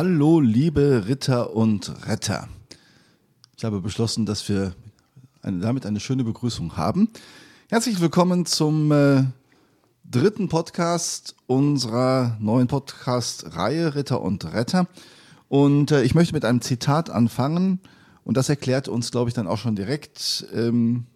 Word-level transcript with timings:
Hallo, 0.00 0.38
liebe 0.38 1.08
Ritter 1.08 1.56
und 1.56 2.06
Retter. 2.06 2.48
Ich 3.56 3.64
habe 3.64 3.80
beschlossen, 3.80 4.26
dass 4.26 4.48
wir 4.48 4.76
eine, 5.42 5.58
damit 5.58 5.86
eine 5.86 5.98
schöne 5.98 6.22
Begrüßung 6.22 6.76
haben. 6.76 7.08
Herzlich 7.68 7.98
willkommen 8.00 8.46
zum 8.46 8.92
äh, 8.92 9.24
dritten 10.04 10.48
Podcast 10.48 11.34
unserer 11.48 12.36
neuen 12.38 12.68
Podcast-Reihe 12.68 13.96
Ritter 13.96 14.20
und 14.20 14.44
Retter. 14.52 14.86
Und 15.48 15.90
äh, 15.90 16.04
ich 16.04 16.14
möchte 16.14 16.32
mit 16.32 16.44
einem 16.44 16.60
Zitat 16.60 17.10
anfangen. 17.10 17.80
Und 18.22 18.36
das 18.36 18.48
erklärt 18.48 18.86
uns, 18.86 19.10
glaube 19.10 19.30
ich, 19.30 19.34
dann 19.34 19.48
auch 19.48 19.58
schon 19.58 19.74
direkt, 19.74 20.46
ähm, 20.54 21.06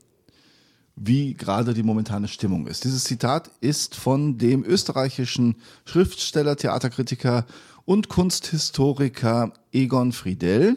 wie 0.97 1.35
gerade 1.35 1.73
die 1.73 1.85
momentane 1.85 2.27
Stimmung 2.27 2.67
ist. 2.67 2.83
Dieses 2.83 3.05
Zitat 3.05 3.49
ist 3.61 3.95
von 3.95 4.39
dem 4.39 4.65
österreichischen 4.65 5.55
Schriftsteller, 5.85 6.57
Theaterkritiker 6.57 7.47
und 7.85 8.09
Kunsthistoriker 8.09 9.53
Egon 9.73 10.13
Friedel, 10.13 10.77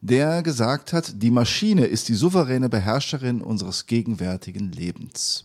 der 0.00 0.42
gesagt 0.42 0.92
hat, 0.92 1.22
die 1.22 1.30
Maschine 1.30 1.86
ist 1.86 2.08
die 2.08 2.14
souveräne 2.14 2.68
Beherrscherin 2.68 3.40
unseres 3.42 3.86
gegenwärtigen 3.86 4.70
Lebens. 4.72 5.44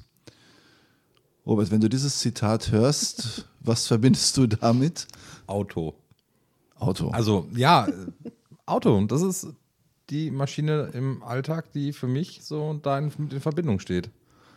Robert, 1.45 1.71
wenn 1.71 1.81
du 1.81 1.89
dieses 1.89 2.19
Zitat 2.19 2.71
hörst, 2.71 3.47
was 3.59 3.87
verbindest 3.87 4.37
du 4.37 4.47
damit? 4.47 5.07
Auto. 5.47 5.95
Auto. 6.77 7.09
Also 7.09 7.47
ja, 7.55 7.87
Auto. 8.65 9.05
Das 9.05 9.21
ist 9.21 9.47
die 10.09 10.29
Maschine 10.29 10.91
im 10.93 11.23
Alltag, 11.23 11.71
die 11.73 11.93
für 11.93 12.07
mich 12.07 12.41
so 12.43 12.79
da 12.81 12.99
in, 12.99 13.11
in 13.29 13.39
Verbindung 13.39 13.79
steht. 13.79 14.09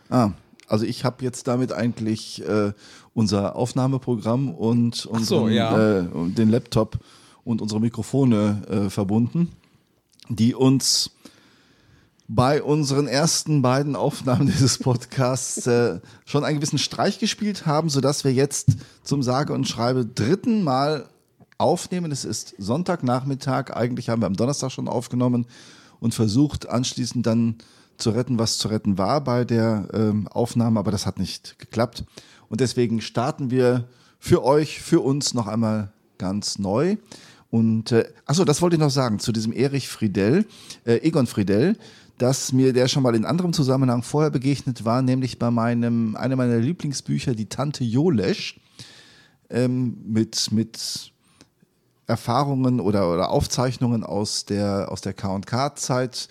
Ah, 0.09 0.31
also 0.67 0.85
ich 0.85 1.03
habe 1.03 1.23
jetzt 1.23 1.47
damit 1.47 1.71
eigentlich 1.71 2.45
äh, 2.47 2.73
unser 3.13 3.55
Aufnahmeprogramm 3.55 4.53
und 4.53 5.05
unseren, 5.05 5.23
so, 5.23 5.47
ja. 5.47 5.99
äh, 5.99 6.05
den 6.29 6.49
Laptop 6.49 6.97
und 7.43 7.61
unsere 7.61 7.79
Mikrofone 7.79 8.63
äh, 8.69 8.89
verbunden, 8.89 9.51
die 10.29 10.55
uns 10.55 11.11
bei 12.27 12.63
unseren 12.63 13.07
ersten 13.07 13.61
beiden 13.61 13.95
Aufnahmen 13.95 14.47
dieses 14.51 14.79
Podcasts 14.79 15.67
äh, 15.67 15.99
schon 16.25 16.43
einen 16.43 16.57
gewissen 16.57 16.79
Streich 16.79 17.19
gespielt 17.19 17.65
haben, 17.65 17.89
sodass 17.89 18.23
wir 18.23 18.33
jetzt 18.33 18.69
zum 19.03 19.21
sage 19.21 19.53
und 19.53 19.67
schreibe 19.67 20.05
dritten 20.05 20.63
Mal 20.63 21.07
aufnehmen. 21.57 22.11
Es 22.11 22.25
ist 22.25 22.55
Sonntagnachmittag, 22.57 23.71
eigentlich 23.71 24.09
haben 24.09 24.21
wir 24.21 24.27
am 24.27 24.35
Donnerstag 24.35 24.71
schon 24.71 24.87
aufgenommen 24.87 25.45
und 25.99 26.13
versucht 26.13 26.67
anschließend 26.67 27.25
dann 27.25 27.55
zu 27.97 28.11
retten, 28.11 28.39
was 28.39 28.57
zu 28.57 28.67
retten 28.67 28.97
war 28.97 29.23
bei 29.23 29.45
der 29.45 29.87
ähm, 29.93 30.27
Aufnahme, 30.27 30.79
aber 30.79 30.91
das 30.91 31.05
hat 31.05 31.19
nicht 31.19 31.57
geklappt. 31.59 32.03
Und 32.49 32.61
deswegen 32.61 33.01
starten 33.01 33.51
wir 33.51 33.87
für 34.19 34.43
euch, 34.43 34.81
für 34.81 35.01
uns 35.01 35.33
noch 35.33 35.47
einmal 35.47 35.91
ganz 36.17 36.59
neu. 36.59 36.97
Und 37.49 37.91
äh, 37.91 38.05
achso, 38.25 38.43
das 38.43 38.61
wollte 38.61 38.75
ich 38.75 38.79
noch 38.79 38.89
sagen 38.89 39.19
zu 39.19 39.31
diesem 39.31 39.53
Erich 39.53 39.87
Friedel, 39.87 40.45
äh, 40.85 40.97
Egon 41.07 41.27
Friedel, 41.27 41.77
dass 42.17 42.53
mir 42.53 42.73
der 42.73 42.87
schon 42.87 43.03
mal 43.03 43.15
in 43.15 43.25
anderem 43.25 43.53
Zusammenhang 43.53 44.03
vorher 44.03 44.31
begegnet 44.31 44.85
war, 44.85 45.01
nämlich 45.01 45.37
bei 45.37 45.51
meinem, 45.51 46.15
einem 46.15 46.37
meiner 46.37 46.57
Lieblingsbücher, 46.57 47.35
die 47.35 47.47
Tante 47.47 47.83
Jolesch, 47.83 48.59
ähm, 49.49 49.97
mit, 50.05 50.51
mit 50.51 51.11
Erfahrungen 52.07 52.79
oder, 52.79 53.11
oder 53.11 53.29
Aufzeichnungen 53.29 54.03
aus 54.03 54.45
der, 54.45 54.91
aus 54.91 55.01
der 55.01 55.13
K&K-Zeit, 55.13 56.29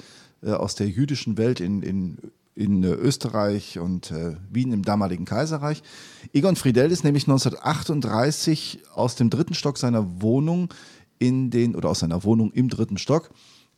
aus 0.52 0.74
der 0.74 0.88
jüdischen 0.88 1.38
Welt 1.38 1.60
in, 1.60 1.82
in, 1.82 2.18
in 2.54 2.82
äh, 2.84 2.92
Österreich 2.92 3.78
und 3.78 4.10
äh, 4.10 4.36
Wien 4.50 4.72
im 4.72 4.82
damaligen 4.82 5.24
Kaiserreich. 5.24 5.82
Egon 6.32 6.56
Friedel 6.56 6.90
ist 6.90 7.04
nämlich 7.04 7.24
1938 7.24 8.82
aus 8.94 9.16
dem 9.16 9.30
dritten 9.30 9.54
Stock 9.54 9.78
seiner 9.78 10.22
Wohnung 10.22 10.72
in 11.18 11.50
den, 11.50 11.74
oder 11.74 11.90
aus 11.90 12.00
seiner 12.00 12.24
Wohnung 12.24 12.52
im 12.52 12.68
dritten 12.68 12.98
Stock, 12.98 13.30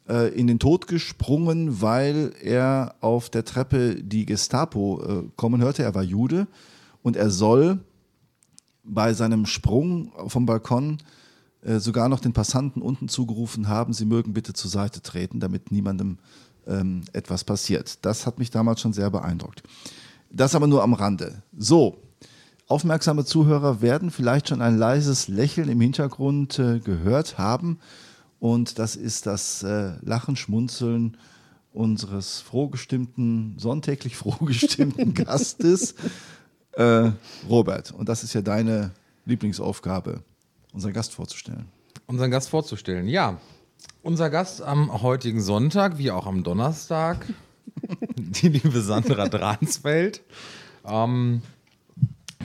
äh, 0.08 0.28
in 0.34 0.46
den 0.46 0.58
Tod 0.58 0.86
gesprungen, 0.86 1.80
weil 1.80 2.32
er 2.42 2.96
auf 3.00 3.30
der 3.30 3.44
Treppe 3.44 4.02
die 4.02 4.26
Gestapo 4.26 5.02
äh, 5.02 5.28
kommen 5.36 5.62
hörte. 5.62 5.82
Er 5.82 5.94
war 5.94 6.02
Jude 6.02 6.46
und 7.02 7.16
er 7.16 7.30
soll 7.30 7.80
bei 8.84 9.14
seinem 9.14 9.46
Sprung 9.46 10.12
vom 10.28 10.46
Balkon 10.46 10.98
äh, 11.62 11.80
sogar 11.80 12.08
noch 12.08 12.20
den 12.20 12.32
Passanten 12.32 12.80
unten 12.82 13.08
zugerufen 13.08 13.68
haben, 13.68 13.92
sie 13.92 14.04
mögen 14.04 14.32
bitte 14.32 14.52
zur 14.52 14.70
Seite 14.70 15.02
treten, 15.02 15.40
damit 15.40 15.72
niemandem 15.72 16.18
ähm, 16.66 17.02
etwas 17.12 17.44
passiert. 17.44 18.04
Das 18.04 18.26
hat 18.26 18.38
mich 18.38 18.50
damals 18.50 18.80
schon 18.80 18.92
sehr 18.92 19.10
beeindruckt. 19.10 19.62
Das 20.30 20.54
aber 20.54 20.66
nur 20.66 20.82
am 20.82 20.94
Rande. 20.94 21.42
So, 21.56 21.98
aufmerksame 22.66 23.24
Zuhörer 23.24 23.80
werden 23.80 24.10
vielleicht 24.10 24.48
schon 24.48 24.62
ein 24.62 24.76
leises 24.76 25.28
Lächeln 25.28 25.68
im 25.68 25.80
Hintergrund 25.80 26.58
äh, 26.58 26.80
gehört 26.80 27.38
haben. 27.38 27.78
Und 28.38 28.78
das 28.78 28.96
ist 28.96 29.26
das 29.26 29.62
äh, 29.62 29.92
Lachen, 30.02 30.36
Schmunzeln 30.36 31.16
unseres 31.72 32.40
frohgestimmten, 32.40 33.58
sonntäglich 33.58 34.16
frohgestimmten 34.16 35.14
Gastes, 35.14 35.94
äh, 36.72 37.10
Robert. 37.48 37.92
Und 37.92 38.08
das 38.08 38.24
ist 38.24 38.34
ja 38.34 38.42
deine 38.42 38.92
Lieblingsaufgabe, 39.24 40.22
unseren 40.72 40.92
Gast 40.92 41.12
vorzustellen. 41.12 41.66
Unseren 42.06 42.30
Gast 42.30 42.48
vorzustellen, 42.48 43.08
ja. 43.08 43.38
Unser 44.06 44.30
Gast 44.30 44.62
am 44.62 45.02
heutigen 45.02 45.40
Sonntag, 45.40 45.98
wie 45.98 46.12
auch 46.12 46.28
am 46.28 46.44
Donnerstag, 46.44 47.26
die 48.16 48.50
liebe 48.50 48.80
Sandra 48.80 49.28
Dransfeld. 49.28 50.22
Ähm, 50.84 51.42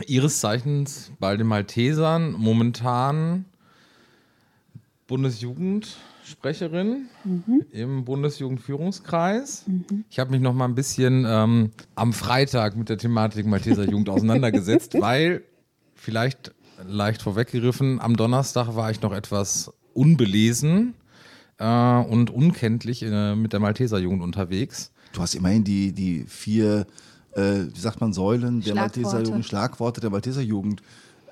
ihres 0.07 0.39
Zeichens 0.39 1.11
bei 1.19 1.37
den 1.37 1.45
Maltesern, 1.45 2.31
momentan 2.31 3.45
Bundesjugendsprecherin 5.05 7.09
mhm. 7.25 7.65
im 7.69 8.05
Bundesjugendführungskreis. 8.05 9.65
Mhm. 9.67 10.05
Ich 10.09 10.17
habe 10.17 10.31
mich 10.31 10.41
noch 10.41 10.55
mal 10.55 10.65
ein 10.65 10.73
bisschen 10.73 11.25
ähm, 11.27 11.73
am 11.93 12.13
Freitag 12.13 12.75
mit 12.75 12.89
der 12.89 12.97
Thematik 12.97 13.45
Malteser 13.45 13.87
Jugend 13.87 14.09
auseinandergesetzt, 14.09 14.93
weil 14.99 15.43
vielleicht 15.93 16.55
leicht 16.83 17.21
vorweggegriffen, 17.21 18.01
am 18.01 18.17
Donnerstag 18.17 18.75
war 18.75 18.89
ich 18.89 19.03
noch 19.03 19.13
etwas 19.13 19.71
unbelesen 19.93 20.95
äh, 21.61 22.03
und 22.09 22.31
unkenntlich 22.31 23.03
äh, 23.03 23.35
mit 23.35 23.53
der 23.53 23.59
Malteser 23.59 23.99
Jugend 23.99 24.23
unterwegs. 24.23 24.91
Du 25.13 25.21
hast 25.21 25.35
immerhin 25.35 25.63
die, 25.63 25.93
die 25.93 26.25
vier, 26.27 26.87
äh, 27.33 27.65
wie 27.71 27.79
sagt 27.79 28.01
man, 28.01 28.13
Säulen 28.13 28.61
der 28.61 28.75
Malteser 28.75 29.21
Jugend, 29.21 29.45
Schlagworte 29.45 30.01
der 30.01 30.09
Malteser 30.09 30.41
Jugend 30.41 30.81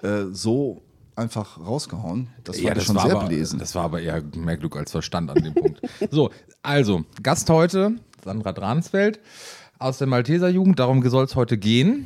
äh, 0.04 0.26
so 0.32 0.84
einfach 1.16 1.60
rausgehauen. 1.60 2.28
Das 2.44 2.58
war 2.58 2.64
ja, 2.64 2.74
das 2.76 2.86
schon 2.86 3.00
sehr 3.00 3.16
aber, 3.16 3.28
belesen. 3.28 3.60
Das 3.60 3.74
war 3.76 3.86
aber 3.86 4.02
eher 4.02 4.22
mehr 4.36 4.58
Glück 4.58 4.78
als 4.78 4.92
Verstand 4.92 5.32
an 5.32 5.44
dem 5.44 5.54
Punkt. 5.54 5.82
So, 6.12 6.30
also, 6.62 7.04
Gast 7.24 7.50
heute, 7.50 7.96
Sandra 8.24 8.54
Dransfeld 8.54 9.20
aus 9.80 9.98
der 9.98 10.08
Malteser 10.08 10.50
Jugend. 10.50 10.80
Darum 10.80 11.08
soll 11.10 11.26
es 11.26 11.36
heute 11.36 11.58
gehen. 11.58 12.06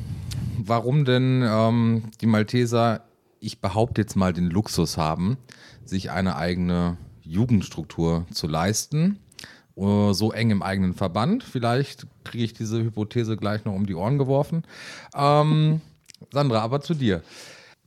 Warum 0.57 1.05
denn 1.05 1.43
ähm, 1.45 2.03
die 2.21 2.25
Malteser, 2.25 3.01
ich 3.39 3.59
behaupte 3.59 4.01
jetzt 4.01 4.15
mal, 4.15 4.33
den 4.33 4.49
Luxus 4.49 4.97
haben, 4.97 5.37
sich 5.85 6.11
eine 6.11 6.37
eigene 6.37 6.97
Jugendstruktur 7.23 8.25
zu 8.31 8.47
leisten. 8.47 9.19
Uh, 9.75 10.13
so 10.13 10.31
eng 10.31 10.51
im 10.51 10.61
eigenen 10.61 10.93
Verband. 10.93 11.43
Vielleicht 11.43 12.05
kriege 12.23 12.43
ich 12.43 12.53
diese 12.53 12.83
Hypothese 12.83 13.37
gleich 13.37 13.65
noch 13.65 13.73
um 13.73 13.87
die 13.87 13.95
Ohren 13.95 14.19
geworfen. 14.19 14.63
Ähm, 15.15 15.81
Sandra, 16.31 16.59
aber 16.61 16.81
zu 16.81 16.93
dir. 16.93 17.23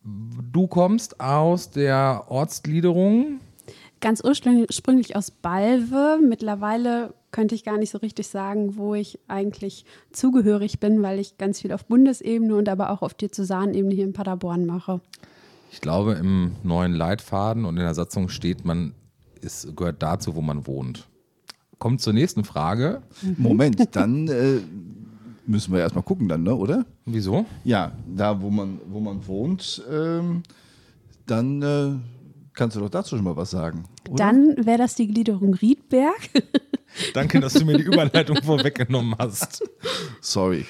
Du 0.03 0.67
kommst 0.67 1.21
aus 1.21 1.71
der 1.71 2.25
Ortsgliederung. 2.29 3.41
Ganz 4.01 4.23
ursprünglich 4.23 5.17
aus 5.17 5.31
Balve. 5.31 6.19
Mittlerweile 6.21 7.15
könnte 7.31 7.55
ich 7.55 7.65
gar 7.65 7.79
nicht 7.79 7.91
so 7.91 7.99
richtig 7.99 8.29
sagen, 8.29 8.77
wo 8.77 8.95
ich 8.95 9.19
eigentlich 9.29 9.85
zugehörig 10.13 10.81
bin, 10.81 11.03
weil 11.03 11.19
ich 11.19 11.39
ganz 11.39 11.61
viel 11.61 11.73
auf 11.73 11.87
Bundesebene 11.87 12.55
und 12.55 12.69
aber 12.69 12.91
auch 12.91 13.03
auf 13.03 13.15
Diözesanebene 13.15 13.95
hier 13.95 14.05
in 14.05 14.13
Paderborn 14.13 14.67
mache. 14.67 15.01
Ich 15.71 15.81
glaube, 15.81 16.13
im 16.15 16.53
neuen 16.63 16.95
Leitfaden 16.95 17.65
und 17.65 17.77
in 17.77 17.83
der 17.83 17.95
Satzung 17.95 18.29
steht, 18.29 18.65
man 18.65 18.93
ist, 19.41 19.77
gehört 19.77 20.03
dazu, 20.03 20.35
wo 20.35 20.41
man 20.41 20.67
wohnt. 20.67 21.09
Kommt 21.79 22.01
zur 22.01 22.13
nächsten 22.13 22.45
Frage. 22.45 23.03
Moment, 23.37 23.95
dann 23.95 24.29
äh, 24.29 24.61
müssen 25.47 25.73
wir 25.73 25.81
erstmal 25.81 26.05
gucken 26.05 26.29
dann, 26.29 26.43
ne, 26.43 26.55
oder? 26.55 26.87
Wieso? 27.05 27.47
Ja, 27.65 27.93
da 28.07 28.41
wo 28.41 28.51
man, 28.51 28.81
wo 28.87 29.01
man 29.01 29.27
wohnt, 29.27 29.83
ähm, 29.91 30.43
dann 31.27 31.63
äh, 31.63 31.93
kannst 32.55 32.77
du 32.77 32.81
doch 32.81 32.89
dazu 32.91 33.17
schon 33.17 33.25
mal 33.25 33.37
was 33.37 33.51
sagen. 33.51 33.85
Oder? 34.09 34.17
Dann 34.17 34.67
wäre 34.67 34.79
das 34.79 34.95
die 34.95 35.07
Gliederung 35.07 35.55
Riedberg. 35.55 36.31
Danke, 37.15 37.41
dass 37.41 37.55
du 37.55 37.65
mir 37.65 37.77
die 37.77 37.85
Überleitung 37.85 38.43
vorweggenommen 38.43 39.15
hast. 39.19 39.63
Sorry. 40.21 40.65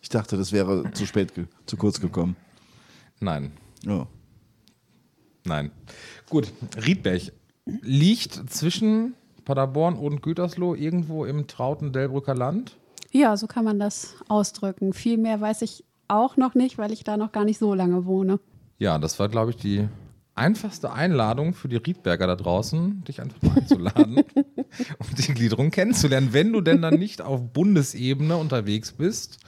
Ich 0.00 0.08
dachte, 0.08 0.36
das 0.36 0.52
wäre 0.52 0.90
zu 0.92 1.06
spät, 1.06 1.32
zu 1.66 1.76
kurz 1.76 2.00
gekommen. 2.00 2.36
Nein. 3.20 3.52
Oh. 3.88 4.06
Nein. 5.44 5.70
Gut, 6.28 6.52
Riedberg 6.86 7.32
liegt 7.66 8.50
zwischen 8.50 9.14
Paderborn 9.44 9.96
und 9.96 10.22
Gütersloh 10.22 10.74
irgendwo 10.74 11.24
im 11.24 11.46
trauten 11.46 11.92
Delbrücker 11.92 12.34
Land. 12.34 12.76
Ja, 13.10 13.36
so 13.36 13.46
kann 13.46 13.64
man 13.64 13.78
das 13.78 14.16
ausdrücken. 14.28 14.92
Viel 14.92 15.18
mehr 15.18 15.40
weiß 15.40 15.62
ich 15.62 15.84
auch 16.08 16.36
noch 16.36 16.54
nicht, 16.54 16.78
weil 16.78 16.92
ich 16.92 17.04
da 17.04 17.16
noch 17.16 17.32
gar 17.32 17.44
nicht 17.44 17.58
so 17.58 17.74
lange 17.74 18.06
wohne. 18.06 18.40
Ja, 18.78 18.98
das 18.98 19.18
war, 19.18 19.28
glaube 19.28 19.52
ich, 19.52 19.56
die 19.56 19.88
einfachste 20.34 20.92
Einladung 20.92 21.54
für 21.54 21.68
die 21.68 21.76
Riedberger 21.76 22.26
da 22.26 22.36
draußen, 22.36 23.04
dich 23.04 23.20
einfach 23.20 23.40
mal 23.42 23.56
einzuladen, 23.56 24.16
um 24.98 25.06
die 25.16 25.32
Gliederung 25.32 25.70
kennenzulernen, 25.70 26.30
wenn 26.32 26.52
du 26.52 26.60
denn 26.60 26.82
dann 26.82 26.98
nicht 26.98 27.22
auf 27.22 27.52
Bundesebene 27.52 28.36
unterwegs 28.36 28.90
bist. 28.92 29.38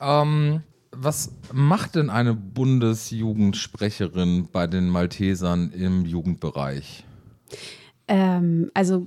Ähm, 0.00 0.62
was 0.90 1.32
macht 1.52 1.96
denn 1.96 2.08
eine 2.10 2.34
Bundesjugendsprecherin 2.34 4.48
bei 4.50 4.66
den 4.66 4.88
Maltesern 4.88 5.70
im 5.72 6.04
Jugendbereich? 6.04 7.04
Ähm, 8.08 8.70
also 8.74 9.06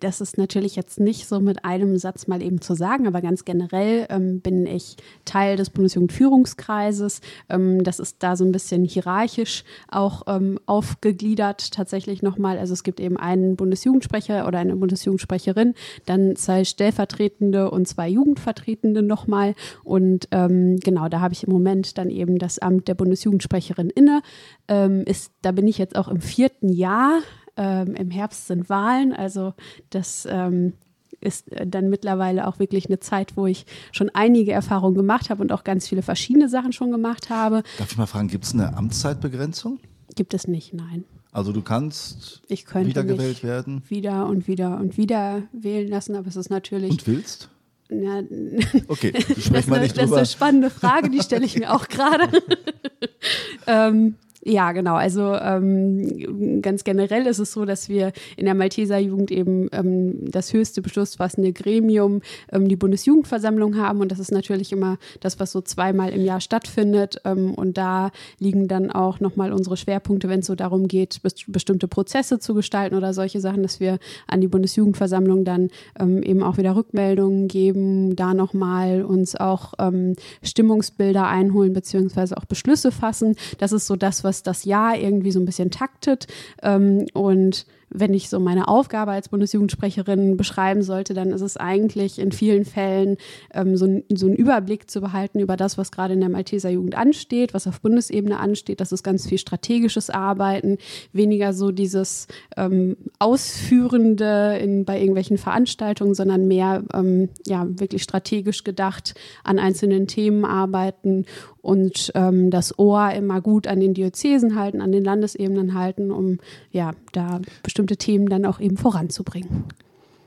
das 0.00 0.20
ist 0.20 0.38
natürlich 0.38 0.74
jetzt 0.74 0.98
nicht 0.98 1.26
so 1.26 1.38
mit 1.38 1.64
einem 1.64 1.98
Satz 1.98 2.26
mal 2.26 2.42
eben 2.42 2.60
zu 2.60 2.74
sagen, 2.74 3.06
aber 3.06 3.20
ganz 3.20 3.44
generell 3.44 4.06
ähm, 4.08 4.40
bin 4.40 4.66
ich 4.66 4.96
Teil 5.24 5.56
des 5.56 5.70
Bundesjugendführungskreises. 5.70 7.20
Ähm, 7.48 7.84
das 7.84 8.00
ist 8.00 8.22
da 8.22 8.34
so 8.36 8.44
ein 8.44 8.52
bisschen 8.52 8.84
hierarchisch 8.84 9.64
auch 9.88 10.22
ähm, 10.26 10.58
aufgegliedert 10.66 11.72
tatsächlich 11.72 12.22
nochmal. 12.22 12.58
Also 12.58 12.72
es 12.72 12.82
gibt 12.82 13.00
eben 13.00 13.16
einen 13.16 13.56
Bundesjugendsprecher 13.56 14.48
oder 14.48 14.58
eine 14.58 14.76
Bundesjugendsprecherin, 14.76 15.74
dann 16.06 16.34
zwei 16.34 16.64
Stellvertretende 16.64 17.70
und 17.70 17.86
zwei 17.86 18.08
Jugendvertretende 18.08 19.02
nochmal. 19.02 19.54
Und 19.84 20.28
ähm, 20.30 20.80
genau, 20.80 21.08
da 21.08 21.20
habe 21.20 21.34
ich 21.34 21.44
im 21.44 21.52
Moment 21.52 21.98
dann 21.98 22.08
eben 22.08 22.38
das 22.38 22.58
Amt 22.58 22.88
der 22.88 22.94
Bundesjugendsprecherin 22.94 23.90
inne. 23.90 24.22
Ähm, 24.68 25.02
ist, 25.04 25.32
da 25.42 25.52
bin 25.52 25.68
ich 25.68 25.76
jetzt 25.76 25.96
auch 25.96 26.08
im 26.08 26.20
vierten 26.20 26.70
Jahr 26.70 27.20
ähm, 27.56 27.94
Im 27.94 28.10
Herbst 28.10 28.46
sind 28.46 28.68
Wahlen, 28.68 29.12
also 29.12 29.54
das 29.90 30.26
ähm, 30.30 30.74
ist 31.20 31.46
dann 31.66 31.88
mittlerweile 31.88 32.46
auch 32.46 32.58
wirklich 32.58 32.86
eine 32.86 32.98
Zeit, 32.98 33.36
wo 33.36 33.46
ich 33.46 33.66
schon 33.92 34.10
einige 34.10 34.52
Erfahrungen 34.52 34.94
gemacht 34.94 35.30
habe 35.30 35.42
und 35.42 35.52
auch 35.52 35.64
ganz 35.64 35.88
viele 35.88 36.02
verschiedene 36.02 36.48
Sachen 36.48 36.72
schon 36.72 36.90
gemacht 36.90 37.30
habe. 37.30 37.62
Darf 37.78 37.92
ich 37.92 37.98
mal 37.98 38.06
fragen, 38.06 38.28
gibt 38.28 38.44
es 38.44 38.54
eine 38.54 38.76
Amtszeitbegrenzung? 38.76 39.78
Gibt 40.14 40.34
es 40.34 40.48
nicht, 40.48 40.74
nein. 40.74 41.04
Also 41.30 41.52
du 41.52 41.62
kannst 41.62 42.42
ich 42.48 42.66
könnte 42.66 42.90
wiedergewählt 42.90 43.42
werden? 43.42 43.82
Wieder 43.88 44.26
und 44.26 44.48
wieder 44.48 44.78
und 44.78 44.98
wieder 44.98 45.42
wählen 45.52 45.88
lassen, 45.88 46.14
aber 46.14 46.28
es 46.28 46.36
ist 46.36 46.50
natürlich. 46.50 46.90
Und 46.90 47.06
willst? 47.06 47.48
Ja, 47.88 48.18
okay, 48.88 49.12
nicht 49.12 49.50
drüber. 49.50 49.78
Das 49.78 49.96
ist 49.96 50.12
eine 50.12 50.26
spannende 50.26 50.70
Frage, 50.70 51.10
die 51.10 51.20
stelle 51.20 51.44
ich 51.44 51.58
mir 51.58 51.72
auch 51.74 51.88
gerade. 51.88 52.28
ähm, 53.66 54.16
ja, 54.44 54.72
genau. 54.72 54.96
Also 54.96 55.36
ähm, 55.36 56.60
ganz 56.62 56.82
generell 56.82 57.26
ist 57.26 57.38
es 57.38 57.52
so, 57.52 57.64
dass 57.64 57.88
wir 57.88 58.12
in 58.36 58.44
der 58.44 58.54
Malteser 58.54 58.98
Jugend 58.98 59.30
eben 59.30 59.68
ähm, 59.72 60.30
das 60.30 60.52
höchste 60.52 60.82
beschlussfassende 60.82 61.52
Gremium, 61.52 62.22
ähm, 62.50 62.66
die 62.66 62.74
Bundesjugendversammlung 62.74 63.76
haben. 63.76 64.00
Und 64.00 64.10
das 64.10 64.18
ist 64.18 64.32
natürlich 64.32 64.72
immer 64.72 64.98
das, 65.20 65.38
was 65.38 65.52
so 65.52 65.60
zweimal 65.60 66.10
im 66.10 66.24
Jahr 66.24 66.40
stattfindet. 66.40 67.20
Ähm, 67.24 67.54
und 67.54 67.78
da 67.78 68.10
liegen 68.40 68.66
dann 68.66 68.90
auch 68.90 69.20
nochmal 69.20 69.52
unsere 69.52 69.76
Schwerpunkte, 69.76 70.28
wenn 70.28 70.40
es 70.40 70.46
so 70.46 70.56
darum 70.56 70.88
geht, 70.88 71.20
bestimmte 71.46 71.86
Prozesse 71.86 72.40
zu 72.40 72.54
gestalten 72.54 72.96
oder 72.96 73.14
solche 73.14 73.40
Sachen, 73.40 73.62
dass 73.62 73.78
wir 73.78 74.00
an 74.26 74.40
die 74.40 74.48
Bundesjugendversammlung 74.48 75.44
dann 75.44 75.68
ähm, 76.00 76.20
eben 76.20 76.42
auch 76.42 76.56
wieder 76.56 76.74
Rückmeldungen 76.74 77.46
geben, 77.46 78.16
da 78.16 78.34
nochmal 78.34 79.04
uns 79.04 79.36
auch 79.36 79.74
ähm, 79.78 80.14
Stimmungsbilder 80.42 81.28
einholen, 81.28 81.72
beziehungsweise 81.74 82.36
auch 82.36 82.44
Beschlüsse 82.44 82.90
fassen. 82.90 83.36
Das 83.58 83.70
ist 83.70 83.86
so 83.86 83.94
das, 83.94 84.24
was 84.24 84.31
was 84.32 84.42
das 84.42 84.64
Jahr 84.64 84.96
irgendwie 84.96 85.30
so 85.30 85.38
ein 85.38 85.44
bisschen 85.44 85.70
taktet. 85.70 86.26
Ähm, 86.62 87.06
und 87.12 87.66
wenn 87.94 88.14
ich 88.14 88.28
so 88.28 88.40
meine 88.40 88.68
Aufgabe 88.68 89.12
als 89.12 89.28
Bundesjugendsprecherin 89.28 90.36
beschreiben 90.36 90.82
sollte, 90.82 91.14
dann 91.14 91.30
ist 91.30 91.40
es 91.40 91.56
eigentlich 91.56 92.18
in 92.18 92.32
vielen 92.32 92.64
Fällen 92.64 93.16
ähm, 93.52 93.76
so, 93.76 93.86
ein, 93.86 94.04
so 94.12 94.26
einen 94.26 94.36
Überblick 94.36 94.90
zu 94.90 95.00
behalten 95.00 95.40
über 95.40 95.56
das, 95.56 95.78
was 95.78 95.92
gerade 95.92 96.14
in 96.14 96.20
der 96.20 96.28
Malteser 96.28 96.70
Jugend 96.70 96.96
ansteht, 96.96 97.54
was 97.54 97.66
auf 97.66 97.80
Bundesebene 97.80 98.38
ansteht. 98.38 98.80
Das 98.80 98.92
ist 98.92 99.02
ganz 99.02 99.26
viel 99.28 99.38
strategisches 99.38 100.10
Arbeiten, 100.10 100.78
weniger 101.12 101.52
so 101.52 101.70
dieses 101.70 102.26
ähm, 102.56 102.96
Ausführende 103.18 104.58
in, 104.60 104.84
bei 104.84 104.98
irgendwelchen 104.98 105.38
Veranstaltungen, 105.38 106.14
sondern 106.14 106.48
mehr 106.48 106.82
ähm, 106.94 107.28
ja, 107.46 107.66
wirklich 107.68 108.02
strategisch 108.02 108.64
gedacht 108.64 109.14
an 109.44 109.58
einzelnen 109.58 110.06
Themen 110.06 110.44
arbeiten 110.44 111.26
und 111.62 112.10
ähm, 112.14 112.50
das 112.50 112.78
Ohr 112.78 113.12
immer 113.12 113.40
gut 113.40 113.66
an 113.66 113.80
den 113.80 113.94
Diözesen 113.94 114.56
halten, 114.58 114.80
an 114.80 114.92
den 114.92 115.04
Landesebenen 115.04 115.74
halten, 115.74 116.10
um 116.10 116.38
ja 116.72 116.90
da 117.12 117.40
bestimmte 117.62 117.81
bestimmte 117.82 117.96
Themen 117.96 118.28
dann 118.28 118.46
auch 118.46 118.60
eben 118.60 118.76
voranzubringen. 118.76 119.64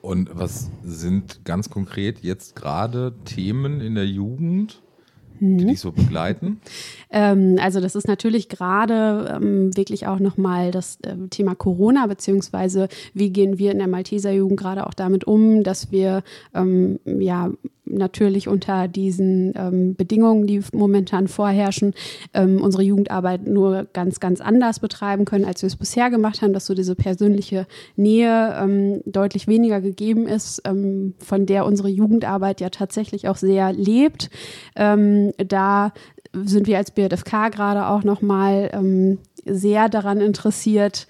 Und 0.02 0.30
was 0.34 0.69
sind 0.84 1.46
ganz 1.46 1.69
konkret 1.69 2.19
jetzt 2.22 2.56
gerade 2.56 3.13
Themen 3.25 3.81
in 3.81 3.96
der 3.96 4.06
Jugend, 4.06 4.81
die 5.40 5.46
mhm. 5.46 5.68
dich 5.68 5.80
so 5.80 5.92
begleiten? 5.92 6.62
Ähm, 7.10 7.57
also 7.60 7.80
das 7.81 7.96
ist 7.96 8.07
natürlich 8.07 8.48
gerade 8.50 9.34
ähm, 9.36 9.75
wirklich 9.75 10.06
auch 10.06 10.19
nochmal 10.19 10.72
das 10.72 11.00
äh, 11.02 11.16
Thema 11.30 11.56
Corona, 11.56 12.06
beziehungsweise 12.06 12.88
wie 13.13 13.31
gehen 13.31 13.57
wir 13.57 13.72
in 13.72 13.80
der 13.80 13.88
Malteser 13.88 14.31
Jugend 14.31 14.60
gerade 14.60 14.86
auch 14.86 14.94
damit 14.94 15.25
um, 15.25 15.63
dass 15.63 15.92
wir 15.92 16.24
ähm, 16.54 17.00
ja 17.06 17.52
natürlich 17.85 18.47
unter 18.47 18.87
diesen 18.87 19.53
ähm, 19.55 19.95
Bedingungen, 19.95 20.47
die 20.47 20.61
momentan 20.73 21.27
vorherrschen, 21.27 21.93
ähm, 22.33 22.61
unsere 22.61 22.83
Jugendarbeit 22.83 23.47
nur 23.47 23.87
ganz, 23.93 24.19
ganz 24.19 24.41
anders 24.41 24.79
betreiben 24.79 25.25
können, 25.25 25.45
als 25.45 25.61
wir 25.61 25.67
es 25.67 25.75
bisher 25.75 26.09
gemacht 26.09 26.41
haben, 26.41 26.53
dass 26.53 26.65
so 26.65 26.73
diese 26.73 26.95
persönliche 26.95 27.67
Nähe 27.95 28.55
ähm, 28.59 29.01
deutlich 29.05 29.47
weniger 29.47 29.81
gegeben 29.81 30.27
ist, 30.27 30.61
ähm, 30.65 31.13
von 31.19 31.45
der 31.45 31.65
unsere 31.65 31.89
Jugendarbeit 31.89 32.61
ja 32.61 32.69
tatsächlich 32.69 33.27
auch 33.27 33.37
sehr 33.37 33.73
lebt. 33.73 34.29
Ähm, 34.75 35.31
da 35.37 35.93
sind 36.43 36.67
wir 36.67 36.77
als 36.77 36.91
BJFK 36.91 37.49
gerade 37.51 37.87
auch 37.87 38.03
nochmal 38.03 38.69
ähm, 38.73 39.19
sehr 39.45 39.89
daran 39.89 40.19
interessiert, 40.21 41.07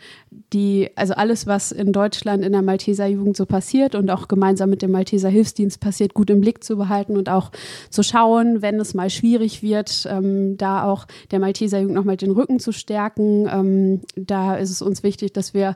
die, 0.54 0.90
also 0.96 1.14
alles, 1.14 1.48
was 1.48 1.72
in 1.72 1.94
Deutschland 1.94 2.44
in 2.44 2.52
der 2.52 2.62
Malteser 2.62 3.08
Jugend 3.08 3.38
so 3.38 3.46
passiert 3.46 3.96
und 3.96 4.10
auch 4.12 4.28
gemeinsam 4.28 4.70
mit 4.70 4.82
dem 4.82 4.92
Malteser 4.92 5.30
Hilfsdienst 5.30 5.80
passiert, 5.80 6.14
gut 6.14 6.30
im 6.30 6.42
Blick 6.42 6.64
zu 6.64 6.76
behalten 6.76 7.18
und 7.18 7.30
auch 7.30 7.52
zu 7.90 8.04
schauen, 8.04 8.62
wenn 8.62 8.80
es 8.80 8.94
mal 8.94 9.10
schwierig 9.10 9.64
wird, 9.64 10.06
ähm, 10.10 10.58
da 10.58 10.84
auch 10.84 11.06
der 11.32 11.40
Malteser 11.40 11.80
Jugend 11.80 11.96
nochmal 11.96 12.18
den 12.18 12.32
Rücken 12.32 12.60
zu 12.60 12.74
stärken. 12.74 13.48
Ähm, 13.50 14.02
da 14.16 14.56
ist 14.56 14.70
es 14.70 14.82
uns 14.82 15.04
wichtig, 15.04 15.34
dass 15.34 15.54
wir 15.54 15.76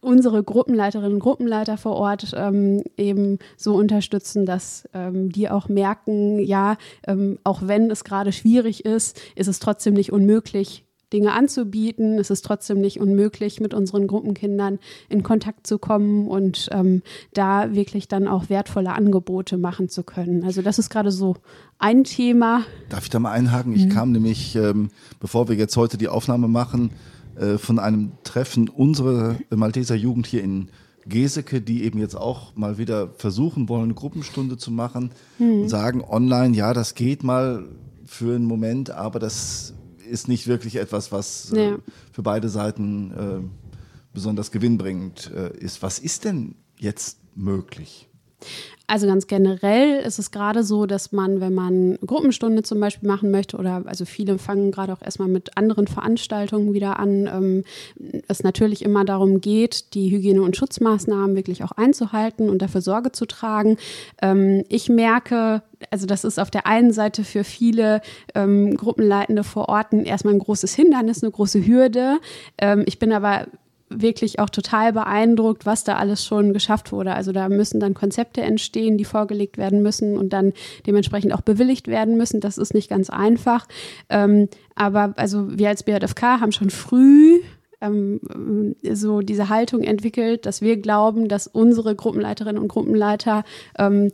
unsere 0.00 0.42
Gruppenleiterinnen 0.42 1.14
und 1.14 1.18
Gruppenleiter 1.20 1.76
vor 1.76 1.94
Ort 1.94 2.32
ähm, 2.36 2.82
eben 2.96 3.38
so 3.56 3.76
unterstützen, 3.76 4.44
dass 4.44 4.88
ähm, 4.92 5.30
die 5.30 5.48
auch 5.48 5.68
merken, 5.68 6.40
ja, 6.40 6.76
ähm, 7.06 7.38
auch 7.44 7.60
wenn 7.62 7.90
es 7.90 8.04
gerade 8.04 8.32
schwierig 8.32 8.84
ist, 8.84 9.20
ist 9.36 9.46
es 9.46 9.60
trotzdem 9.60 9.94
nicht 9.94 10.12
unmöglich, 10.12 10.84
Dinge 11.12 11.32
anzubieten. 11.32 12.18
Es 12.18 12.30
ist 12.30 12.44
trotzdem 12.44 12.80
nicht 12.80 13.00
unmöglich, 13.00 13.60
mit 13.60 13.74
unseren 13.74 14.06
Gruppenkindern 14.06 14.78
in 15.08 15.22
Kontakt 15.22 15.66
zu 15.66 15.78
kommen 15.78 16.28
und 16.28 16.68
ähm, 16.72 17.02
da 17.34 17.74
wirklich 17.74 18.08
dann 18.08 18.28
auch 18.28 18.48
wertvolle 18.48 18.92
Angebote 18.92 19.58
machen 19.58 19.88
zu 19.88 20.02
können. 20.02 20.44
Also 20.44 20.62
das 20.62 20.78
ist 20.78 20.90
gerade 20.90 21.10
so 21.10 21.36
ein 21.78 22.04
Thema. 22.04 22.62
Darf 22.88 23.04
ich 23.04 23.10
da 23.10 23.18
mal 23.18 23.32
einhaken? 23.32 23.74
Ich 23.74 23.86
mhm. 23.86 23.90
kam 23.90 24.12
nämlich, 24.12 24.56
ähm, 24.56 24.90
bevor 25.20 25.48
wir 25.48 25.56
jetzt 25.56 25.76
heute 25.76 25.98
die 25.98 26.08
Aufnahme 26.08 26.48
machen, 26.48 26.90
äh, 27.36 27.58
von 27.58 27.78
einem 27.78 28.12
Treffen 28.24 28.68
unserer 28.68 29.36
Malteser 29.50 29.94
Jugend 29.94 30.26
hier 30.26 30.42
in 30.42 30.70
Geseke, 31.06 31.60
die 31.60 31.84
eben 31.84 31.98
jetzt 31.98 32.16
auch 32.16 32.54
mal 32.54 32.78
wieder 32.78 33.08
versuchen 33.16 33.68
wollen, 33.68 33.84
eine 33.84 33.94
Gruppenstunde 33.94 34.56
zu 34.56 34.70
machen 34.70 35.10
mhm. 35.38 35.62
und 35.62 35.68
sagen 35.68 36.02
online, 36.02 36.54
ja, 36.56 36.74
das 36.74 36.94
geht 36.94 37.22
mal 37.22 37.64
für 38.04 38.34
einen 38.34 38.44
Moment, 38.44 38.90
aber 38.90 39.18
das 39.18 39.74
ist 40.08 40.28
nicht 40.28 40.46
wirklich 40.46 40.76
etwas, 40.76 41.12
was 41.12 41.52
äh, 41.52 41.70
ja. 41.70 41.74
äh, 41.74 41.78
für 42.12 42.22
beide 42.22 42.48
Seiten 42.48 43.12
äh, 43.12 43.68
besonders 44.12 44.50
gewinnbringend 44.50 45.30
äh, 45.34 45.56
ist. 45.58 45.82
Was 45.82 45.98
ist 45.98 46.24
denn 46.24 46.56
jetzt 46.78 47.18
möglich? 47.34 48.07
Also 48.90 49.06
ganz 49.06 49.26
generell 49.26 50.00
ist 50.00 50.18
es 50.18 50.30
gerade 50.30 50.64
so, 50.64 50.86
dass 50.86 51.12
man, 51.12 51.42
wenn 51.42 51.54
man 51.54 51.98
Gruppenstunde 52.06 52.62
zum 52.62 52.80
Beispiel 52.80 53.06
machen 53.06 53.30
möchte 53.30 53.58
oder 53.58 53.82
also 53.84 54.06
viele 54.06 54.38
fangen 54.38 54.72
gerade 54.72 54.94
auch 54.94 55.02
erstmal 55.02 55.28
mit 55.28 55.58
anderen 55.58 55.86
Veranstaltungen 55.86 56.72
wieder 56.72 56.98
an, 56.98 57.26
ähm, 57.26 57.64
es 58.28 58.42
natürlich 58.42 58.82
immer 58.82 59.04
darum 59.04 59.42
geht, 59.42 59.92
die 59.92 60.10
Hygiene- 60.10 60.40
und 60.40 60.56
Schutzmaßnahmen 60.56 61.36
wirklich 61.36 61.62
auch 61.64 61.72
einzuhalten 61.72 62.48
und 62.48 62.62
dafür 62.62 62.80
Sorge 62.80 63.12
zu 63.12 63.26
tragen. 63.26 63.76
Ähm, 64.22 64.64
ich 64.70 64.88
merke, 64.88 65.62
also 65.90 66.06
das 66.06 66.24
ist 66.24 66.40
auf 66.40 66.50
der 66.50 66.66
einen 66.66 66.92
Seite 66.92 67.24
für 67.24 67.44
viele 67.44 68.00
ähm, 68.34 68.74
Gruppenleitende 68.74 69.44
vor 69.44 69.68
Ort 69.68 69.92
erstmal 69.92 70.32
ein 70.32 70.40
großes 70.40 70.74
Hindernis, 70.74 71.22
eine 71.22 71.30
große 71.30 71.66
Hürde. 71.66 72.20
Ähm, 72.56 72.84
ich 72.86 72.98
bin 72.98 73.12
aber 73.12 73.48
wirklich 73.90 74.38
auch 74.38 74.50
total 74.50 74.92
beeindruckt, 74.92 75.66
was 75.66 75.84
da 75.84 75.96
alles 75.96 76.24
schon 76.24 76.52
geschafft 76.52 76.92
wurde. 76.92 77.14
Also 77.14 77.32
da 77.32 77.48
müssen 77.48 77.80
dann 77.80 77.94
Konzepte 77.94 78.42
entstehen, 78.42 78.98
die 78.98 79.04
vorgelegt 79.04 79.58
werden 79.58 79.82
müssen 79.82 80.16
und 80.16 80.32
dann 80.32 80.52
dementsprechend 80.86 81.32
auch 81.32 81.40
bewilligt 81.40 81.88
werden 81.88 82.16
müssen. 82.16 82.40
Das 82.40 82.58
ist 82.58 82.74
nicht 82.74 82.90
ganz 82.90 83.10
einfach. 83.10 83.66
Ähm, 84.08 84.48
aber 84.74 85.14
also 85.16 85.58
wir 85.58 85.68
als 85.68 85.82
BJFK 85.82 86.40
haben 86.40 86.52
schon 86.52 86.70
früh 86.70 87.40
ähm, 87.80 88.20
so 88.82 89.20
diese 89.20 89.48
Haltung 89.48 89.82
entwickelt, 89.82 90.46
dass 90.46 90.62
wir 90.62 90.76
glauben, 90.78 91.28
dass 91.28 91.46
unsere 91.46 91.94
Gruppenleiterinnen 91.94 92.60
und 92.60 92.68
Gruppenleiter 92.68 93.44
ähm, 93.78 94.10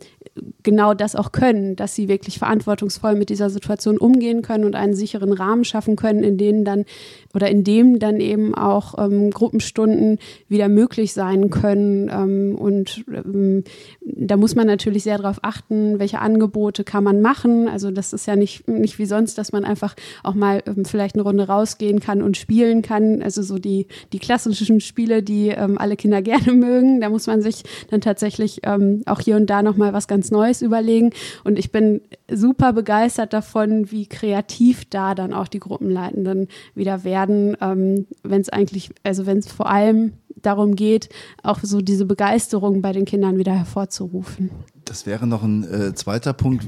genau 0.63 0.93
das 0.93 1.15
auch 1.15 1.31
können, 1.31 1.75
dass 1.75 1.95
sie 1.95 2.07
wirklich 2.07 2.37
verantwortungsvoll 2.37 3.15
mit 3.15 3.29
dieser 3.29 3.49
Situation 3.49 3.97
umgehen 3.97 4.41
können 4.41 4.65
und 4.65 4.75
einen 4.75 4.93
sicheren 4.93 5.33
Rahmen 5.33 5.63
schaffen 5.63 5.95
können, 5.95 6.23
in 6.23 6.37
denen 6.37 6.65
dann 6.65 6.85
oder 7.35 7.49
in 7.49 7.63
dem 7.63 7.99
dann 7.99 8.19
eben 8.19 8.55
auch 8.55 8.95
ähm, 8.97 9.29
Gruppenstunden 9.29 10.17
wieder 10.49 10.67
möglich 10.67 11.13
sein 11.13 11.49
können. 11.49 12.09
Ähm, 12.11 12.55
und 12.55 13.05
ähm, 13.07 13.63
da 14.01 14.37
muss 14.37 14.55
man 14.55 14.67
natürlich 14.67 15.03
sehr 15.03 15.17
darauf 15.17 15.39
achten, 15.43 15.99
welche 15.99 16.19
Angebote 16.19 16.83
kann 16.83 17.03
man 17.03 17.21
machen. 17.21 17.67
Also 17.69 17.91
das 17.91 18.11
ist 18.11 18.25
ja 18.25 18.35
nicht, 18.35 18.67
nicht 18.67 18.99
wie 18.99 19.05
sonst, 19.05 19.37
dass 19.37 19.51
man 19.51 19.63
einfach 19.63 19.95
auch 20.23 20.33
mal 20.33 20.63
ähm, 20.65 20.85
vielleicht 20.85 21.15
eine 21.15 21.23
Runde 21.23 21.47
rausgehen 21.47 21.99
kann 21.99 22.21
und 22.21 22.35
spielen 22.35 22.81
kann. 22.81 23.21
Also 23.21 23.41
so 23.41 23.59
die, 23.59 23.87
die 24.11 24.19
klassischen 24.19 24.81
Spiele, 24.81 25.21
die 25.21 25.49
ähm, 25.49 25.77
alle 25.77 25.95
Kinder 25.95 26.21
gerne 26.23 26.51
mögen. 26.51 26.99
Da 26.99 27.09
muss 27.09 27.27
man 27.27 27.41
sich 27.41 27.63
dann 27.89 28.01
tatsächlich 28.01 28.61
ähm, 28.63 29.03
auch 29.05 29.19
hier 29.19 29.35
und 29.35 29.49
da 29.49 29.61
nochmal 29.61 29.93
was 29.93 30.07
ganz 30.07 30.15
ganz 30.15 30.31
Neues 30.31 30.61
überlegen. 30.61 31.11
Und 31.43 31.59
ich 31.59 31.71
bin 31.71 32.01
super 32.31 32.73
begeistert 32.73 33.33
davon, 33.33 33.91
wie 33.91 34.07
kreativ 34.07 34.85
da 34.89 35.13
dann 35.13 35.33
auch 35.33 35.49
die 35.49 35.59
Gruppenleitenden 35.59 36.47
wieder 36.73 37.03
werden, 37.03 37.24
ähm, 37.29 38.07
wenn 38.23 38.41
es 38.41 38.49
eigentlich, 38.49 38.89
also 39.03 39.25
wenn 39.25 39.39
es 39.39 39.51
vor 39.51 39.69
allem 39.69 40.13
darum 40.35 40.75
geht, 40.75 41.09
auch 41.43 41.59
so 41.61 41.81
diese 41.81 42.05
Begeisterung 42.05 42.81
bei 42.81 42.91
den 42.91 43.05
Kindern 43.05 43.37
wieder 43.37 43.53
hervorzurufen. 43.53 44.51
Das 44.85 45.05
wäre 45.05 45.27
noch 45.27 45.43
ein 45.43 45.63
äh, 45.63 45.93
zweiter 45.93 46.33
Punkt. 46.33 46.67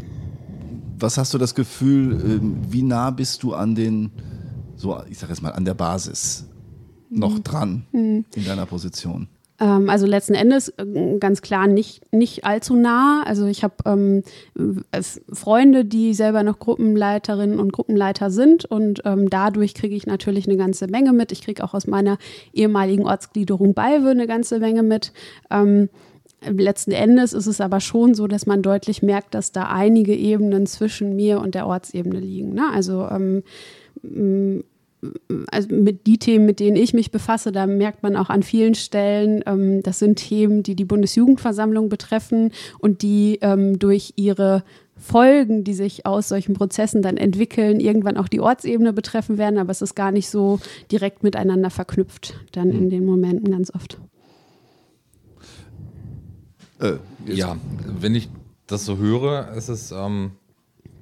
Was 1.00 1.18
hast 1.18 1.34
du 1.34 1.38
das 1.38 1.54
Gefühl, 1.54 2.14
äh, 2.14 2.72
wie 2.72 2.82
nah 2.82 3.12
bist 3.12 3.44
du 3.44 3.54
an 3.54 3.76
den, 3.76 4.12
so 4.76 5.00
ich 5.10 5.20
sage 5.20 5.34
jetzt 5.34 5.42
mal, 5.42 5.52
an 5.52 5.66
der 5.66 5.76
Basis 5.76 6.46
noch 7.10 7.36
mhm. 7.36 7.44
dran 7.44 7.86
mhm. 7.92 8.26
in 8.34 8.46
deiner 8.46 8.66
Position? 8.66 9.28
Ähm, 9.60 9.90
also 9.90 10.06
letzten 10.06 10.34
Endes 10.34 10.70
äh, 10.70 11.18
ganz 11.20 11.42
klar 11.42 11.68
nicht, 11.68 12.14
nicht 12.14 12.46
allzu 12.46 12.76
nah. 12.76 13.24
Also 13.26 13.46
ich 13.46 13.64
habe 13.64 13.76
ähm, 13.86 14.24
Freunde, 15.32 15.86
die 15.86 16.14
selber 16.14 16.44
noch 16.44 16.60
Gruppenleiterinnen 16.60 17.60
und 17.60 17.74
Gruppenleiter 17.74 18.30
sind 18.30 18.66
und 18.66 19.02
ähm, 19.06 19.30
dadurch 19.30 19.74
kriege 19.74 19.96
ich 19.96 20.06
natürlich 20.06 20.48
eine 20.48 20.58
ganze 20.58 20.88
Menge 20.88 21.14
mit. 21.14 21.32
Ich 21.32 21.42
kriege 21.42 21.64
auch 21.64 21.74
aus 21.74 21.88
meiner 21.88 22.18
ehemaligen 22.54 23.06
Ortsgliederung 23.06 23.74
Balve 23.74 24.10
eine 24.10 24.28
ganze 24.28 24.60
Menge 24.60 24.84
mit. 24.84 25.12
Ähm, 25.50 25.90
letzten 26.46 26.92
Endes 26.92 27.34
ist 27.34 27.48
es 27.48 27.60
aber 27.60 27.80
schon 27.80 28.14
so, 28.14 28.28
dass 28.28 28.46
man 28.46 28.62
deutlich 28.62 29.02
merkt, 29.02 29.34
dass 29.34 29.52
da 29.52 29.70
einige 29.70 30.16
Ebenen 30.16 30.68
zwischen 30.68 31.16
mir 31.16 31.40
und 31.40 31.56
der 31.56 31.66
Ortsebene 31.66 32.20
liegen. 32.20 32.54
Ne? 32.54 32.66
Also 32.72 33.08
ähm, 33.10 33.44
also 35.52 35.74
mit 35.74 36.08
die 36.08 36.18
Themen, 36.18 36.46
mit 36.46 36.60
denen 36.60 36.76
ich 36.76 36.94
mich 36.94 37.12
befasse, 37.12 37.52
da 37.52 37.68
merkt 37.68 38.04
man 38.04 38.16
auch 38.16 38.30
an 38.30 38.44
vielen 38.44 38.76
Stellen, 38.76 39.44
ähm, 39.46 39.84
das 39.84 40.00
sind 40.00 40.16
Themen, 40.18 40.64
die 40.64 40.76
die 40.76 40.86
Bundesjugendversammlung 40.86 41.90
betreffen 41.90 42.52
und 42.80 43.02
die 43.02 43.38
ähm, 43.42 43.78
durch 43.78 44.14
ihre 44.16 44.64
Folgen, 44.96 45.64
die 45.64 45.76
sich 45.76 46.08
aus 46.08 46.30
solchen 46.30 46.56
Prozessen 46.56 47.04
dann 47.04 47.18
entwickeln, 47.18 47.80
irgendwann 47.80 48.18
auch 48.18 48.28
die 48.28 48.40
Ortsebene 48.40 48.94
betreffen 48.94 49.38
werden, 49.38 49.60
aber 49.60 49.70
es 49.70 49.84
ist 49.84 49.96
gar 49.96 50.12
nicht 50.12 50.30
so 50.30 50.60
direkt 50.92 51.22
miteinander 51.22 51.70
verknüpft, 51.70 52.34
dann 52.54 52.72
in 52.72 52.90
den 52.90 53.06
Momenten 53.06 53.52
ganz 53.52 53.74
oft. 53.74 54.00
Äh, 56.80 56.98
ja, 57.26 57.58
wenn 58.00 58.16
ich 58.16 58.30
das 58.66 58.86
so 58.86 58.98
höre, 58.98 59.52
ist 59.54 59.70
es 59.70 59.92
ähm, 59.92 60.32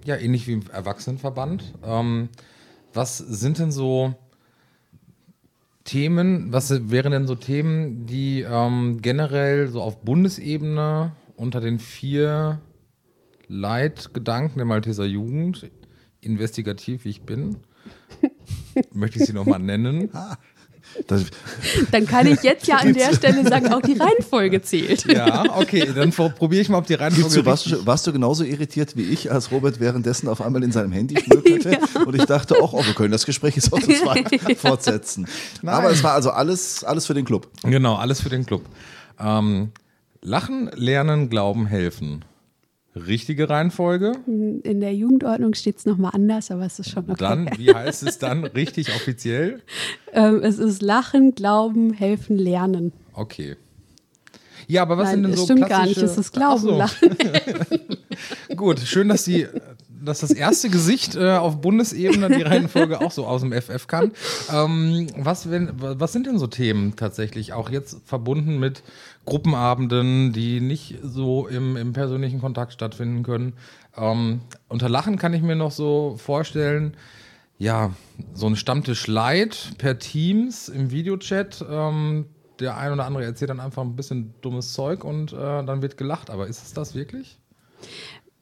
ja 0.04 0.18
ähnlich 0.18 0.48
wie 0.48 0.54
im 0.54 0.64
Erwachsenenverband. 0.72 1.74
Ähm, 1.84 2.30
was 2.96 3.18
sind 3.18 3.60
denn 3.60 3.72
so 3.72 4.16
Themen, 5.84 6.52
was 6.52 6.90
wären 6.90 7.12
denn 7.12 7.28
so 7.28 7.36
Themen, 7.36 8.08
die 8.08 8.42
ähm, 8.42 9.02
generell 9.02 9.68
so 9.68 9.82
auf 9.82 10.02
Bundesebene 10.02 11.12
unter 11.36 11.62
den 11.62 11.80
vier 11.80 12.60
Leitgedanken 13.48 14.58
der 14.58 14.66
Malteser 14.66 15.06
Jugend, 15.06 15.70
investigativ 16.22 17.06
wie 17.06 17.10
ich 17.10 17.22
bin, 17.22 17.58
möchte 18.94 19.20
ich 19.20 19.26
sie 19.26 19.34
nochmal 19.34 19.60
nennen, 19.60 20.10
Das 21.08 21.26
dann 21.92 22.06
kann 22.06 22.28
ich 22.28 22.42
jetzt 22.42 22.68
ja 22.68 22.78
an 22.78 22.94
der 22.94 23.14
Stelle 23.14 23.48
sagen, 23.48 23.74
auch 23.74 23.82
die 23.82 23.98
Reihenfolge 23.98 24.62
zählt. 24.62 25.06
Ja, 25.12 25.44
okay, 25.58 25.92
dann 25.94 26.12
probiere 26.12 26.62
ich 26.62 26.70
mal, 26.70 26.78
ob 26.78 26.88
die 26.88 26.94
Reihenfolge 26.94 27.36
du, 27.36 27.46
warst, 27.46 27.66
du, 27.72 27.86
warst 27.86 28.08
du 28.08 28.14
genauso 28.14 28.44
irritiert 28.44 28.96
wie 28.96 29.04
ich, 29.04 29.32
als 29.32 29.52
Robert 29.52 29.80
währenddessen 29.80 30.30
auf 30.30 30.42
einmal 30.42 30.64
in 30.64 30.72
seinem 30.72 30.92
Handy 30.92 31.20
schnüffelte 31.20 31.72
ja. 31.72 32.02
und 32.06 32.16
ich 32.16 32.26
dachte, 32.26 32.56
auch, 32.62 32.74
oh, 32.74 32.86
wir 32.86 32.94
können 32.94 33.12
das 33.12 33.26
Gespräch 33.26 33.56
jetzt 33.56 33.74
auch 33.74 33.80
zu 33.80 33.92
zweit 33.92 34.30
fortsetzen. 34.58 35.28
Nein. 35.62 35.76
Aber 35.76 35.92
es 35.92 36.04
war 36.04 36.14
also 36.14 36.32
alles, 36.32 36.84
alles 36.84 37.06
für 37.06 37.14
den 37.14 37.26
Club. 37.26 37.50
Genau, 37.64 37.96
alles 37.96 38.22
für 38.22 38.30
den 38.30 38.46
Club. 38.46 38.64
Ähm, 39.20 39.72
Lachen, 40.22 40.72
Lernen, 40.76 41.30
Glauben, 41.30 41.68
Helfen 41.68 42.26
richtige 42.96 43.50
Reihenfolge? 43.50 44.14
In 44.26 44.80
der 44.80 44.94
Jugendordnung 44.94 45.54
steht 45.54 45.78
es 45.78 45.86
nochmal 45.86 46.12
anders, 46.14 46.52
aber 46.52 46.66
es 46.66 46.80
ist 46.80 46.90
schon 46.90 47.04
okay. 47.10 47.16
Dann, 47.18 47.50
wie 47.58 47.74
heißt 47.74 48.04
es 48.04 48.18
dann 48.20 48.46
richtig 48.46 48.96
offiziell? 48.96 49.62
Ähm, 50.14 50.42
es 50.42 50.58
ist 50.58 50.82
Lachen, 50.82 51.36
Glauben, 51.36 51.94
Helfen, 51.94 52.38
Lernen. 52.38 52.94
Okay. 53.14 53.56
Ja, 54.68 54.82
aber 54.82 54.98
was 54.98 55.10
Nein, 55.10 55.16
sind 55.16 55.24
denn 55.24 55.36
so 55.36 55.44
stimmt 55.44 55.66
klassische... 55.66 55.80
gar 55.80 55.88
nicht, 55.88 56.02
es 56.02 56.18
ist 56.18 56.32
Glauben, 56.32 56.62
so. 56.62 56.78
Lachen. 56.78 57.18
Gut, 58.56 58.80
schön, 58.80 59.10
dass 59.10 59.26
Sie 59.26 59.48
dass 60.06 60.20
das 60.20 60.32
erste 60.32 60.70
Gesicht 60.70 61.16
äh, 61.16 61.32
auf 61.32 61.62
Bundesebene 61.62 62.30
die 62.30 62.44
Reihenfolge 62.44 63.02
auch 63.02 63.12
so 63.12 63.26
aus 63.26 63.42
dem 63.42 63.52
FF 63.52 63.88
kann. 63.88 64.12
Ähm, 64.54 65.08
was, 65.18 65.50
wenn, 65.50 65.72
was 65.76 66.14
sind 66.14 66.28
denn 66.28 66.38
so 66.38 66.48
Themen 66.48 66.96
tatsächlich, 66.96 67.54
auch 67.54 67.70
jetzt 67.70 67.98
verbunden 68.06 68.60
mit 68.60 68.84
Gruppenabenden, 69.26 70.34
die 70.34 70.60
nicht 70.62 71.00
so 71.02 71.48
im, 71.48 71.76
im 71.78 71.94
persönlichen 71.94 72.40
Kontakt 72.40 72.74
stattfinden 72.74 73.24
können? 73.24 73.54
Ähm, 73.98 74.42
unter 74.68 74.90
Lachen 74.90 75.18
kann 75.18 75.34
ich 75.34 75.42
mir 75.42 75.56
noch 75.56 75.72
so 75.72 76.16
vorstellen, 76.18 76.96
ja, 77.58 77.94
so 78.34 78.48
ein 78.48 78.56
Stammtisch 78.56 79.08
Light 79.08 79.74
per 79.78 79.98
Teams 79.98 80.70
im 80.70 80.92
Videochat. 80.92 81.66
Ähm, 81.70 82.26
der 82.60 82.78
ein 82.78 82.94
oder 82.94 83.06
andere 83.06 83.26
erzählt 83.26 83.50
dann 83.50 83.60
einfach 83.60 83.82
ein 83.82 83.96
bisschen 83.96 84.34
dummes 84.42 84.74
Zeug 84.74 85.04
und 85.04 85.34
äh, 85.34 85.36
dann 85.36 85.82
wird 85.82 85.98
gelacht. 85.98 86.30
Aber 86.30 86.48
ist 86.48 86.64
es 86.64 86.74
das 86.74 86.96
wirklich? 86.96 87.40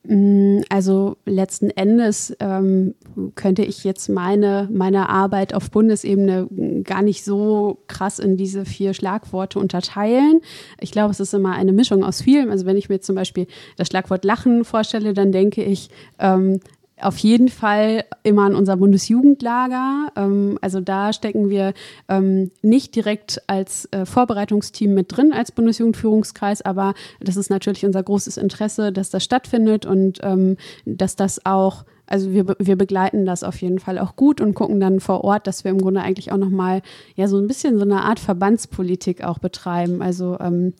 Mm, 0.05 0.61
also 0.69 1.15
letzten 1.25 1.69
Endes 1.69 2.35
ähm, 2.41 2.93
könnte 3.35 3.63
ich 3.63 3.85
jetzt 3.85 4.09
meine, 4.09 4.67
meine 4.71 5.07
Arbeit 5.07 5.53
auf 5.53 5.71
Bundesebene 5.71 6.47
gar 6.83 7.01
nicht 7.01 7.23
so 7.23 7.79
krass 7.87 8.19
in 8.19 8.35
diese 8.35 8.65
vier 8.65 8.93
Schlagworte 8.93 9.59
unterteilen. 9.59 10.41
Ich 10.79 10.91
glaube, 10.91 11.11
es 11.11 11.21
ist 11.21 11.33
immer 11.33 11.53
eine 11.53 11.71
Mischung 11.71 12.03
aus 12.03 12.21
vielem. 12.21 12.51
Also 12.51 12.65
wenn 12.65 12.75
ich 12.75 12.89
mir 12.89 12.99
zum 12.99 13.15
Beispiel 13.15 13.47
das 13.77 13.87
Schlagwort 13.87 14.25
Lachen 14.25 14.65
vorstelle, 14.65 15.13
dann 15.13 15.31
denke 15.31 15.63
ich, 15.63 15.89
ähm, 16.19 16.59
auf 17.01 17.17
jeden 17.17 17.49
Fall 17.49 18.05
immer 18.23 18.43
an 18.43 18.55
unser 18.55 18.77
Bundesjugendlager. 18.77 20.11
Ähm, 20.15 20.57
also 20.61 20.79
da 20.79 21.13
stecken 21.13 21.49
wir 21.49 21.73
ähm, 22.07 22.51
nicht 22.61 22.95
direkt 22.95 23.41
als 23.47 23.87
äh, 23.91 24.05
Vorbereitungsteam 24.05 24.93
mit 24.93 25.15
drin 25.15 25.33
als 25.33 25.51
Bundesjugendführungskreis, 25.51 26.61
aber 26.61 26.93
das 27.19 27.35
ist 27.35 27.49
natürlich 27.49 27.85
unser 27.85 28.03
großes 28.03 28.37
Interesse, 28.37 28.91
dass 28.91 29.09
das 29.09 29.23
stattfindet 29.23 29.85
und 29.85 30.19
ähm, 30.23 30.57
dass 30.85 31.15
das 31.15 31.45
auch 31.45 31.85
also 32.05 32.31
wir, 32.31 32.45
wir 32.59 32.75
begleiten 32.75 33.25
das 33.25 33.43
auf 33.43 33.61
jeden 33.61 33.79
Fall 33.79 33.97
auch 33.97 34.15
gut 34.15 34.41
und 34.41 34.53
gucken 34.53 34.79
dann 34.79 34.99
vor 34.99 35.23
Ort, 35.23 35.47
dass 35.47 35.63
wir 35.63 35.71
im 35.71 35.79
Grunde 35.79 36.01
eigentlich 36.01 36.31
auch 36.31 36.37
nochmal 36.37 36.81
ja 37.15 37.27
so 37.27 37.37
ein 37.37 37.47
bisschen 37.47 37.77
so 37.77 37.85
eine 37.85 38.01
Art 38.01 38.19
Verbandspolitik 38.19 39.23
auch 39.23 39.39
betreiben. 39.39 40.01
Also 40.01 40.37
ähm, 40.39 40.73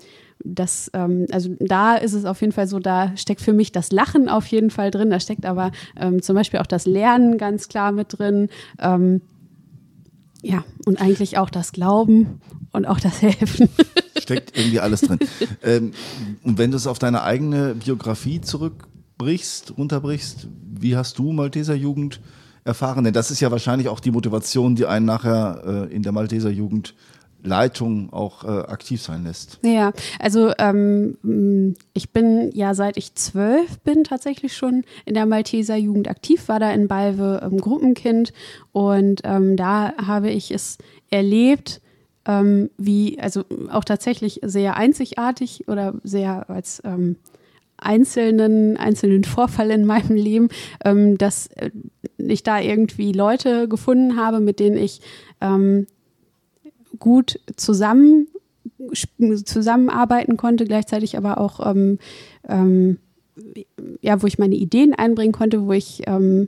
das, 0.44 0.92
ähm, 0.94 1.26
also 1.32 1.56
da 1.60 1.96
ist 1.96 2.14
es 2.14 2.26
auf 2.26 2.42
jeden 2.42 2.54
Fall 2.54 2.68
so, 2.68 2.80
da 2.80 3.16
steckt 3.16 3.42
für 3.42 3.54
mich 3.54 3.72
das 3.72 3.92
Lachen 3.92 4.30
auf 4.30 4.46
jeden 4.48 4.70
Fall 4.70 4.92
drin, 4.92 5.10
da 5.10 5.20
steckt 5.20 5.46
aber 5.46 5.72
ähm, 5.98 6.22
zum 6.22 6.36
Beispiel 6.36 6.60
auch 6.60 6.68
das 6.68 6.86
Lernen 6.86 7.38
ganz 7.38 7.68
klar 7.68 7.92
mit 7.92 8.18
drin. 8.18 8.50
Ähm, 8.80 9.22
ja, 10.42 10.66
und 10.86 11.02
eigentlich 11.02 11.38
auch 11.38 11.50
das 11.50 11.72
Glauben 11.72 12.42
und 12.72 12.86
auch 12.86 13.00
das 13.00 13.22
Helfen. 13.22 13.70
Steckt 14.18 14.58
irgendwie 14.58 14.80
alles 14.82 15.02
drin. 15.02 15.20
ähm, 15.64 15.92
und 16.44 16.58
wenn 16.58 16.72
du 16.72 16.78
es 16.78 16.86
auf 16.86 17.00
deine 17.00 17.24
eigene 17.24 17.76
Biografie 17.76 18.42
zurückbrichst, 18.42 19.78
runterbrichst, 19.78 20.50
wie 20.80 20.98
hast 20.98 21.18
du 21.18 21.32
Malteser 21.32 21.76
Jugend 21.76 22.20
erfahren? 22.66 23.06
Denn 23.06 23.14
das 23.14 23.32
ist 23.32 23.40
ja 23.40 23.52
wahrscheinlich 23.52 23.88
auch 23.88 24.02
die 24.02 24.12
Motivation, 24.12 24.76
die 24.76 24.86
einen 24.86 25.06
nachher 25.06 25.88
äh, 25.90 25.96
in 25.96 26.04
der 26.04 26.12
Malteser 26.12 26.50
Jugend 26.50 26.94
Leitung 27.44 28.12
auch 28.12 28.44
äh, 28.44 28.48
aktiv 28.48 29.02
sein 29.02 29.24
lässt. 29.26 29.60
Ja, 29.64 29.92
also 30.20 30.52
ähm, 30.58 31.76
ich 31.94 32.12
bin 32.12 32.50
ja 32.54 32.74
seit 32.74 32.98
ich 32.98 33.16
zwölf 33.16 33.80
bin 33.80 34.04
tatsächlich 34.04 34.56
schon 34.56 34.84
in 35.06 35.14
der 35.14 35.26
Malteser 35.26 35.76
Jugend 35.76 36.08
aktiv, 36.08 36.48
war 36.48 36.60
da 36.60 36.72
in 36.72 36.88
Balve 36.88 37.42
ähm, 37.44 37.60
Gruppenkind 37.60 38.34
und 38.72 39.22
ähm, 39.24 39.58
da 39.58 39.94
habe 39.98 40.30
ich 40.30 40.52
es 40.52 40.78
erlebt, 41.10 41.82
ähm, 42.26 42.70
wie, 42.78 43.20
also 43.20 43.44
auch 43.70 43.84
tatsächlich 43.84 44.40
sehr 44.44 44.78
einzigartig 44.78 45.68
oder 45.68 45.96
sehr 46.04 46.50
als 46.50 46.82
ähm, 46.86 47.18
einzelnen, 47.78 48.78
einzelnen 48.78 49.24
Vorfall 49.24 49.72
in 49.72 49.86
meinem 49.86 50.16
Leben, 50.16 50.50
ähm, 50.86 51.18
dass 51.18 51.48
äh, 51.48 51.72
ich 52.18 52.44
da 52.44 52.60
irgendwie 52.60 53.12
Leute 53.12 53.68
gefunden 53.68 54.18
habe, 54.18 54.40
mit 54.40 54.60
denen 54.60 54.78
ich 54.78 55.02
ähm, 55.42 55.88
gut 57.00 57.40
zusammen 57.56 58.28
zusammenarbeiten 59.46 60.38
konnte, 60.38 60.66
gleichzeitig 60.66 61.18
aber 61.18 61.38
auch 61.38 61.66
ähm, 61.66 62.00
ähm, 62.48 62.98
ja, 64.02 64.22
wo 64.22 64.28
ich 64.28 64.38
meine 64.38 64.56
Ideen 64.56 64.94
einbringen 64.94 65.32
konnte, 65.32 65.66
wo 65.66 65.72
ich 65.72 66.04
ähm, 66.06 66.48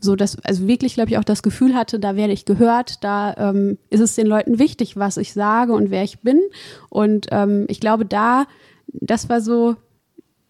so 0.00 0.16
das, 0.16 0.36
also 0.44 0.66
wirklich, 0.66 0.94
glaube 0.94 1.10
ich, 1.10 1.18
auch 1.18 1.24
das 1.24 1.42
Gefühl 1.42 1.74
hatte, 1.74 2.00
da 2.00 2.16
werde 2.16 2.32
ich 2.32 2.44
gehört, 2.44 3.04
da 3.04 3.34
ähm, 3.36 3.78
ist 3.88 4.00
es 4.00 4.16
den 4.16 4.26
Leuten 4.26 4.58
wichtig, 4.58 4.96
was 4.96 5.16
ich 5.16 5.32
sage 5.32 5.72
und 5.72 5.90
wer 5.90 6.02
ich 6.02 6.20
bin. 6.20 6.40
Und 6.88 7.28
ähm, 7.30 7.66
ich 7.68 7.80
glaube, 7.80 8.04
da, 8.04 8.46
das 8.88 9.28
war 9.28 9.40
so 9.40 9.76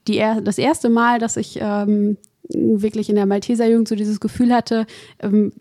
die, 0.09 0.23
das 0.43 0.59
erste 0.59 0.89
Mal, 0.89 1.19
dass 1.19 1.37
ich 1.37 1.59
ähm, 1.61 2.17
wirklich 2.49 3.09
in 3.11 3.17
der 3.17 3.27
Malteser 3.27 3.69
Jugend 3.69 3.89
so 3.89 3.95
dieses 3.95 4.21
Gefühl 4.21 4.53
hatte, 4.53 4.87
ähm, 5.21 5.53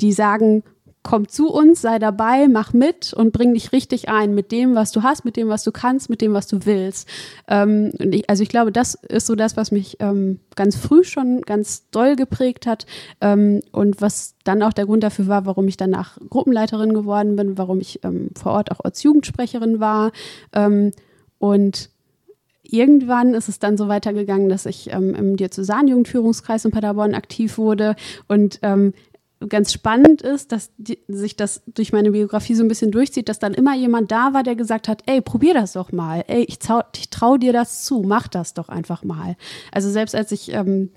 die 0.00 0.12
sagen, 0.12 0.62
komm 1.06 1.28
zu 1.28 1.52
uns, 1.52 1.80
sei 1.82 2.00
dabei, 2.00 2.48
mach 2.48 2.72
mit 2.72 3.12
und 3.14 3.32
bring 3.32 3.54
dich 3.54 3.70
richtig 3.70 4.08
ein 4.08 4.34
mit 4.34 4.50
dem, 4.50 4.74
was 4.74 4.90
du 4.90 5.04
hast, 5.04 5.24
mit 5.24 5.36
dem, 5.36 5.48
was 5.48 5.62
du 5.62 5.70
kannst, 5.70 6.10
mit 6.10 6.20
dem, 6.20 6.32
was 6.32 6.48
du 6.48 6.66
willst. 6.66 7.08
Ähm, 7.46 7.92
ich, 8.10 8.28
also 8.28 8.42
ich 8.42 8.48
glaube, 8.48 8.72
das 8.72 8.94
ist 9.08 9.26
so 9.26 9.36
das, 9.36 9.56
was 9.56 9.70
mich 9.70 9.98
ähm, 10.00 10.40
ganz 10.56 10.74
früh 10.74 11.04
schon 11.04 11.42
ganz 11.42 11.88
doll 11.90 12.16
geprägt 12.16 12.66
hat 12.66 12.86
ähm, 13.20 13.60
und 13.70 14.00
was 14.00 14.34
dann 14.42 14.64
auch 14.64 14.72
der 14.72 14.86
Grund 14.86 15.04
dafür 15.04 15.28
war, 15.28 15.46
warum 15.46 15.68
ich 15.68 15.76
danach 15.76 16.18
Gruppenleiterin 16.28 16.92
geworden 16.92 17.36
bin, 17.36 17.56
warum 17.56 17.80
ich 17.80 18.02
ähm, 18.02 18.30
vor 18.36 18.52
Ort 18.52 18.72
auch 18.72 18.80
als 18.80 19.00
Jugendsprecherin 19.04 19.78
war 19.78 20.10
ähm, 20.54 20.90
und 21.38 21.90
irgendwann 22.64 23.34
ist 23.34 23.48
es 23.48 23.60
dann 23.60 23.76
so 23.76 23.86
weitergegangen, 23.86 24.48
dass 24.48 24.66
ich 24.66 24.92
ähm, 24.92 25.14
im 25.14 25.36
Diözesanjugendführungskreis 25.36 26.64
in 26.64 26.72
Paderborn 26.72 27.14
aktiv 27.14 27.58
wurde 27.58 27.94
und 28.26 28.58
ähm, 28.62 28.92
ganz 29.48 29.72
spannend 29.72 30.22
ist, 30.22 30.52
dass 30.52 30.70
die, 30.78 30.98
sich 31.08 31.36
das 31.36 31.62
durch 31.66 31.92
meine 31.92 32.10
Biografie 32.10 32.54
so 32.54 32.64
ein 32.64 32.68
bisschen 32.68 32.90
durchzieht, 32.90 33.28
dass 33.28 33.38
dann 33.38 33.54
immer 33.54 33.74
jemand 33.74 34.10
da 34.10 34.32
war, 34.32 34.42
der 34.42 34.56
gesagt 34.56 34.88
hat, 34.88 35.02
ey, 35.06 35.20
probier 35.20 35.52
das 35.54 35.72
doch 35.72 35.92
mal, 35.92 36.24
ey, 36.26 36.44
ich, 36.44 36.58
ich 36.96 37.10
traue 37.10 37.38
dir 37.38 37.52
das 37.52 37.84
zu, 37.84 38.02
mach 38.02 38.28
das 38.28 38.54
doch 38.54 38.68
einfach 38.68 39.04
mal. 39.04 39.36
Also 39.72 39.90
selbst 39.90 40.14
als 40.14 40.32
ich 40.32 40.52
ähm, 40.52 40.90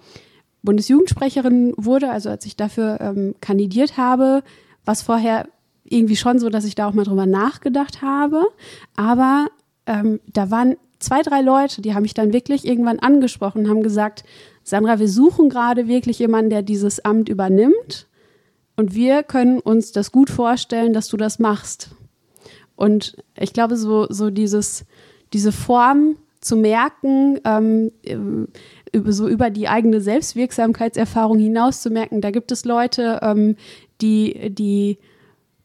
Bundesjugendsprecherin 0.63 1.73
wurde, 1.77 2.09
also 2.11 2.29
als 2.29 2.45
ich 2.45 2.55
dafür 2.55 2.99
ähm, 3.01 3.35
kandidiert 3.41 3.97
habe, 3.97 4.43
was 4.85 5.01
vorher 5.01 5.47
irgendwie 5.83 6.15
schon 6.15 6.39
so, 6.39 6.49
dass 6.49 6.65
ich 6.65 6.75
da 6.75 6.87
auch 6.87 6.93
mal 6.93 7.05
drüber 7.05 7.25
nachgedacht 7.25 8.01
habe, 8.01 8.45
aber 8.95 9.47
ähm, 9.85 10.19
da 10.31 10.49
waren 10.49 10.75
zwei, 10.99 11.21
drei 11.21 11.41
Leute, 11.41 11.81
die 11.81 11.93
haben 11.93 12.03
mich 12.03 12.13
dann 12.13 12.33
wirklich 12.33 12.65
irgendwann 12.65 12.99
angesprochen, 12.99 13.69
haben 13.69 13.83
gesagt, 13.83 14.23
Sandra, 14.63 14.99
wir 14.99 15.09
suchen 15.09 15.49
gerade 15.49 15.87
wirklich 15.87 16.19
jemanden, 16.19 16.51
der 16.51 16.61
dieses 16.61 17.03
Amt 17.03 17.29
übernimmt. 17.29 18.07
Und 18.79 18.95
wir 18.95 19.23
können 19.23 19.59
uns 19.59 19.91
das 19.91 20.09
gut 20.13 20.29
vorstellen, 20.29 20.93
dass 20.93 21.09
du 21.09 21.17
das 21.17 21.37
machst. 21.37 21.89
Und 22.77 23.17
ich 23.37 23.51
glaube, 23.51 23.75
so, 23.75 24.07
so 24.07 24.29
dieses, 24.29 24.85
diese 25.33 25.51
Form 25.51 26.15
zu 26.39 26.55
merken, 26.55 27.41
ähm, 27.43 27.91
über, 28.93 29.11
so 29.11 29.27
über 29.27 29.49
die 29.49 29.67
eigene 29.67 29.99
Selbstwirksamkeitserfahrung 29.99 31.39
hinaus 31.39 31.81
zu 31.81 31.89
merken, 31.89 32.21
da 32.21 32.31
gibt 32.31 32.53
es 32.53 32.63
Leute, 32.63 33.19
ähm, 33.21 33.57
die, 33.99 34.49
die 34.49 34.97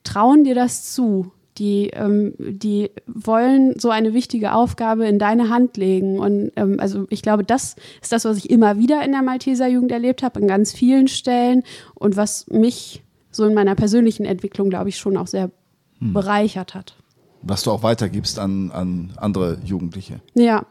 trauen 0.03 0.43
dir 0.43 0.57
das 0.57 0.93
zu. 0.93 1.31
Die, 1.57 1.91
ähm, 1.91 2.35
die 2.37 2.91
wollen 3.07 3.79
so 3.79 3.91
eine 3.91 4.13
wichtige 4.13 4.55
Aufgabe 4.55 5.07
in 5.07 5.21
deine 5.21 5.51
Hand 5.51 5.77
legen. 5.77 6.19
Und 6.19 6.51
ähm, 6.57 6.81
also 6.81 7.07
ich 7.11 7.23
glaube, 7.23 7.45
das 7.45 7.77
ist 8.03 8.11
das, 8.11 8.25
was 8.25 8.39
ich 8.39 8.51
immer 8.51 8.77
wieder 8.77 9.05
in 9.05 9.13
der 9.13 9.23
Malteser 9.23 9.69
Jugend 9.69 9.93
erlebt 9.93 10.25
habe, 10.25 10.41
an 10.41 10.49
ganz 10.49 10.73
vielen 10.73 11.07
Stellen 11.07 11.63
und 11.95 12.17
was 12.17 12.49
mich 12.49 13.04
so 13.35 13.45
in 13.45 13.55
meiner 13.55 13.75
persönlichen 13.75 14.25
Entwicklung, 14.25 14.71
glaube 14.71 14.89
ich, 14.89 14.99
schon 14.99 15.17
auch 15.17 15.27
sehr 15.27 15.51
hm. 15.99 16.13
bereichert 16.13 16.75
hat. 16.75 16.97
Was 17.43 17.63
du 17.63 17.71
auch 17.71 17.83
weitergibst 17.83 18.39
an, 18.39 18.71
an 18.71 19.13
andere 19.17 19.59
Jugendliche. 19.65 20.21
Ja. 20.35 20.65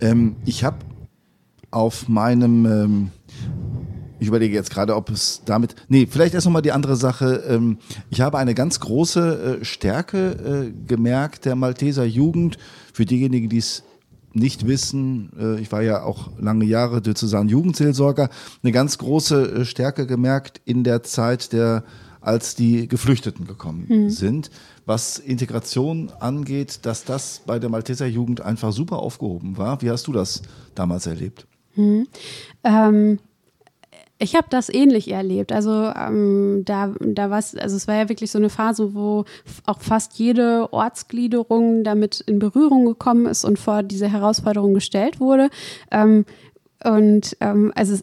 Ähm, 0.00 0.36
ich 0.44 0.64
habe 0.64 0.78
auf 1.70 2.08
meinem, 2.08 2.66
ähm, 2.66 3.10
ich 4.18 4.28
überlege 4.28 4.54
jetzt 4.54 4.70
gerade, 4.70 4.96
ob 4.96 5.10
es 5.10 5.42
damit, 5.44 5.76
nee, 5.88 6.06
vielleicht 6.10 6.34
erst 6.34 6.46
nochmal 6.46 6.62
die 6.62 6.72
andere 6.72 6.96
Sache. 6.96 7.44
Ähm, 7.48 7.78
ich 8.10 8.20
habe 8.20 8.38
eine 8.38 8.54
ganz 8.54 8.80
große 8.80 9.58
äh, 9.60 9.64
Stärke 9.64 10.72
äh, 10.72 10.86
gemerkt 10.86 11.44
der 11.44 11.56
Malteser 11.56 12.04
Jugend. 12.04 12.58
Für 12.92 13.04
diejenigen, 13.04 13.48
die 13.48 13.58
es 13.58 13.82
nicht 14.34 14.66
wissen, 14.66 15.30
äh, 15.38 15.60
ich 15.60 15.70
war 15.72 15.82
ja 15.82 16.02
auch 16.02 16.30
lange 16.38 16.64
Jahre 16.64 17.02
sozusagen 17.04 17.48
Jugendseelsorger, 17.48 18.30
eine 18.62 18.72
ganz 18.72 18.98
große 18.98 19.42
äh, 19.42 19.64
Stärke 19.64 20.06
gemerkt 20.06 20.60
in 20.64 20.84
der 20.84 21.02
Zeit 21.02 21.52
der 21.52 21.84
als 22.24 22.54
die 22.54 22.88
Geflüchteten 22.88 23.46
gekommen 23.46 23.86
mhm. 23.88 24.10
sind. 24.10 24.50
Was 24.86 25.18
Integration 25.18 26.10
angeht, 26.20 26.80
dass 26.82 27.04
das 27.04 27.42
bei 27.46 27.58
der 27.58 27.68
Malteser 27.68 28.06
Jugend 28.06 28.40
einfach 28.40 28.72
super 28.72 28.98
aufgehoben 28.98 29.58
war. 29.58 29.82
Wie 29.82 29.90
hast 29.90 30.06
du 30.06 30.12
das 30.12 30.42
damals 30.74 31.06
erlebt? 31.06 31.46
Mhm. 31.76 32.06
Ähm, 32.64 33.18
ich 34.24 34.34
habe 34.34 34.46
das 34.50 34.68
ähnlich 34.68 35.10
erlebt. 35.10 35.52
Also 35.52 35.70
ähm, 35.70 36.62
da, 36.64 36.94
da 37.00 37.30
war 37.30 37.38
es, 37.38 37.54
also 37.54 37.76
es 37.76 37.86
war 37.86 37.94
ja 37.94 38.08
wirklich 38.08 38.30
so 38.30 38.38
eine 38.38 38.50
Phase, 38.50 38.94
wo 38.94 39.24
auch 39.66 39.80
fast 39.80 40.18
jede 40.18 40.72
Ortsgliederung 40.72 41.84
damit 41.84 42.20
in 42.20 42.38
Berührung 42.38 42.86
gekommen 42.86 43.26
ist 43.26 43.44
und 43.44 43.58
vor 43.58 43.82
diese 43.82 44.08
Herausforderung 44.08 44.74
gestellt 44.74 45.20
wurde. 45.20 45.50
Ähm, 45.90 46.24
und 46.84 47.36
ähm, 47.40 47.72
also 47.74 47.98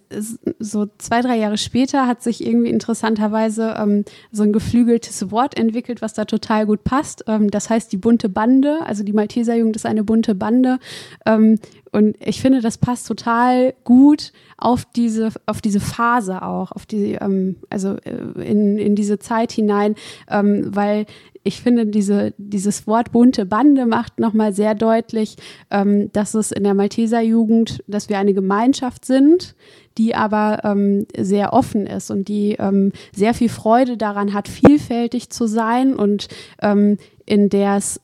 so 0.59 0.87
zwei, 0.97 1.21
drei 1.21 1.37
Jahre 1.37 1.57
später 1.57 2.07
hat 2.07 2.23
sich 2.23 2.45
irgendwie 2.45 2.71
interessanterweise 2.71 3.75
ähm, 3.77 4.05
so 4.31 4.41
ein 4.41 4.53
geflügeltes 4.53 5.29
Wort 5.29 5.57
entwickelt, 5.57 6.01
was 6.01 6.13
da 6.13 6.25
total 6.25 6.65
gut 6.65 6.83
passt. 6.83 7.23
Ähm, 7.27 7.51
das 7.51 7.69
heißt 7.69 7.91
die 7.91 7.97
bunte 7.97 8.27
Bande, 8.27 8.79
also 8.85 9.03
die 9.03 9.13
Malteser 9.13 9.55
Jugend 9.55 9.75
ist 9.75 9.85
eine 9.85 10.03
bunte 10.03 10.33
Bande. 10.33 10.79
Ähm, 11.27 11.59
und 11.91 12.15
ich 12.23 12.41
finde, 12.41 12.61
das 12.61 12.77
passt 12.77 13.07
total 13.07 13.73
gut 13.83 14.31
auf 14.57 14.85
diese, 14.85 15.29
auf 15.45 15.61
diese 15.61 15.81
Phase 15.81 16.41
auch, 16.41 16.71
auf 16.71 16.85
die, 16.85 17.13
ähm, 17.13 17.57
also 17.69 17.97
äh, 18.03 18.49
in, 18.49 18.77
in 18.77 18.95
diese 18.95 19.19
Zeit 19.19 19.51
hinein, 19.51 19.95
ähm, 20.29 20.73
weil 20.73 21.05
ich 21.43 21.61
finde, 21.61 21.87
diese, 21.87 22.33
dieses 22.37 22.87
Wort 22.87 23.11
bunte 23.11 23.45
Bande 23.45 23.85
macht 23.85 24.19
nochmal 24.19 24.53
sehr 24.53 24.75
deutlich, 24.75 25.35
ähm, 25.69 26.11
dass 26.13 26.33
es 26.33 26.51
in 26.51 26.63
der 26.63 26.75
Malteser 26.75 27.21
Jugend, 27.21 27.83
dass 27.87 28.07
wir 28.09 28.19
eine 28.19 28.33
Gemeinschaft 28.33 29.03
sind, 29.05 29.55
die 29.97 30.15
aber 30.15 30.61
ähm, 30.63 31.07
sehr 31.17 31.51
offen 31.51 31.87
ist 31.87 32.09
und 32.09 32.27
die 32.27 32.53
ähm, 32.53 32.93
sehr 33.13 33.33
viel 33.33 33.49
Freude 33.49 33.97
daran 33.97 34.33
hat, 34.33 34.47
vielfältig 34.47 35.29
zu 35.29 35.47
sein 35.47 35.95
und 35.95 36.27
ähm, 36.61 36.97
in 37.25 37.49
der 37.49 37.77
es 37.77 37.99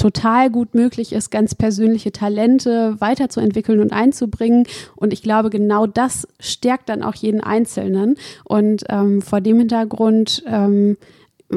total 0.00 0.48
gut 0.48 0.74
möglich 0.74 1.12
ist, 1.12 1.30
ganz 1.30 1.54
persönliche 1.54 2.10
Talente 2.10 2.96
weiterzuentwickeln 3.00 3.80
und 3.80 3.92
einzubringen. 3.92 4.66
Und 4.96 5.12
ich 5.12 5.22
glaube, 5.22 5.50
genau 5.50 5.86
das 5.86 6.26
stärkt 6.40 6.88
dann 6.88 7.02
auch 7.02 7.14
jeden 7.14 7.42
Einzelnen. 7.42 8.16
Und 8.44 8.84
ähm, 8.88 9.20
vor 9.20 9.42
dem 9.42 9.58
Hintergrund 9.58 10.42
ähm, 10.46 10.96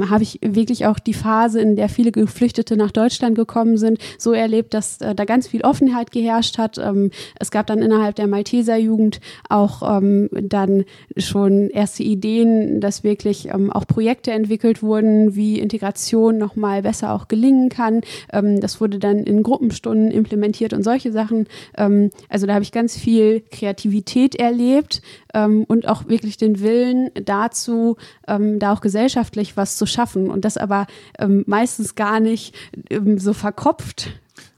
habe 0.10 0.23
ich 0.23 0.39
wirklich 0.41 0.86
auch 0.86 0.99
die 0.99 1.13
Phase, 1.13 1.62
in 1.62 1.75
der 1.75 1.89
viele 1.89 2.12
Geflüchtete 2.12 2.75
nach 2.77 2.91
Deutschland 2.91 3.36
gekommen 3.36 3.77
sind, 3.77 3.99
so 4.17 4.34
erlebt, 4.34 4.73
dass 4.73 4.99
äh, 5.01 5.13
da 5.13 5.25
ganz 5.25 5.47
viel 5.47 5.62
Offenheit 5.62 6.12
geherrscht 6.12 6.58
hat. 6.58 6.77
Ähm, 6.77 7.12
es 7.39 7.51
gab 7.51 7.67
dann 7.67 7.79
innerhalb 7.79 8.15
der 8.15 8.27
Malteser 8.27 8.77
Jugend 8.77 9.19
auch 9.49 9.97
ähm, 9.97 10.29
dann 10.32 10.86
schon 11.17 11.69
erste 11.69 12.03
Ideen, 12.03 12.82
dass 12.82 13.03
wirklich 13.03 13.49
ähm, 13.49 13.71
auch 13.71 13.86
Projekte 13.86 14.32
entwickelt 14.32 14.82
wurden, 14.82 15.36
wie 15.36 15.60
Integration 15.60 16.38
nochmal 16.38 16.82
besser 16.82 17.13
auch 17.13 17.27
gelingen 17.27 17.69
kann. 17.69 18.01
Ähm, 18.32 18.60
das 18.60 18.82
wurde 18.82 18.97
dann 18.97 19.19
in 19.19 19.43
Gruppenstunden 19.43 20.10
implementiert 20.10 20.73
und 20.73 20.84
solche 20.84 21.12
Sachen. 21.12 21.47
Ähm, 21.77 22.10
also 22.29 22.47
da 22.47 22.53
habe 22.53 22.63
ich 22.63 22.71
ganz 22.71 22.97
viel 22.97 23.41
Kreativität 23.51 24.36
erlebt 24.36 25.01
ähm, 25.36 25.65
und 25.67 25.88
auch 25.88 26.08
wirklich 26.08 26.38
den 26.38 26.62
Willen 26.62 27.10
dazu, 27.25 27.97
da 28.25 28.73
auch 28.73 28.82
gesellschaftlich 28.82 29.58
was 29.58 29.77
zu 29.77 29.82
zu 29.83 29.85
schaffen 29.85 30.29
und 30.29 30.45
das 30.45 30.57
aber 30.57 30.87
ähm, 31.19 31.43
meistens 31.45 31.95
gar 31.95 32.19
nicht 32.19 32.55
ähm, 32.89 33.19
so 33.19 33.33
verkopft. 33.33 34.09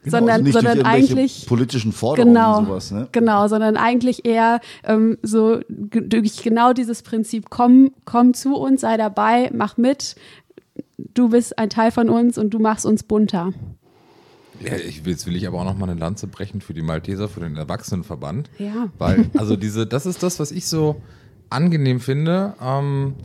Genau, 0.04 0.18
sondern, 0.20 0.46
also 0.46 0.52
sondern 0.52 0.82
eigentlich 0.84 1.48
politischen 1.48 1.92
Forderungen 1.92 2.36
genau, 2.36 2.60
und 2.60 2.66
sowas, 2.68 2.92
ne? 2.92 3.08
Genau, 3.12 3.48
sondern 3.48 3.76
eigentlich 3.76 4.24
eher 4.24 4.60
ähm, 4.84 5.18
so 5.24 5.62
durch 5.68 6.44
genau 6.44 6.74
dieses 6.74 7.02
Prinzip, 7.02 7.50
komm, 7.50 7.92
komm 8.06 8.36
zu 8.36 8.56
uns, 8.56 8.82
sei 8.82 8.98
dabei, 8.98 9.50
mach 9.52 9.78
mit, 9.78 10.16
du 10.98 11.30
bist 11.30 11.58
ein 11.58 11.72
Teil 11.72 11.90
von 11.90 12.10
uns 12.10 12.38
und 12.38 12.52
du 12.52 12.60
machst 12.60 12.86
uns 12.86 13.02
bunter. 13.02 13.52
Ja, 14.60 14.76
ich, 14.76 15.04
jetzt 15.06 15.26
will 15.26 15.36
ich 15.36 15.48
aber 15.48 15.60
auch 15.60 15.66
noch 15.66 15.78
mal 15.78 15.90
eine 15.90 16.00
Lanze 16.00 16.28
brechen 16.28 16.62
für 16.62 16.76
die 16.76 16.84
Malteser, 16.84 17.28
für 17.28 17.40
den 17.40 17.58
Erwachsenenverband. 17.58 18.52
Ja. 18.60 18.90
Weil, 19.00 19.32
also 19.38 19.56
diese, 19.56 19.88
das 19.88 20.06
ist 20.06 20.22
das, 20.22 20.40
was 20.40 20.52
ich 20.52 20.68
so 20.68 21.02
angenehm 21.50 22.00
finde. 22.00 22.54
Ähm, 22.62 23.16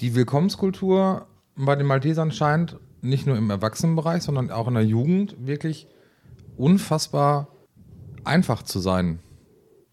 die 0.00 0.14
Willkommenskultur 0.14 1.26
bei 1.56 1.76
den 1.76 1.86
Maltesern 1.86 2.32
scheint 2.32 2.76
nicht 3.00 3.26
nur 3.26 3.36
im 3.36 3.50
Erwachsenenbereich, 3.50 4.22
sondern 4.22 4.50
auch 4.50 4.66
in 4.66 4.74
der 4.74 4.84
Jugend 4.84 5.36
wirklich 5.38 5.86
unfassbar 6.56 7.48
einfach 8.24 8.62
zu 8.62 8.78
sein. 8.80 9.18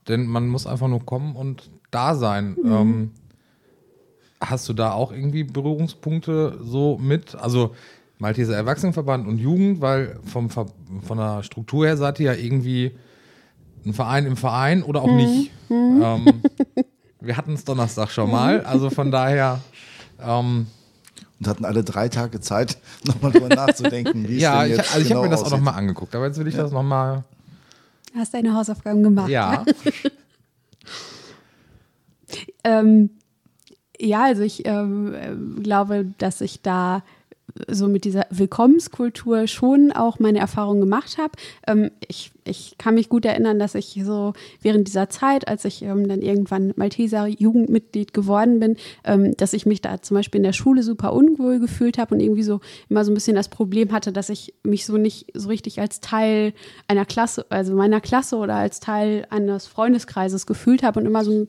Denn 0.08 0.26
man 0.26 0.48
muss 0.48 0.66
einfach 0.66 0.88
nur 0.88 1.06
kommen 1.06 1.36
und 1.36 1.70
da 1.92 2.16
sein. 2.16 2.56
Mhm. 2.62 2.72
Ähm, 2.72 3.12
hast 4.40 4.68
du 4.70 4.74
da 4.74 4.94
auch 4.94 5.12
irgendwie 5.12 5.44
Berührungspunkte 5.44 6.60
so 6.64 6.98
mit? 6.98 7.36
Also 7.36 7.76
Malteser 8.18 8.56
Erwachsenenverband 8.56 9.28
und 9.28 9.40
Jugend, 9.40 9.82
weil 9.82 10.20
vom, 10.24 10.50
von 10.50 11.18
der 11.18 11.44
Struktur 11.44 11.86
her 11.86 11.98
seid 11.98 12.20
ihr 12.20 12.34
ja 12.34 12.40
irgendwie 12.40 12.92
ein 13.86 13.94
Verein 13.94 14.26
im 14.26 14.38
Verein 14.38 14.84
oder 14.84 15.02
auch 15.02 15.08
hm. 15.08 15.18
nicht. 15.18 15.52
Hm. 15.68 16.02
Ähm, 16.04 16.26
wir 17.20 17.36
hatten 17.36 17.54
es 17.54 17.66
Donnerstag 17.66 18.10
schon 18.10 18.32
mal, 18.32 18.62
also 18.62 18.90
von 18.90 19.12
daher. 19.12 19.60
Ähm, 20.24 20.68
und 21.40 21.48
hatten 21.48 21.66
alle 21.66 21.84
drei 21.84 22.08
Tage 22.08 22.40
Zeit, 22.40 22.78
nochmal 23.04 23.32
drüber 23.32 23.50
nachzudenken. 23.50 24.28
Wie 24.28 24.38
ja, 24.38 24.66
ich, 24.66 24.80
also 24.80 25.00
ich 25.00 25.08
genau 25.08 25.22
habe 25.22 25.28
mir 25.28 25.32
das 25.32 25.42
aussieht. 25.42 25.54
auch 25.54 25.58
nochmal 25.58 25.76
angeguckt, 25.76 26.16
aber 26.16 26.28
jetzt 26.28 26.38
will 26.38 26.48
ich 26.48 26.56
ja. 26.56 26.64
das 26.64 26.72
nochmal. 26.72 27.24
Hast 28.16 28.34
deine 28.34 28.54
Hausaufgaben 28.54 29.04
gemacht? 29.04 29.30
Ja. 29.30 29.66
ähm, 32.64 33.10
ja, 34.00 34.26
also 34.26 34.44
ich 34.44 34.66
ähm, 34.66 35.62
glaube, 35.64 36.06
dass 36.18 36.42
ich 36.42 36.62
da 36.62 37.04
so 37.68 37.88
mit 37.88 38.06
dieser 38.06 38.26
Willkommenskultur 38.30 39.48
schon 39.48 39.92
auch 39.92 40.20
meine 40.20 40.40
Erfahrungen 40.40 40.82
gemacht 40.82 41.18
habe. 41.18 41.34
Ähm, 41.68 41.92
ich, 42.08 42.32
ich 42.44 42.76
kann 42.78 42.96
mich 42.96 43.10
gut 43.10 43.26
erinnern, 43.26 43.60
dass 43.60 43.76
ich 43.76 44.00
so 44.04 44.34
während 44.62 44.88
dieser 44.88 45.10
Zeit, 45.10 45.48
als 45.48 45.66
ich 45.66 45.82
ähm, 45.84 46.08
dann 46.08 46.22
irgendwann 46.22 46.74
Malteser 46.76 47.28
Jugendmitglied 47.28 48.14
geworden 48.14 48.60
bin, 48.60 48.78
ähm, 49.04 49.36
dass 49.38 49.54
ich 49.54 49.66
mich 49.66 49.82
da 49.82 50.02
zum 50.02 50.16
Beispiel 50.16 50.40
in 50.40 50.44
der 50.44 50.54
Schule 50.54 50.84
super 50.84 51.14
unwohl 51.14 51.60
gefühlt 51.60 51.98
habe 51.98 52.16
und 52.16 52.22
irgendwie 52.22 52.44
so 52.44 52.60
immer 52.90 53.06
so 53.06 53.12
ein 53.12 53.16
bisschen 53.16 53.36
das 53.36 53.50
Problem 53.50 53.92
hatte, 53.92 54.12
dass 54.12 54.30
ich 54.30 54.54
mich 54.64 54.86
so 54.86 54.98
nicht 54.98 55.28
so 55.34 55.50
richtig 55.50 55.80
als 55.80 56.00
Teil 56.00 56.54
einer 56.88 57.06
Klasse, 57.06 57.46
also 57.50 57.74
meiner 57.76 58.02
Klasse 58.02 58.38
oder 58.38 58.56
als 58.56 58.80
Teil 58.80 59.26
eines 59.30 59.68
Freundeskreises 59.68 60.46
gefühlt 60.46 60.84
habe 60.84 61.00
und 61.00 61.06
immer 61.06 61.24
so, 61.24 61.48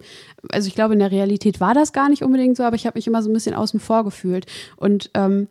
also 0.51 0.69
ich 0.69 0.75
glaube, 0.75 0.95
in 0.95 1.01
der 1.01 1.11
Realität 1.11 1.61
war 1.61 1.75
das 1.75 1.93
gar 1.93 2.09
nicht 2.09 2.23
unbedingt 2.23 2.57
so, 2.57 2.65
aber 2.65 2.77
ich 2.77 2.87
habe 2.87 2.99
mich 2.99 3.07
immer 3.07 3.23
so 3.23 3.31
ein 3.31 3.35
bisschen 3.35 3.55
außen 3.55 3.81
vor 3.81 4.05
gefühlt. 4.05 4.47
Und 4.77 5.11
ähm, 5.15 5.49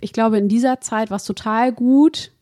ich 0.00 0.12
glaube, 0.12 0.38
in 0.38 0.48
dieser 0.48 0.80
Zeit 0.80 1.10
war 1.10 1.16
es 1.16 1.24
total 1.24 1.72
gut, 1.72 2.32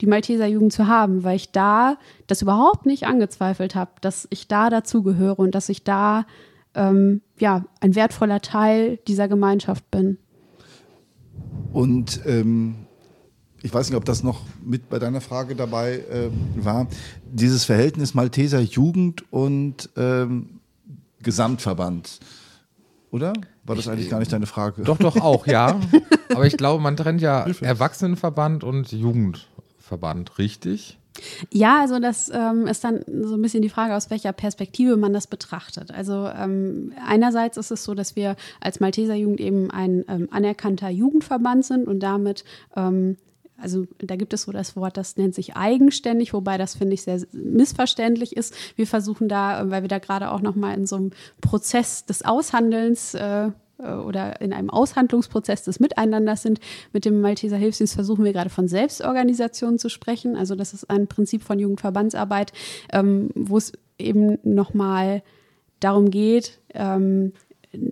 die 0.00 0.06
Malteser 0.06 0.46
Jugend 0.46 0.72
zu 0.72 0.86
haben, 0.86 1.24
weil 1.24 1.36
ich 1.36 1.52
da 1.52 1.98
das 2.26 2.42
überhaupt 2.42 2.86
nicht 2.86 3.04
angezweifelt 3.06 3.74
habe, 3.74 3.92
dass 4.00 4.26
ich 4.30 4.48
da 4.48 4.68
dazugehöre 4.68 5.38
und 5.38 5.54
dass 5.54 5.68
ich 5.68 5.84
da 5.84 6.26
ähm, 6.74 7.22
ja 7.38 7.64
ein 7.80 7.94
wertvoller 7.94 8.40
Teil 8.40 8.98
dieser 9.06 9.28
Gemeinschaft 9.28 9.90
bin. 9.90 10.18
Und 11.72 12.20
ähm, 12.26 12.86
ich 13.62 13.72
weiß 13.72 13.88
nicht, 13.88 13.96
ob 13.96 14.04
das 14.04 14.22
noch 14.22 14.42
mit 14.64 14.88
bei 14.88 14.98
deiner 14.98 15.20
Frage 15.20 15.56
dabei 15.56 16.04
äh, 16.10 16.30
war. 16.56 16.86
Dieses 17.32 17.64
Verhältnis 17.64 18.14
Malteser 18.14 18.60
Jugend 18.60 19.24
und 19.32 19.90
ähm, 19.96 20.60
Gesamtverband, 21.22 22.20
oder? 23.10 23.32
War 23.64 23.74
das 23.74 23.88
eigentlich 23.88 24.10
gar 24.10 24.20
nicht 24.20 24.32
deine 24.32 24.46
Frage? 24.46 24.82
Doch, 24.82 24.98
doch 24.98 25.16
auch, 25.16 25.46
ja. 25.46 25.80
Aber 26.30 26.46
ich 26.46 26.56
glaube, 26.56 26.82
man 26.82 26.96
trennt 26.96 27.20
ja 27.20 27.46
Erwachsenenverband 27.60 28.64
und 28.64 28.92
Jugendverband, 28.92 30.38
richtig? 30.38 30.98
Ja, 31.50 31.80
also 31.80 31.98
das 31.98 32.30
ähm, 32.32 32.66
ist 32.66 32.84
dann 32.84 33.00
so 33.06 33.34
ein 33.34 33.42
bisschen 33.42 33.62
die 33.62 33.68
Frage, 33.68 33.94
aus 33.94 34.10
welcher 34.10 34.32
Perspektive 34.32 34.96
man 34.96 35.12
das 35.12 35.26
betrachtet. 35.26 35.90
Also 35.90 36.28
ähm, 36.28 36.92
einerseits 37.06 37.56
ist 37.56 37.70
es 37.70 37.84
so, 37.84 37.94
dass 37.94 38.16
wir 38.16 38.36
als 38.60 38.80
Malteser 38.80 39.14
Jugend 39.14 39.40
eben 39.40 39.70
ein 39.70 40.04
ähm, 40.08 40.28
anerkannter 40.30 40.90
Jugendverband 40.90 41.64
sind 41.64 41.88
und 41.88 42.00
damit 42.00 42.44
ähm, 42.76 43.16
also 43.58 43.86
da 43.98 44.16
gibt 44.16 44.34
es 44.34 44.42
so 44.42 44.52
das 44.52 44.76
Wort, 44.76 44.98
das 44.98 45.16
nennt 45.16 45.34
sich 45.34 45.56
eigenständig, 45.56 46.34
wobei 46.34 46.58
das 46.58 46.74
finde 46.74 46.92
ich 46.92 47.02
sehr 47.02 47.22
missverständlich 47.32 48.36
ist. 48.36 48.54
Wir 48.76 48.86
versuchen 48.86 49.28
da, 49.28 49.70
weil 49.70 49.80
wir 49.80 49.88
da 49.88 49.98
gerade 49.98 50.30
auch 50.30 50.42
noch 50.42 50.56
mal 50.56 50.74
in 50.74 50.86
so 50.86 50.96
einem 50.96 51.10
Prozess 51.40 52.04
des 52.04 52.22
Aushandelns 52.22 53.14
äh, 53.14 53.46
äh, 53.46 53.50
oder 53.78 54.40
in 54.40 54.52
einem 54.52 54.70
Aushandlungsprozess 54.70 55.64
des 55.64 55.80
Miteinanders 55.80 56.42
sind. 56.42 56.60
Mit 56.92 57.04
dem 57.04 57.20
Malteser 57.20 57.56
Hilfsdienst 57.56 57.94
versuchen 57.94 58.24
wir 58.24 58.32
gerade 58.32 58.50
von 58.50 58.68
Selbstorganisation 58.68 59.78
zu 59.78 59.88
sprechen. 59.88 60.36
Also 60.36 60.54
das 60.54 60.72
ist 60.72 60.88
ein 60.88 61.06
Prinzip 61.06 61.42
von 61.42 61.58
Jugendverbandsarbeit, 61.58 62.52
ähm, 62.92 63.30
wo 63.34 63.58
es 63.58 63.72
eben 63.98 64.38
nochmal 64.42 65.22
darum 65.80 66.10
geht, 66.10 66.58
ähm, 66.74 67.32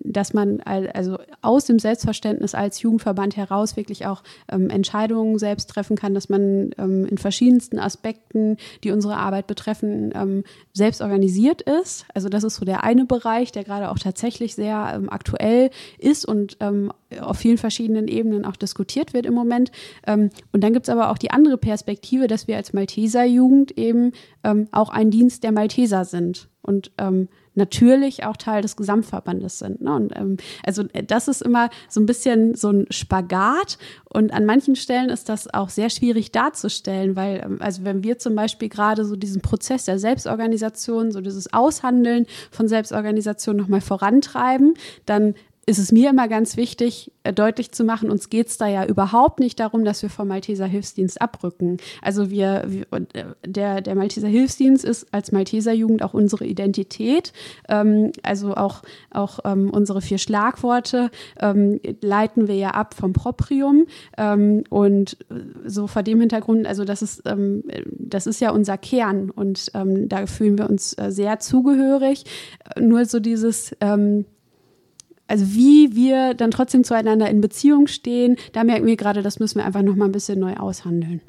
dass 0.03 0.33
man 0.33 0.61
also 0.61 1.19
aus 1.43 1.67
dem 1.67 1.79
Selbstverständnis 1.79 2.55
als 2.55 2.81
Jugendverband 2.83 3.37
heraus 3.37 3.77
wirklich 3.77 4.07
auch 4.07 4.23
ähm, 4.51 4.71
Entscheidungen 4.71 5.39
selbst 5.39 5.71
treffen 5.71 5.97
kann, 5.97 6.15
dass 6.15 6.29
man 6.29 6.71
ähm, 6.79 7.05
in 7.07 7.19
verschiedensten 7.19 7.79
Aspekten, 7.79 8.57
die 8.83 8.91
unsere 8.91 9.17
Arbeit 9.17 9.47
betreffen, 9.47 10.13
ähm, 10.15 10.45
selbst 10.73 11.01
organisiert 11.01 11.63
ist. 11.63 12.07
Also 12.15 12.29
das 12.29 12.45
ist 12.45 12.57
so 12.57 12.65
der 12.65 12.85
eine 12.85 13.05
Bereich, 13.05 13.53
der 13.53 13.65
gerade 13.65 13.91
auch 13.91 13.99
tatsächlich 13.99 14.55
sehr 14.55 14.93
ähm, 14.95 15.11
aktuell 15.11 15.71
ist 15.99 16.25
und 16.27 16.57
ähm, 16.61 16.93
auf 17.21 17.39
vielen 17.39 17.59
verschiedenen 17.59 18.09
Ebenen 18.09 18.45
auch 18.45 18.57
diskutiert 18.57 19.15
wird 19.15 19.27
im 19.27 19.35
Moment. 19.35 19.71
Ähm, 20.07 20.31
und 20.53 20.63
dann 20.63 20.73
gibt 20.73 20.89
es 20.89 20.93
aber 20.93 21.11
auch 21.11 21.19
die 21.19 21.31
andere 21.31 21.59
Perspektive, 21.59 22.27
dass 22.27 22.49
wir 22.49 22.57
als 22.57 22.73
Malteser 22.73 23.25
Jugend 23.25 23.77
eben 23.79 24.13
auch 24.73 24.91
ein 24.91 25.11
Dienst 25.11 25.43
der 25.43 25.53
Malteser 25.53 26.05
sind. 26.05 26.49
Und 26.61 26.93
ähm, 26.99 27.29
natürlich 27.55 28.25
auch 28.25 28.37
Teil 28.37 28.63
des 28.63 28.77
Gesamtverbandes 28.77 29.59
sind. 29.59 29.81
Ne? 29.81 29.95
Und 29.95 30.17
ähm, 30.17 30.37
also 30.65 30.85
äh, 30.93 31.03
das 31.03 31.29
ist 31.29 31.43
immer 31.43 31.71
so 31.89 32.01
ein 32.01 32.07
bisschen 32.07 32.55
so 32.55 32.71
ein 32.71 32.87
Spagat 32.91 33.79
und 34.05 34.33
an 34.33 34.47
manchen 34.47 34.77
Stellen 34.77 35.11
ist 35.11 35.29
das 35.29 35.53
auch 35.53 35.69
sehr 35.69 35.91
schwierig 35.91 36.33
darzustellen, 36.33 37.17
weil 37.17 37.43
ähm, 37.45 37.59
also 37.61 37.85
wenn 37.85 38.05
wir 38.05 38.19
zum 38.19 38.35
Beispiel 38.35 38.69
gerade 38.69 39.05
so 39.05 39.17
diesen 39.17 39.43
Prozess 39.43 39.85
der 39.85 39.99
Selbstorganisation, 39.99 41.13
so 41.13 41.21
dieses 41.21 41.53
Aushandeln 41.53 42.27
von 42.51 42.69
Selbstorganisation 42.69 43.57
nochmal 43.57 43.81
vorantreiben, 43.81 44.75
dann 45.07 45.35
ist 45.67 45.79
es 45.79 45.93
mir 45.93 46.11
immer 46.11 46.29
ganz 46.29 46.57
wichtig, 46.57 47.13
äh, 47.23 47.33
deutlich 47.33 47.73
zu 47.73 47.85
machen, 47.85 48.11
uns 48.11 48.29
geht 48.29 48.49
es 48.49 48.59
da 48.59 48.67
ja 48.67 48.85
überhaupt 48.85 49.41
nicht 49.41 49.59
darum, 49.61 49.85
dass 49.85 50.03
wir 50.03 50.11
vom 50.11 50.29
Malteser 50.29 50.67
Hilfsdienst 50.67 51.21
abrücken. 51.21 51.79
Also 52.03 52.31
wir, 52.31 52.65
wir 52.67 52.87
äh, 52.93 53.25
der, 53.47 53.81
der 53.81 53.95
Malteser 53.95 54.29
Hilfsdienst 54.29 54.85
ist 54.85 55.13
als 55.13 55.33
Malteser 55.33 55.73
Jugend 55.73 56.03
auch 56.03 56.15
unsere 56.15 56.45
Identität, 56.45 57.33
ähm, 57.69 58.13
also 58.23 58.55
auch, 58.55 58.83
auch 59.11 59.41
ähm, 59.45 59.71
unsere 59.71 60.03
vier 60.03 60.19
Schlagworte 60.19 61.11
ähm, 61.41 61.81
leiten 62.01 62.49
wir 62.49 62.57
ja 62.57 62.71
ab 62.71 62.95
vom 62.95 63.13
Proprium 63.13 63.87
ähm, 64.19 64.65
und 64.71 65.17
so 65.65 65.87
vor 65.87 66.03
dem 66.03 66.21
Hintergrund, 66.21 66.67
also 66.67 66.85
das 66.85 67.03
ist, 67.03 67.23
ähm, 67.27 67.65
das 67.91 68.27
ist 68.27 68.41
ja 68.41 68.51
unser 68.51 68.77
Kern 68.77 69.31
und 69.31 69.71
ähm, 69.75 70.09
da 70.09 70.27
fühlen 70.27 70.59
wir 70.59 70.69
uns 70.69 70.93
äh, 70.99 71.11
sehr 71.11 71.39
zugehörig. 71.41 72.25
Nur 72.79 73.05
so 73.07 73.21
dieses 73.21 73.75
also 75.27 75.47
wie 75.49 75.95
wir 75.95 76.35
dann 76.35 76.51
trotzdem 76.51 76.85
zueinander 76.85 77.31
in 77.31 77.41
Beziehung 77.41 77.87
stehen, 77.87 78.37
da 78.53 78.65
merken 78.65 78.87
wir 78.87 78.97
gerade, 78.97 79.23
das 79.23 79.39
müssen 79.39 79.59
wir 79.59 79.65
einfach 79.65 79.83
noch 79.83 79.97
mal 79.97 80.07
ein 80.07 80.13
bisschen 80.13 80.39
neu 80.39 80.55
aushandeln. 80.55 81.21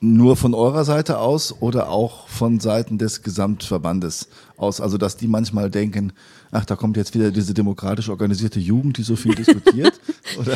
Nur 0.00 0.36
von 0.36 0.54
eurer 0.54 0.84
Seite 0.84 1.18
aus 1.20 1.54
oder 1.60 1.88
auch 1.88 2.28
von 2.28 2.60
Seiten 2.60 2.98
des 2.98 3.22
Gesamtverbandes 3.22 4.28
aus? 4.58 4.80
Also, 4.80 4.98
dass 4.98 5.16
die 5.16 5.28
manchmal 5.28 5.70
denken, 5.70 6.12
ach, 6.50 6.64
da 6.64 6.76
kommt 6.76 6.96
jetzt 6.96 7.14
wieder 7.14 7.30
diese 7.30 7.54
demokratisch 7.54 8.08
organisierte 8.08 8.60
Jugend, 8.60 8.98
die 8.98 9.02
so 9.02 9.16
viel 9.16 9.34
diskutiert? 9.34 10.00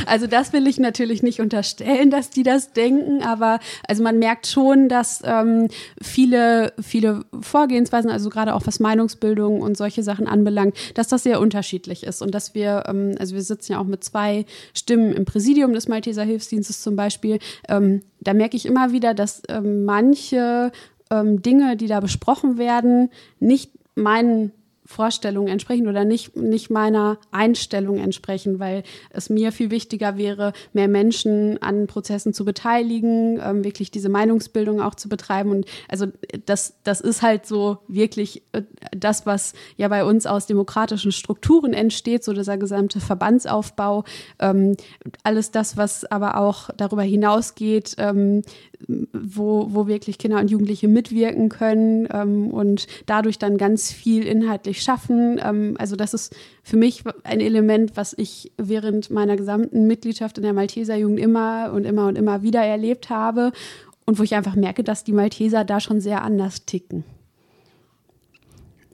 Also 0.06 0.26
das 0.26 0.52
will 0.52 0.66
ich 0.66 0.78
natürlich 0.78 1.22
nicht 1.22 1.40
unterstellen, 1.40 2.10
dass 2.10 2.28
die 2.28 2.42
das 2.42 2.72
denken, 2.72 3.22
aber 3.22 3.60
also 3.86 4.02
man 4.02 4.18
merkt 4.18 4.46
schon, 4.46 4.88
dass 4.88 5.22
ähm, 5.24 5.68
viele, 6.02 6.72
viele 6.80 7.24
Vorgehensweisen, 7.40 8.10
also 8.10 8.28
gerade 8.30 8.54
auch 8.54 8.66
was 8.66 8.80
Meinungsbildung 8.80 9.60
und 9.60 9.76
solche 9.76 10.02
Sachen 10.02 10.26
anbelangt, 10.26 10.76
dass 10.94 11.08
das 11.08 11.22
sehr 11.22 11.40
unterschiedlich 11.40 12.02
ist 12.02 12.20
und 12.20 12.34
dass 12.34 12.54
wir, 12.54 12.84
ähm, 12.88 13.14
also 13.18 13.34
wir 13.34 13.42
sitzen 13.42 13.72
ja 13.72 13.78
auch 13.78 13.84
mit 13.84 14.04
zwei 14.04 14.44
Stimmen 14.74 15.12
im 15.12 15.24
Präsidium 15.24 15.72
des 15.72 15.88
Malteser 15.88 16.24
Hilfsdienstes 16.24 16.82
zum 16.82 16.96
Beispiel, 16.96 17.38
ähm, 17.68 18.02
da 18.20 18.34
merke 18.34 18.56
ich 18.56 18.66
immer 18.66 18.92
wieder, 18.92 19.14
dass 19.14 19.42
ähm, 19.48 19.84
manche 19.84 20.72
ähm, 21.10 21.42
Dinge, 21.42 21.76
die 21.76 21.86
da 21.86 22.00
besprochen 22.00 22.58
werden, 22.58 23.10
nicht 23.38 23.70
meinen 24.00 24.52
Vorstellungen 24.90 25.46
entsprechen 25.46 25.86
oder 25.86 26.04
nicht, 26.04 26.36
nicht 26.36 26.68
meiner 26.68 27.18
Einstellung 27.30 27.98
entsprechen, 27.98 28.58
weil 28.58 28.82
es 29.10 29.30
mir 29.30 29.52
viel 29.52 29.70
wichtiger 29.70 30.16
wäre, 30.16 30.52
mehr 30.72 30.88
Menschen 30.88 31.62
an 31.62 31.86
Prozessen 31.86 32.34
zu 32.34 32.44
beteiligen, 32.44 33.40
ähm, 33.40 33.62
wirklich 33.62 33.92
diese 33.92 34.08
Meinungsbildung 34.08 34.80
auch 34.80 34.96
zu 34.96 35.08
betreiben. 35.08 35.52
Und 35.52 35.66
also 35.88 36.06
das, 36.44 36.74
das 36.82 37.00
ist 37.00 37.22
halt 37.22 37.46
so 37.46 37.78
wirklich 37.86 38.42
äh, 38.50 38.62
das, 38.90 39.26
was 39.26 39.52
ja 39.76 39.86
bei 39.86 40.04
uns 40.04 40.26
aus 40.26 40.46
demokratischen 40.46 41.12
Strukturen 41.12 41.72
entsteht, 41.72 42.24
so 42.24 42.32
dieser 42.32 42.58
gesamte 42.58 42.98
Verbandsaufbau. 42.98 44.02
Ähm, 44.40 44.76
alles 45.22 45.52
das, 45.52 45.76
was 45.76 46.04
aber 46.04 46.36
auch 46.36 46.68
darüber 46.76 47.02
hinausgeht, 47.02 47.94
ähm, 47.98 48.42
wo, 48.88 49.68
wo 49.70 49.86
wirklich 49.86 50.18
Kinder 50.18 50.38
und 50.38 50.50
Jugendliche 50.50 50.88
mitwirken 50.88 51.48
können 51.48 52.08
ähm, 52.12 52.48
und 52.48 52.86
dadurch 53.06 53.38
dann 53.38 53.58
ganz 53.58 53.92
viel 53.92 54.26
inhaltlich 54.26 54.82
schaffen. 54.82 55.40
Ähm, 55.42 55.76
also 55.78 55.96
das 55.96 56.14
ist 56.14 56.34
für 56.62 56.76
mich 56.76 57.04
ein 57.24 57.40
Element, 57.40 57.96
was 57.96 58.14
ich 58.16 58.52
während 58.56 59.10
meiner 59.10 59.36
gesamten 59.36 59.86
Mitgliedschaft 59.86 60.38
in 60.38 60.44
der 60.44 60.52
Malteser 60.52 60.96
Jugend 60.96 61.20
immer 61.20 61.72
und 61.74 61.84
immer 61.84 62.06
und 62.06 62.16
immer 62.16 62.42
wieder 62.42 62.62
erlebt 62.62 63.10
habe 63.10 63.52
und 64.06 64.18
wo 64.18 64.22
ich 64.22 64.34
einfach 64.34 64.56
merke, 64.56 64.82
dass 64.82 65.04
die 65.04 65.12
Malteser 65.12 65.64
da 65.64 65.80
schon 65.80 66.00
sehr 66.00 66.22
anders 66.22 66.64
ticken. 66.64 67.04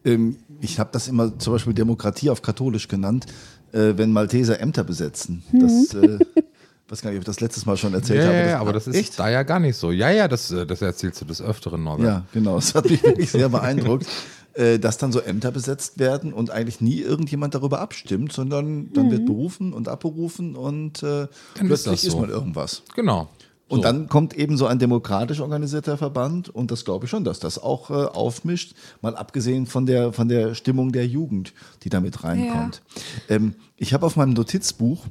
Ähm, 0.05 0.37
ich 0.61 0.79
habe 0.79 0.91
das 0.93 1.09
immer 1.09 1.39
zum 1.39 1.53
Beispiel 1.53 1.75
Demokratie 1.75 2.31
auf 2.31 2.43
katholisch 2.43 2.89
genannt 2.89 3.27
äh, 3.73 3.97
wenn 3.97 4.13
Malteser 4.13 4.61
Ämter 4.61 4.85
besetzen. 4.85 5.43
Das, 5.53 5.95
äh, 5.95 6.19
weiß 6.89 7.03
gar 7.03 7.11
nicht, 7.11 7.19
ob 7.19 7.23
ich 7.23 7.27
das 7.27 7.41
letztes 7.41 7.67
Mal 7.67 7.77
schon 7.77 7.95
erzählt 7.95 8.21
ja, 8.21 8.27
habe. 8.27 8.37
ja, 8.37 8.43
Das- 8.43 8.51
ja, 8.53 8.61
aber 8.61 8.73
das 8.73 8.87
ist 8.87 8.95
echt? 8.97 9.19
da 9.19 9.29
ja 9.29 9.43
gar 9.43 9.59
nicht 9.61 9.77
so. 9.77 9.91
Ja, 9.91 10.11
ja, 10.11 10.29
das, 10.29 10.51
äh, 10.51 10.67
das 10.67 10.83
erzählst 10.83 11.21
du 11.21 11.25
des 11.25 11.43
Öfteren, 11.43 11.83
Norbert. 11.85 12.07
Ja, 12.07 12.23
genau. 12.33 12.57
Das 12.57 12.75
hat 12.75 12.89
mich 12.89 13.03
wirklich 13.03 13.31
sehr 13.31 13.49
beeindruckt, 13.51 14.07
äh, 14.55 14.79
dass 14.79 14.97
dann 14.99 15.11
so 15.13 15.21
Ämter 15.21 15.51
besetzt 15.51 15.99
werden 15.99 16.33
und 16.33 16.51
eigentlich 16.51 16.81
nie 16.81 17.01
irgendjemand 17.01 17.55
darüber 17.55 17.81
abstimmt, 17.81 18.33
sondern 18.33 18.93
dann 18.93 19.11
wird 19.11 19.27
berufen 19.27 19.73
und 19.73 19.89
abberufen 19.89 20.55
und 20.57 21.03
äh, 21.03 21.07
Dann 21.07 21.29
ist 21.29 21.67
plötzlich 21.67 21.95
das 21.95 22.05
ist, 22.05 22.13
so. 22.13 22.21
man 22.21 22.31
irgendwas. 22.31 22.83
Genau. 22.95 23.29
Und 23.69 23.79
So. 23.79 23.83
dann 23.83 24.09
kommt 24.09 24.35
eben 24.35 24.57
so 24.57 24.67
ein 24.67 24.79
demokratisch 24.79 25.41
organisierter 25.41 25.99
Verband 25.99 26.49
und 26.49 26.71
das 26.71 26.85
glaube 26.85 27.07
ich 27.07 27.11
schon, 27.11 27.25
dass 27.25 27.41
das 27.41 27.61
auch 27.61 27.91
äh, 27.91 27.95
aufmischt, 27.95 28.77
mal 29.03 29.17
abgesehen 29.17 29.67
von 29.67 29.87
der, 29.87 30.13
von 30.13 30.29
der 30.29 30.55
Stimmung 30.55 30.93
der 30.93 31.05
Jugend, 31.05 31.53
die 31.83 31.89
damit 31.89 32.23
reinkommt. 32.23 32.81
Ähm, 33.29 33.57
ich 33.77 33.93
habe 33.93 34.07
auf 34.07 34.15
meinem 34.15 34.35
Notizbuch, 34.35 35.05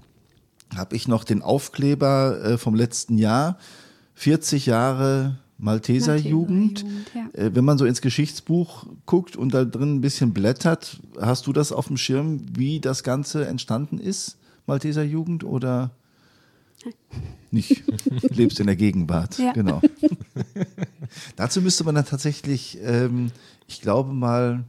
habe 0.76 0.96
ich 0.96 1.08
noch 1.08 1.24
den 1.24 1.42
Aufkleber 1.42 2.44
äh, 2.44 2.58
vom 2.58 2.76
letzten 2.76 3.18
Jahr, 3.18 3.58
40 4.16 4.66
Jahre 4.66 5.38
Malteser, 5.58 6.14
Malteser 6.14 6.86
ja. 7.14 7.28
Äh, 7.42 7.56
wenn 7.56 7.64
man 7.66 7.78
so 7.78 7.86
ins 7.86 8.02
Geschichtsbuch 8.02 8.86
guckt 9.06 9.36
und 9.38 9.54
da 9.54 9.64
drin 9.66 9.96
ein 9.96 10.02
bisschen 10.02 10.34
blättert, 10.34 11.00
hast 11.20 11.48
du 11.48 11.54
das 11.54 11.72
auf 11.72 11.88
dem 11.88 11.98
Schirm, 11.98 12.42
wie 12.56 12.80
das 12.80 13.04
Ganze 13.04 13.48
entstanden 13.48 13.98
ist, 13.98 14.38
Malteser 14.68 15.04
Jugend, 15.04 15.44
oder 15.44 15.92
nicht? 17.52 17.84
Lebst 18.32 18.60
in 18.60 18.68
der 18.68 18.76
Gegenwart, 18.76 19.38
Ja. 19.38 19.54
genau. 19.54 19.82
Dazu 21.36 21.62
müsste 21.62 21.84
man 21.84 21.96
dann 21.96 22.06
tatsächlich, 22.06 22.78
ähm, 22.84 23.32
ich 23.68 23.82
glaube 23.82 24.14
mal, 24.14 24.64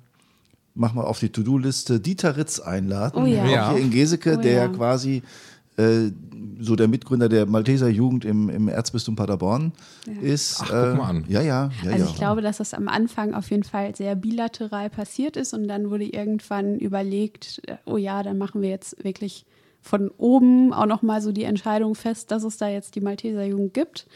mach 0.75 0.93
mal 0.95 1.05
auf 1.05 1.19
die 1.19 1.31
To-Do-Liste 1.31 1.99
Dieter 2.01 2.37
Ritz 2.37 2.61
einladen, 2.61 3.23
Oh 3.23 3.27
ja. 3.27 3.71
hier 3.73 3.81
in 3.81 3.91
Geseke, 3.91 4.37
Oh 4.39 4.43
der 4.43 4.53
ja. 4.65 4.69
quasi 4.69 5.23
äh, 5.77 6.11
so 6.59 6.77
der 6.77 6.89
Mitgründer 6.89 7.29
der 7.29 7.47
Malteser 7.47 7.89
Jugend 7.89 8.25
im, 8.25 8.49
im 8.49 8.69
Erzbistum 8.69 9.17
Paderborn 9.17 9.73
ist. 10.23 10.61
Ach, 10.63 10.69
guck 10.69 10.77
äh, 10.77 10.95
mal 10.95 11.09
an. 11.09 11.25
Ja, 11.29 11.43
ja, 11.43 11.71
ja. 11.83 11.91
Also 11.93 12.05
ja. 12.05 12.11
ich 12.11 12.17
glaube, 12.17 12.41
dass 12.41 12.59
das 12.59 12.73
am 12.75 12.89
Anfang 12.89 13.35
auf 13.35 13.51
jeden 13.51 13.63
Fall 13.63 13.95
sehr 13.95 14.15
bilateral 14.15 14.89
passiert 14.91 15.37
ist 15.37 15.53
und 15.53 15.69
dann 15.69 15.91
wurde 15.91 16.05
irgendwann 16.05 16.79
überlegt, 16.79 17.61
äh, 17.67 17.77
oh 17.85 17.97
ja, 17.97 18.23
dann 18.23 18.39
machen 18.39 18.63
wir 18.63 18.71
jetzt 18.71 19.03
wirklich 19.05 19.45
von 19.83 20.11
oben 20.19 20.73
auch 20.73 20.87
nochmal 20.87 21.21
so 21.21 21.31
die 21.31 21.45
Entscheidung 21.45 21.95
fest, 21.95 22.31
dass 22.31 22.43
es 22.43 22.57
da 22.57 22.69
jetzt 22.69 22.95
die 22.95 23.01
Malteser 23.01 23.45
Jugend 23.45 23.75
gibt. 23.75 24.07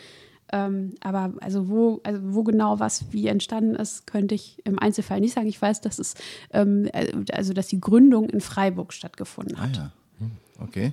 Ähm, 0.52 0.94
aber 1.00 1.32
also 1.40 1.68
wo, 1.68 2.00
also 2.02 2.20
wo 2.22 2.42
genau 2.42 2.80
was 2.80 3.04
wie 3.12 3.28
entstanden 3.28 3.76
ist, 3.76 4.06
könnte 4.06 4.34
ich 4.34 4.60
im 4.64 4.80
Einzelfall 4.80 5.20
nicht 5.20 5.34
sagen. 5.34 5.46
Ich 5.46 5.62
weiß, 5.62 5.80
dass 5.80 6.00
es 6.00 6.14
ähm, 6.52 6.88
äh, 6.92 7.12
also 7.32 7.52
dass 7.52 7.68
die 7.68 7.80
Gründung 7.80 8.28
in 8.30 8.40
Freiburg 8.40 8.92
stattgefunden 8.92 9.56
Ah 9.56 9.62
hat. 9.62 9.76
ja. 9.76 9.92
Hm, 10.18 10.30
Okay. 10.60 10.92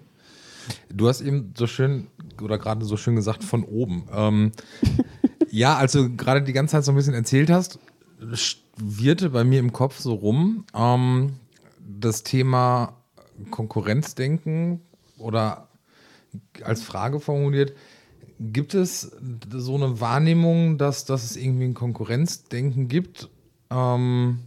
Du 0.93 1.07
hast 1.07 1.21
eben 1.21 1.53
so 1.57 1.67
schön 1.67 2.07
oder 2.41 2.57
gerade 2.57 2.85
so 2.85 2.97
schön 2.97 3.15
gesagt 3.15 3.43
von 3.43 3.63
oben. 3.63 4.07
Ähm, 4.11 4.51
ja, 5.51 5.77
als 5.77 5.93
du 5.93 6.15
gerade 6.15 6.41
die 6.41 6.53
ganze 6.53 6.73
Zeit 6.73 6.85
so 6.85 6.91
ein 6.91 6.95
bisschen 6.95 7.13
erzählt 7.13 7.49
hast, 7.49 7.79
wirte 8.77 9.29
bei 9.29 9.43
mir 9.43 9.59
im 9.59 9.73
Kopf 9.73 9.99
so 9.99 10.13
rum 10.13 10.65
ähm, 10.73 11.33
das 11.79 12.23
Thema 12.23 12.93
Konkurrenzdenken 13.51 14.81
oder 15.17 15.67
als 16.63 16.81
Frage 16.81 17.19
formuliert. 17.19 17.73
Gibt 18.39 18.73
es 18.73 19.11
so 19.51 19.75
eine 19.75 19.99
Wahrnehmung, 19.99 20.77
dass, 20.77 21.05
dass 21.05 21.23
es 21.23 21.37
irgendwie 21.37 21.65
ein 21.65 21.73
Konkurrenzdenken 21.73 22.87
gibt, 22.87 23.29
ähm, 23.71 24.39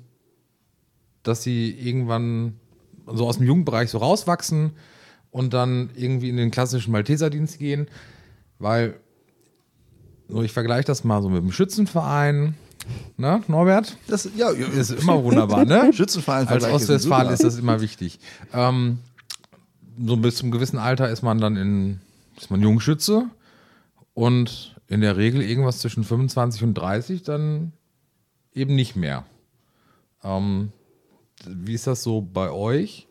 dass 1.22 1.42
sie 1.42 1.70
irgendwann 1.70 2.54
so 3.06 3.26
aus 3.26 3.38
dem 3.38 3.46
Jugendbereich 3.46 3.90
so 3.90 3.98
rauswachsen 3.98 4.72
und 5.30 5.54
dann 5.54 5.90
irgendwie 5.94 6.28
in 6.28 6.36
den 6.36 6.50
klassischen 6.50 6.92
Malteserdienst 6.92 7.58
gehen, 7.58 7.88
weil 8.58 8.94
so 10.28 10.42
ich 10.42 10.52
vergleiche 10.52 10.84
das 10.84 11.04
mal 11.04 11.22
so 11.22 11.28
mit 11.28 11.42
dem 11.42 11.52
Schützenverein, 11.52 12.54
ne, 13.16 13.42
Norbert? 13.48 13.96
Das, 14.06 14.28
ja. 14.36 14.50
Ist 14.50 14.90
immer 14.90 15.22
wunderbar, 15.22 15.64
ne? 15.64 15.92
Schützenverein 15.94 16.48
Als 16.48 16.64
Ostwestfalen 16.64 17.32
ist 17.32 17.44
das 17.44 17.58
immer 17.58 17.80
wichtig. 17.80 18.20
Ähm, 18.52 18.98
so 20.02 20.16
bis 20.16 20.36
zum 20.36 20.50
gewissen 20.50 20.78
Alter 20.78 21.08
ist 21.10 21.22
man 21.22 21.38
dann 21.38 21.56
in, 21.56 22.00
ist 22.36 22.50
man 22.50 22.62
Jungschütze 22.62 23.26
und 24.14 24.76
in 24.88 25.00
der 25.00 25.16
Regel 25.16 25.42
irgendwas 25.42 25.78
zwischen 25.78 26.04
25 26.04 26.62
und 26.62 26.74
30 26.74 27.22
dann 27.22 27.72
eben 28.52 28.74
nicht 28.74 28.96
mehr. 28.96 29.24
Ähm, 30.24 30.72
wie 31.46 31.74
ist 31.74 31.86
das 31.86 32.02
so 32.02 32.20
bei 32.20 32.50
euch? 32.50 33.06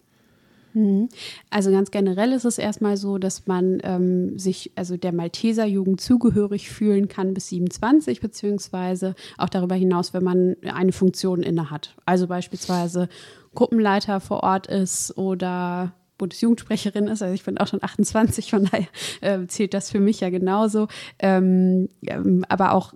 Also 1.49 1.71
ganz 1.71 1.91
generell 1.91 2.31
ist 2.31 2.45
es 2.45 2.57
erstmal 2.57 2.97
so, 2.97 3.17
dass 3.17 3.47
man 3.47 3.79
ähm, 3.83 4.37
sich 4.37 4.71
also 4.75 4.97
der 4.97 5.13
Malteser 5.13 5.65
Jugend 5.65 6.01
zugehörig 6.01 6.69
fühlen 6.69 7.07
kann 7.07 7.33
bis 7.33 7.49
27, 7.49 8.21
beziehungsweise 8.21 9.15
auch 9.37 9.49
darüber 9.49 9.75
hinaus, 9.75 10.13
wenn 10.13 10.23
man 10.23 10.55
eine 10.63 10.91
Funktion 10.91 11.41
innehat. 11.41 11.95
Also 12.05 12.27
beispielsweise 12.27 13.09
Gruppenleiter 13.55 14.19
vor 14.19 14.43
Ort 14.43 14.67
ist 14.67 15.17
oder 15.17 15.93
Bundesjugendsprecherin 16.19 17.07
ist, 17.07 17.23
also 17.23 17.33
ich 17.33 17.43
bin 17.43 17.57
auch 17.57 17.65
schon 17.65 17.81
28, 17.81 18.51
von 18.51 18.65
daher 18.65 18.87
äh, 19.21 19.47
zählt 19.47 19.73
das 19.73 19.89
für 19.89 19.99
mich 19.99 20.19
ja 20.19 20.29
genauso. 20.29 20.87
Ähm, 21.17 21.89
ähm, 22.05 22.45
aber 22.47 22.73
auch 22.73 22.93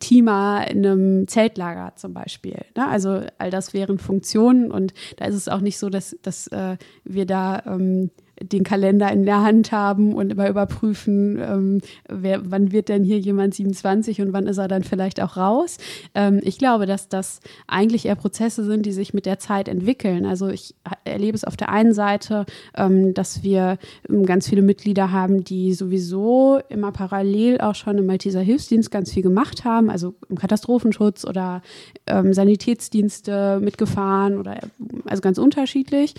Teamer 0.00 0.66
in 0.70 0.84
einem 0.84 1.28
Zeltlager 1.28 1.96
zum 1.96 2.12
Beispiel. 2.12 2.64
Ne? 2.76 2.86
Also 2.86 3.22
all 3.38 3.50
das 3.50 3.72
wären 3.72 3.98
Funktionen 3.98 4.70
und 4.70 4.92
da 5.16 5.24
ist 5.24 5.34
es 5.34 5.48
auch 5.48 5.60
nicht 5.60 5.78
so, 5.78 5.88
dass, 5.88 6.16
dass 6.22 6.46
äh, 6.48 6.76
wir 7.04 7.24
da 7.24 7.62
ähm, 7.66 8.10
den 8.42 8.64
Kalender 8.64 9.10
in 9.12 9.24
der 9.24 9.42
Hand 9.42 9.72
haben 9.72 10.14
und 10.14 10.30
immer 10.30 10.48
überprüfen, 10.48 11.38
ähm, 11.40 11.80
wer, 12.08 12.50
wann 12.50 12.72
wird 12.72 12.88
denn 12.88 13.04
hier 13.04 13.18
jemand 13.18 13.54
27 13.54 14.20
und 14.20 14.32
wann 14.32 14.46
ist 14.46 14.58
er 14.58 14.68
dann 14.68 14.84
vielleicht 14.84 15.20
auch 15.20 15.36
raus. 15.36 15.78
Ähm, 16.14 16.40
ich 16.42 16.58
glaube, 16.58 16.86
dass 16.86 17.08
das 17.08 17.40
eigentlich 17.66 18.06
eher 18.06 18.14
Prozesse 18.14 18.64
sind, 18.64 18.84
die 18.84 18.92
sich 18.92 19.14
mit 19.14 19.26
der 19.26 19.38
Zeit 19.38 19.68
entwickeln. 19.68 20.26
Also 20.26 20.48
ich 20.48 20.74
erlebe 21.04 21.34
es 21.34 21.44
auf 21.44 21.56
der 21.56 21.70
einen 21.70 21.94
Seite, 21.94 22.44
ähm, 22.76 23.14
dass 23.14 23.42
wir 23.42 23.78
ähm, 24.08 24.26
ganz 24.26 24.48
viele 24.48 24.62
Mitglieder 24.62 25.12
haben, 25.12 25.44
die 25.44 25.72
sowieso 25.72 26.60
immer 26.68 26.92
parallel 26.92 27.60
auch 27.60 27.74
schon 27.74 27.98
im 27.98 28.06
Malteser 28.06 28.40
Hilfsdienst 28.40 28.90
ganz 28.90 29.12
viel 29.12 29.22
gemacht 29.22 29.64
haben, 29.64 29.90
also 29.90 30.14
im 30.28 30.36
Katastrophenschutz 30.36 31.24
oder 31.24 31.62
ähm, 32.06 32.34
Sanitätsdienste 32.34 33.60
mitgefahren 33.60 34.38
oder 34.38 34.58
also 35.06 35.22
ganz 35.22 35.38
unterschiedlich. 35.38 36.14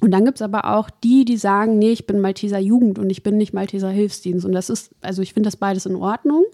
Und 0.00 0.12
dann 0.12 0.24
gibt 0.24 0.38
es 0.38 0.42
aber 0.42 0.76
auch 0.76 0.88
die, 0.90 1.24
die 1.24 1.36
sagen, 1.36 1.78
nee, 1.78 1.92
ich 1.92 2.06
bin 2.06 2.20
Malteser 2.20 2.58
Jugend 2.58 2.98
und 2.98 3.10
ich 3.10 3.22
bin 3.22 3.36
nicht 3.36 3.52
Malteser 3.52 3.90
Hilfsdienst. 3.90 4.46
Und 4.46 4.52
das 4.52 4.70
ist, 4.70 4.92
also 5.02 5.22
ich 5.22 5.34
finde 5.34 5.48
das 5.48 5.56
beides 5.56 5.86
in 5.86 5.96
Ordnung. 5.96 6.44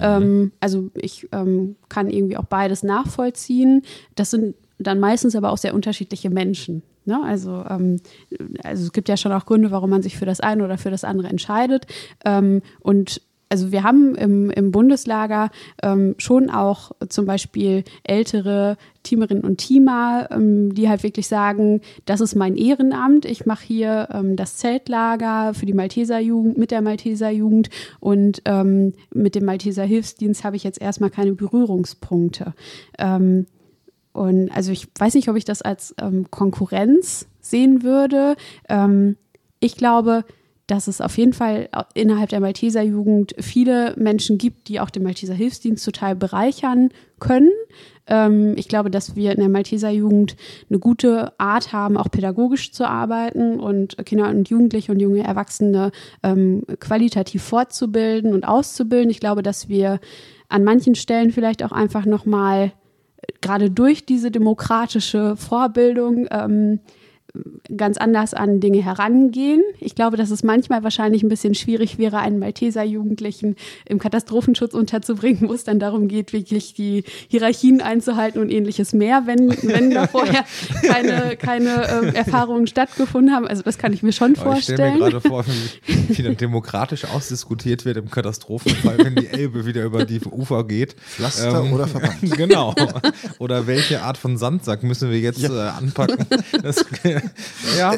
Ähm, 0.00 0.52
also 0.60 0.90
ich 0.94 1.28
ähm, 1.32 1.76
kann 1.88 2.08
irgendwie 2.08 2.36
auch 2.36 2.44
beides 2.44 2.82
nachvollziehen. 2.82 3.82
Das 4.14 4.30
sind 4.30 4.54
dann 4.78 5.00
meistens 5.00 5.34
aber 5.34 5.50
auch 5.50 5.58
sehr 5.58 5.74
unterschiedliche 5.74 6.30
Menschen. 6.30 6.82
Ne? 7.04 7.20
Also, 7.24 7.64
ähm, 7.68 7.96
also 8.62 8.84
es 8.84 8.92
gibt 8.92 9.08
ja 9.08 9.16
schon 9.16 9.32
auch 9.32 9.46
Gründe, 9.46 9.70
warum 9.70 9.90
man 9.90 10.02
sich 10.02 10.16
für 10.16 10.26
das 10.26 10.40
eine 10.40 10.64
oder 10.64 10.78
für 10.78 10.90
das 10.90 11.04
andere 11.04 11.28
entscheidet. 11.28 11.86
Ähm, 12.24 12.62
und 12.80 13.20
also 13.52 13.70
wir 13.70 13.82
haben 13.82 14.14
im, 14.14 14.48
im 14.48 14.72
Bundeslager 14.72 15.50
ähm, 15.82 16.14
schon 16.16 16.48
auch 16.48 16.92
zum 17.10 17.26
Beispiel 17.26 17.84
ältere 18.02 18.78
Teamerinnen 19.02 19.44
und 19.44 19.58
Teamer, 19.58 20.28
ähm, 20.30 20.74
die 20.74 20.88
halt 20.88 21.02
wirklich 21.02 21.28
sagen, 21.28 21.82
das 22.06 22.22
ist 22.22 22.34
mein 22.34 22.56
Ehrenamt, 22.56 23.26
ich 23.26 23.44
mache 23.44 23.66
hier 23.66 24.08
ähm, 24.10 24.36
das 24.36 24.56
Zeltlager 24.56 25.52
für 25.52 25.66
die 25.66 25.74
Malteser 25.74 26.18
Jugend, 26.18 26.56
mit 26.56 26.70
der 26.70 26.80
Malteser 26.80 27.28
Jugend 27.28 27.68
und 28.00 28.40
ähm, 28.46 28.94
mit 29.12 29.34
dem 29.34 29.44
Malteser 29.44 29.84
Hilfsdienst 29.84 30.44
habe 30.44 30.56
ich 30.56 30.64
jetzt 30.64 30.80
erstmal 30.80 31.10
keine 31.10 31.34
Berührungspunkte. 31.34 32.54
Ähm, 32.98 33.44
und 34.14 34.50
also 34.50 34.72
ich 34.72 34.88
weiß 34.98 35.12
nicht, 35.12 35.28
ob 35.28 35.36
ich 35.36 35.44
das 35.44 35.60
als 35.60 35.94
ähm, 36.00 36.30
Konkurrenz 36.30 37.26
sehen 37.42 37.82
würde. 37.82 38.36
Ich 39.58 39.76
glaube, 39.76 40.24
dass 40.66 40.86
es 40.86 41.00
auf 41.00 41.18
jeden 41.18 41.32
Fall 41.32 41.68
innerhalb 41.94 42.30
der 42.30 42.40
Malteser 42.40 42.82
Jugend 42.82 43.34
viele 43.38 43.94
Menschen 43.96 44.38
gibt, 44.38 44.68
die 44.68 44.80
auch 44.80 44.90
den 44.90 45.02
Malteser 45.02 45.34
Hilfsdienst 45.34 45.84
total 45.84 46.14
bereichern 46.14 46.90
können. 47.18 47.50
Ähm, 48.06 48.54
ich 48.56 48.68
glaube, 48.68 48.90
dass 48.90 49.16
wir 49.16 49.32
in 49.32 49.38
der 49.38 49.48
Malteser 49.48 49.90
Jugend 49.90 50.36
eine 50.68 50.78
gute 50.78 51.38
Art 51.38 51.72
haben, 51.72 51.96
auch 51.96 52.10
pädagogisch 52.10 52.72
zu 52.72 52.88
arbeiten 52.88 53.60
und 53.60 53.96
Kinder 54.04 54.28
und 54.28 54.48
Jugendliche 54.48 54.92
und 54.92 55.00
junge 55.00 55.24
Erwachsene 55.24 55.90
ähm, 56.22 56.64
qualitativ 56.80 57.42
fortzubilden 57.42 58.32
und 58.32 58.44
auszubilden. 58.44 59.10
Ich 59.10 59.20
glaube, 59.20 59.42
dass 59.42 59.68
wir 59.68 60.00
an 60.48 60.64
manchen 60.64 60.94
Stellen 60.94 61.32
vielleicht 61.32 61.62
auch 61.62 61.72
einfach 61.72 62.06
nochmal 62.06 62.72
gerade 63.40 63.70
durch 63.70 64.04
diese 64.04 64.30
demokratische 64.30 65.36
Vorbildung 65.36 66.26
ähm, 66.30 66.80
ganz 67.76 67.96
anders 67.96 68.34
an 68.34 68.60
Dinge 68.60 68.84
herangehen. 68.84 69.62
Ich 69.80 69.94
glaube, 69.94 70.16
dass 70.18 70.30
es 70.30 70.42
manchmal 70.42 70.84
wahrscheinlich 70.84 71.22
ein 71.22 71.30
bisschen 71.30 71.54
schwierig 71.54 71.98
wäre, 71.98 72.18
einen 72.18 72.38
Malteser-Jugendlichen 72.38 73.56
im 73.86 73.98
Katastrophenschutz 73.98 74.74
unterzubringen, 74.74 75.48
wo 75.48 75.54
es 75.54 75.64
dann 75.64 75.78
darum 75.78 76.08
geht, 76.08 76.34
wirklich 76.34 76.74
die 76.74 77.04
Hierarchien 77.28 77.80
einzuhalten 77.80 78.40
und 78.40 78.50
ähnliches 78.50 78.92
mehr, 78.92 79.22
wenn, 79.26 79.50
wenn 79.62 79.90
da 79.90 80.06
vorher 80.06 80.44
keine, 80.82 81.36
keine 81.36 81.88
ähm, 81.88 82.14
Erfahrungen 82.14 82.66
stattgefunden 82.66 83.34
haben. 83.34 83.46
Also 83.46 83.62
das 83.62 83.78
kann 83.78 83.94
ich 83.94 84.02
mir 84.02 84.12
schon 84.12 84.36
Aber 84.36 84.52
vorstellen. 84.52 84.78
Ich 84.78 84.96
stelle 84.96 85.04
mir 85.04 85.10
gerade 85.10 85.20
vor, 85.20 85.44
wie, 85.46 86.18
wie 86.18 86.22
dann 86.22 86.36
demokratisch 86.36 87.06
ausdiskutiert 87.06 87.86
wird 87.86 87.96
im 87.96 88.10
Katastrophenfall, 88.10 88.98
wenn 88.98 89.14
die 89.14 89.28
Elbe 89.28 89.64
wieder 89.64 89.84
über 89.84 90.04
die 90.04 90.20
Ufer 90.20 90.64
geht. 90.64 90.94
Pflaster 90.94 91.64
ähm, 91.64 91.72
oder 91.72 91.86
Verband. 91.86 92.12
Genau. 92.42 92.74
Oder 93.38 93.66
welche 93.66 94.02
Art 94.02 94.16
von 94.16 94.36
Sandsack 94.36 94.82
müssen 94.82 95.10
wir 95.10 95.18
jetzt 95.20 95.40
ja. 95.40 95.50
äh, 95.50 95.70
anpacken? 95.70 96.26
Das, 96.62 96.84
ja, 97.78 97.94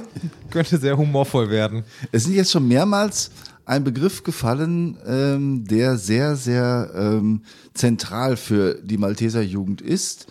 könnte 0.51 0.79
sehr 0.79 0.97
humorvoll 0.97 1.51
werden. 1.51 1.85
Es 2.13 2.25
sind 2.25 2.35
jetzt 2.35 2.53
schon 2.53 2.67
mehrmals 2.69 3.31
ein 3.67 3.85
Begriff 3.85 4.23
gefallen, 4.23 4.99
ähm, 5.07 5.65
der 5.65 5.97
sehr, 5.97 6.37
sehr 6.37 6.91
ähm, 6.95 7.43
zentral 7.73 8.37
für 8.37 8.75
die 8.83 8.99
Malteser 8.99 9.43
Jugend 9.43 9.81
ist, 9.81 10.27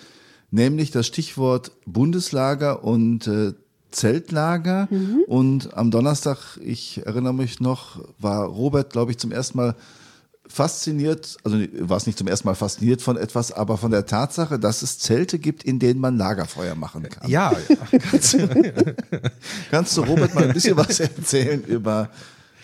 nämlich 0.52 0.92
das 0.92 1.08
Stichwort 1.08 1.72
Bundeslager 1.86 2.84
und 2.84 3.28
äh, 3.28 3.54
Zeltlager. 3.92 4.88
Mhm. 4.90 5.24
Und 5.28 5.74
am 5.76 5.92
Donnerstag, 5.92 6.58
ich 6.64 7.06
erinnere 7.06 7.34
mich 7.34 7.60
noch, 7.60 8.04
war 8.20 8.46
Robert, 8.46 8.92
glaube 8.92 9.12
ich, 9.12 9.18
zum 9.18 9.32
ersten 9.32 9.58
Mal 9.58 9.76
fasziniert, 10.54 11.38
also 11.44 11.58
war 11.80 11.98
es 11.98 12.06
nicht 12.06 12.16
zum 12.16 12.28
ersten 12.28 12.48
Mal 12.48 12.54
fasziniert 12.54 13.02
von 13.02 13.18
etwas, 13.18 13.52
aber 13.52 13.76
von 13.76 13.90
der 13.90 14.06
Tatsache, 14.06 14.60
dass 14.60 14.84
es 14.84 15.00
Zelte 15.00 15.40
gibt, 15.40 15.64
in 15.64 15.80
denen 15.80 16.00
man 16.00 16.16
Lagerfeuer 16.16 16.76
machen 16.76 17.10
kann. 17.10 17.28
Ja. 17.28 17.54
kannst, 18.12 18.34
du, 18.36 18.96
kannst 19.72 19.98
du 19.98 20.02
Robert 20.02 20.36
mal 20.36 20.44
ein 20.44 20.54
bisschen 20.54 20.78
was 20.78 21.00
erzählen 21.00 21.64
über 21.64 22.12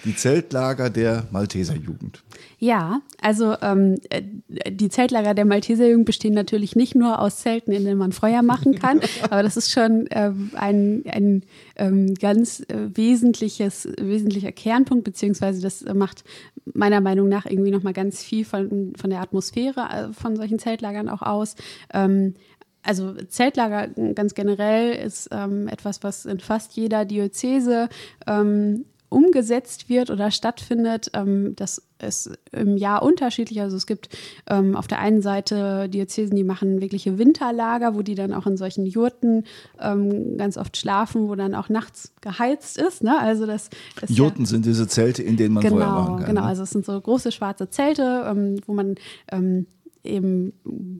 die 0.05 0.15
Zeltlager 0.15 0.89
der 0.89 1.25
Malteser 1.31 1.75
Jugend? 1.75 2.23
Ja, 2.57 3.01
also 3.21 3.55
ähm, 3.61 3.95
äh, 4.09 4.21
die 4.69 4.89
Zeltlager 4.89 5.33
der 5.33 5.45
Malteser 5.45 5.87
Jugend 5.87 6.05
bestehen 6.05 6.33
natürlich 6.33 6.75
nicht 6.75 6.95
nur 6.95 7.19
aus 7.19 7.37
Zelten, 7.39 7.71
in 7.71 7.85
denen 7.85 7.97
man 7.97 8.11
Feuer 8.11 8.41
machen 8.41 8.75
kann, 8.75 8.99
aber 9.23 9.43
das 9.43 9.57
ist 9.57 9.71
schon 9.71 10.07
ähm, 10.11 10.51
ein, 10.55 11.03
ein 11.09 11.43
ähm, 11.77 12.13
ganz 12.15 12.61
äh, 12.61 12.89
wesentliches, 12.93 13.87
wesentlicher 13.99 14.51
Kernpunkt, 14.51 15.05
beziehungsweise 15.05 15.61
das 15.61 15.85
macht 15.93 16.23
meiner 16.65 17.01
Meinung 17.01 17.29
nach 17.29 17.45
irgendwie 17.45 17.71
nochmal 17.71 17.93
ganz 17.93 18.23
viel 18.23 18.45
von, 18.45 18.93
von 18.97 19.09
der 19.09 19.21
Atmosphäre 19.21 19.81
äh, 19.81 20.13
von 20.13 20.35
solchen 20.35 20.59
Zeltlagern 20.59 21.09
auch 21.09 21.21
aus. 21.21 21.55
Ähm, 21.93 22.35
also 22.83 23.13
Zeltlager 23.13 23.87
ganz 24.15 24.33
generell 24.33 24.93
ist 24.93 25.29
ähm, 25.31 25.67
etwas, 25.67 26.03
was 26.03 26.25
in 26.25 26.39
fast 26.39 26.73
jeder 26.73 27.05
Diözese 27.05 27.89
ähm, 28.25 28.85
umgesetzt 29.09 29.89
wird 29.89 30.09
oder 30.09 30.31
stattfindet. 30.31 31.11
Ähm, 31.13 31.55
das 31.55 31.81
ist 32.01 32.31
im 32.51 32.77
Jahr 32.77 33.03
unterschiedlich. 33.03 33.59
Also 33.61 33.75
es 33.75 33.85
gibt 33.85 34.09
ähm, 34.47 34.75
auf 34.75 34.87
der 34.87 34.99
einen 34.99 35.21
Seite 35.21 35.89
Diözesen, 35.89 36.35
die 36.35 36.43
machen 36.43 36.79
wirkliche 36.81 37.17
Winterlager, 37.17 37.95
wo 37.95 38.01
die 38.01 38.15
dann 38.15 38.33
auch 38.33 38.45
in 38.47 38.55
solchen 38.55 38.85
Jurten 38.85 39.43
ähm, 39.79 40.37
ganz 40.37 40.57
oft 40.57 40.77
schlafen, 40.77 41.27
wo 41.27 41.35
dann 41.35 41.55
auch 41.55 41.69
nachts 41.69 42.13
geheizt 42.21 42.77
ist. 42.77 43.03
Ne? 43.03 43.19
Also 43.19 43.45
das, 43.45 43.69
das 43.99 44.15
Jurten 44.15 44.43
ja, 44.43 44.47
sind 44.47 44.65
diese 44.65 44.87
Zelte, 44.87 45.23
in 45.23 45.35
denen 45.35 45.55
man 45.55 45.63
genau, 45.63 45.75
Feuer 45.77 45.91
machen 45.91 46.17
kann. 46.17 46.25
Genau, 46.27 46.41
ne? 46.41 46.47
also 46.47 46.63
es 46.63 46.69
sind 46.69 46.85
so 46.85 46.99
große 46.99 47.31
schwarze 47.31 47.69
Zelte, 47.69 48.25
ähm, 48.27 48.61
wo 48.65 48.73
man 48.73 48.95
ähm, 49.31 49.65
eben, 50.03 50.53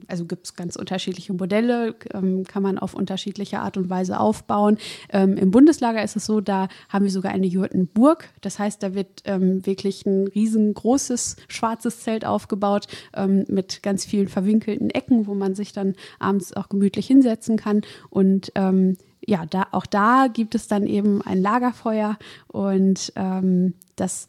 also 0.06 0.24
gibt 0.26 0.46
es 0.46 0.54
ganz 0.54 0.76
unterschiedliche 0.76 1.32
Modelle, 1.32 1.94
ähm, 2.12 2.44
kann 2.44 2.62
man 2.62 2.78
auf 2.78 2.94
unterschiedliche 2.94 3.60
Art 3.60 3.76
und 3.76 3.90
Weise 3.90 4.20
aufbauen. 4.20 4.78
Ähm, 5.10 5.36
Im 5.36 5.50
Bundeslager 5.50 6.02
ist 6.02 6.16
es 6.16 6.26
so, 6.26 6.40
da 6.40 6.68
haben 6.88 7.04
wir 7.04 7.12
sogar 7.12 7.32
eine 7.32 7.46
Jurtenburg. 7.46 8.28
Das 8.40 8.58
heißt, 8.58 8.82
da 8.82 8.94
wird 8.94 9.22
ähm, 9.24 9.64
wirklich 9.66 10.06
ein 10.06 10.28
riesengroßes 10.28 11.36
schwarzes 11.48 12.00
Zelt 12.00 12.24
aufgebaut 12.24 12.86
ähm, 13.14 13.44
mit 13.48 13.82
ganz 13.82 14.04
vielen 14.04 14.28
verwinkelten 14.28 14.90
Ecken, 14.90 15.26
wo 15.26 15.34
man 15.34 15.54
sich 15.54 15.72
dann 15.72 15.94
abends 16.18 16.54
auch 16.54 16.68
gemütlich 16.68 17.06
hinsetzen 17.06 17.56
kann. 17.56 17.82
Und 18.10 18.52
ähm, 18.54 18.96
ja, 19.26 19.46
da, 19.46 19.66
auch 19.72 19.86
da 19.86 20.28
gibt 20.32 20.54
es 20.54 20.66
dann 20.66 20.86
eben 20.86 21.22
ein 21.22 21.40
Lagerfeuer 21.40 22.18
und 22.48 23.12
ähm, 23.16 23.74
das 23.96 24.28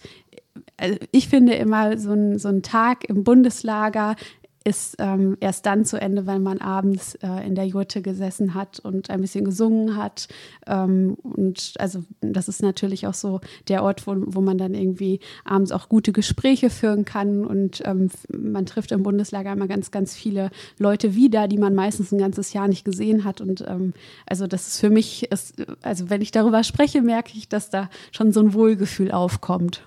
also 0.77 0.97
ich 1.11 1.29
finde 1.29 1.53
immer 1.53 1.97
so 1.97 2.11
ein, 2.11 2.39
so 2.39 2.49
ein 2.49 2.61
Tag 2.61 3.05
im 3.05 3.23
Bundeslager 3.23 4.15
ist 4.63 4.95
ähm, 4.99 5.37
erst 5.39 5.65
dann 5.65 5.85
zu 5.85 5.99
Ende, 5.99 6.27
wenn 6.27 6.43
man 6.43 6.59
abends 6.59 7.15
äh, 7.15 7.45
in 7.45 7.55
der 7.55 7.65
Jurte 7.65 8.01
gesessen 8.01 8.53
hat 8.53 8.79
und 8.79 9.09
ein 9.09 9.21
bisschen 9.21 9.43
gesungen 9.43 9.95
hat. 9.97 10.27
Ähm, 10.67 11.15
und 11.23 11.73
also 11.79 12.03
das 12.21 12.47
ist 12.47 12.61
natürlich 12.61 13.07
auch 13.07 13.15
so 13.15 13.41
der 13.69 13.83
Ort, 13.83 14.05
wo, 14.05 14.15
wo 14.17 14.41
man 14.41 14.59
dann 14.59 14.75
irgendwie 14.75 15.19
abends 15.45 15.71
auch 15.71 15.89
gute 15.89 16.11
Gespräche 16.11 16.69
führen 16.69 17.05
kann. 17.05 17.43
Und 17.43 17.81
ähm, 17.85 18.11
man 18.31 18.67
trifft 18.67 18.91
im 18.91 19.01
Bundeslager 19.01 19.51
immer 19.51 19.67
ganz, 19.67 19.89
ganz 19.89 20.13
viele 20.15 20.51
Leute 20.77 21.15
wieder, 21.15 21.47
die 21.47 21.57
man 21.57 21.73
meistens 21.73 22.11
ein 22.11 22.19
ganzes 22.19 22.53
Jahr 22.53 22.67
nicht 22.67 22.85
gesehen 22.85 23.23
hat. 23.23 23.41
Und 23.41 23.65
ähm, 23.67 23.93
also 24.27 24.45
das 24.45 24.67
ist 24.67 24.79
für 24.79 24.91
mich, 24.91 25.31
ist, 25.31 25.55
also 25.81 26.11
wenn 26.11 26.21
ich 26.21 26.29
darüber 26.29 26.63
spreche, 26.63 27.01
merke 27.01 27.31
ich, 27.35 27.49
dass 27.49 27.71
da 27.71 27.89
schon 28.11 28.31
so 28.31 28.41
ein 28.41 28.53
Wohlgefühl 28.53 29.11
aufkommt. 29.11 29.81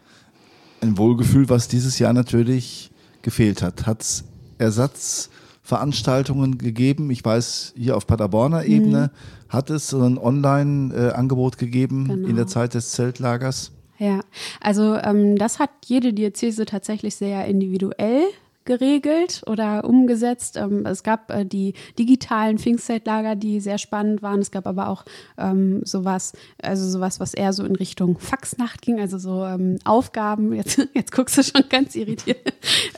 Ein 0.81 0.99
Wohlgefühl, 0.99 1.49
was 1.49 1.69
dieses 1.69 2.01
Jahr 2.01 2.13
natürlich 2.13 2.91
gefehlt 3.23 3.63
hat. 3.63 3.87
Hat 3.87 4.03
es 4.03 4.25
Ersatzveranstaltungen 4.59 6.59
gegeben. 6.59 7.11
Ich 7.11 7.25
weiß, 7.25 7.75
hier 7.77 7.97
auf 7.97 8.07
Paderborner. 8.07 8.65
Ebene 8.65 9.11
mhm. 9.13 9.49
hat 9.49 9.71
es 9.71 9.89
so 9.89 10.03
ein 10.03 10.19
Online-Angebot 10.19 11.59
gegeben 11.59 12.09
genau. 12.09 12.29
in 12.29 12.37
der 12.37 12.47
Zeit 12.47 12.75
des 12.75 12.93
Zeltlagers. 12.93 13.73
Ja, 13.99 14.21
also 14.61 14.97
ähm, 14.97 15.37
das 15.37 15.59
hat 15.59 15.71
jede 15.87 16.13
Diözese 16.13 16.65
tatsächlich 16.65 17.15
sehr 17.15 17.45
individuell 17.47 18.25
geregelt 18.65 19.43
oder 19.47 19.85
umgesetzt. 19.85 20.57
Ähm, 20.57 20.87
es 20.87 21.03
gab 21.03 21.31
äh, 21.31 21.45
die 21.45 21.75
digitalen 21.99 22.59
Pfingstzeltlager, 22.59 23.37
die 23.37 23.61
sehr 23.61 23.79
spannend 23.79 24.23
waren. 24.23 24.41
Es 24.41 24.51
gab 24.51 24.67
aber 24.67 24.89
auch 24.89 25.05
ähm, 25.37 25.83
sowas, 25.85 26.33
also 26.63 26.89
sowas, 26.89 27.21
was 27.21 27.35
eher 27.35 27.53
so 27.53 27.65
in 27.65 27.77
Richtung 27.77 28.19
Faxnacht 28.19 28.81
ging, 28.83 29.01
also 29.01 29.19
so 29.19 29.45
ähm, 29.45 29.79
Aufgaben. 29.85 30.53
Jetzt, 30.55 30.79
jetzt 30.95 31.13
guckst 31.13 31.37
du 31.37 31.43
schon 31.43 31.65
ganz 31.69 31.95
irritiert. 31.95 32.39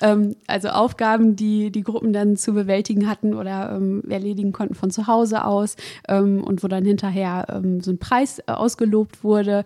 ähm, 0.00 0.36
also 0.46 0.68
Aufgaben, 0.68 1.34
die 1.34 1.70
die 1.70 1.82
Gruppen 1.82 2.12
dann 2.12 2.36
zu 2.36 2.52
bewältigen 2.52 3.08
hatten 3.08 3.34
oder 3.34 3.72
ähm, 3.74 4.04
erledigen 4.08 4.52
konnten 4.52 4.74
von 4.74 4.90
zu 4.90 5.06
Hause 5.08 5.44
aus 5.44 5.76
ähm, 6.08 6.44
und 6.44 6.62
wo 6.62 6.68
dann 6.68 6.84
hinterher 6.84 7.46
ähm, 7.50 7.80
so 7.80 7.90
ein 7.90 7.98
Preis 7.98 8.38
äh, 8.38 8.52
ausgelobt 8.52 9.24
wurde. 9.24 9.64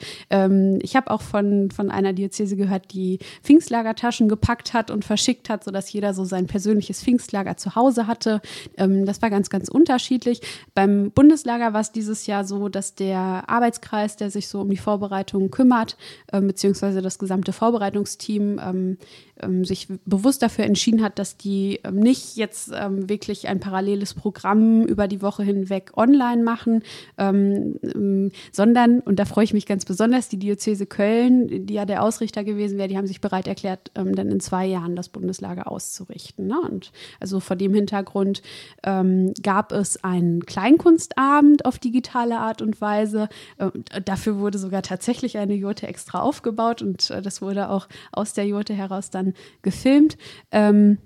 Ich 0.82 0.96
habe 0.96 1.10
auch 1.10 1.22
von, 1.22 1.70
von 1.70 1.90
einer 1.90 2.12
Diözese 2.12 2.56
gehört, 2.56 2.92
die 2.92 3.18
Pfingstlagertaschen 3.42 4.28
gepackt 4.28 4.72
hat 4.72 4.90
und 4.90 5.04
verschickt 5.04 5.48
hat, 5.50 5.64
sodass 5.64 5.89
jeder 5.92 6.14
so 6.14 6.24
sein 6.24 6.46
persönliches 6.46 7.03
Pfingstlager 7.03 7.57
zu 7.57 7.74
Hause 7.74 8.07
hatte. 8.07 8.40
Ähm, 8.76 9.07
das 9.07 9.22
war 9.22 9.31
ganz, 9.31 9.50
ganz 9.50 9.68
unterschiedlich. 9.68 10.40
Beim 10.74 11.11
Bundeslager 11.11 11.72
war 11.72 11.81
es 11.81 11.92
dieses 11.92 12.26
Jahr 12.26 12.44
so, 12.44 12.68
dass 12.68 12.94
der 12.94 13.44
Arbeitskreis, 13.48 14.16
der 14.16 14.31
sich 14.31 14.48
so 14.48 14.61
um 14.61 14.70
die 14.70 14.76
Vorbereitungen 14.76 15.50
kümmert, 15.50 15.96
ähm, 16.33 16.46
beziehungsweise 16.46 17.03
das 17.03 17.18
gesamte 17.18 17.53
Vorbereitungsteam, 17.53 18.96
ähm, 19.42 19.64
sich 19.64 19.88
bewusst 20.05 20.42
dafür 20.42 20.64
entschieden 20.64 21.03
hat, 21.03 21.18
dass 21.18 21.37
die 21.37 21.81
ähm, 21.85 21.96
nicht 21.96 22.37
jetzt 22.37 22.70
ähm, 22.74 23.09
wirklich 23.09 23.48
ein 23.48 23.61
paralleles 23.61 24.14
Programm 24.14 24.85
über 24.85 25.09
die 25.09 25.22
Woche 25.22 25.42
hinweg 25.42 25.92
online 25.96 26.42
machen, 26.42 26.83
ähm, 27.18 27.76
ähm, 27.83 28.33
sondern, 28.53 29.00
und 29.00 29.18
da 29.18 29.24
freue 29.24 29.44
ich 29.44 29.53
mich 29.53 29.66
ganz 29.66 29.85
besonders, 29.85 30.29
die 30.29 30.38
Diözese 30.38 30.87
Köln, 30.87 31.66
die 31.66 31.74
ja 31.74 31.85
der 31.85 32.03
Ausrichter 32.03 32.44
gewesen 32.44 32.79
wäre, 32.79 32.88
die 32.88 32.96
haben 32.96 33.07
sich 33.07 33.20
bereit 33.20 33.46
erklärt, 33.46 33.90
ähm, 33.94 34.14
dann 34.14 34.31
in 34.31 34.40
zwei 34.40 34.66
Jahren 34.66 34.96
das 34.96 35.09
Bundeslager 35.09 35.70
auszurichten. 35.70 36.46
Ne? 36.46 36.61
Und 36.61 36.92
also 37.20 37.40
vor 37.40 37.57
dem 37.57 37.74
Hintergrund 37.74 38.42
gab 38.83 39.72
es 39.72 40.03
einen 40.03 40.44
Kleinkunstabend 40.46 41.64
auf 41.64 41.79
digitale 41.79 42.38
Art 42.38 42.62
und 42.62 42.81
Weise. 42.81 43.29
Äh, 43.59 43.70
dafür 44.05 44.38
wurde 44.38 44.59
sogar 44.59 44.83
tatsächlich 44.83 45.38
eine 45.38 45.55
Jurte 45.55 45.87
extra 45.87 46.20
aufgebaut 46.20 46.83
und 46.83 47.11
äh, 47.11 47.22
das 47.22 47.42
wurde 47.42 47.70
auch 47.70 47.88
aus 48.12 48.33
der 48.33 48.46
Jurte 48.46 48.74
heraus 48.74 49.11
dann 49.11 49.30
gefilmt. 49.62 50.16
Ähm, 50.51 50.99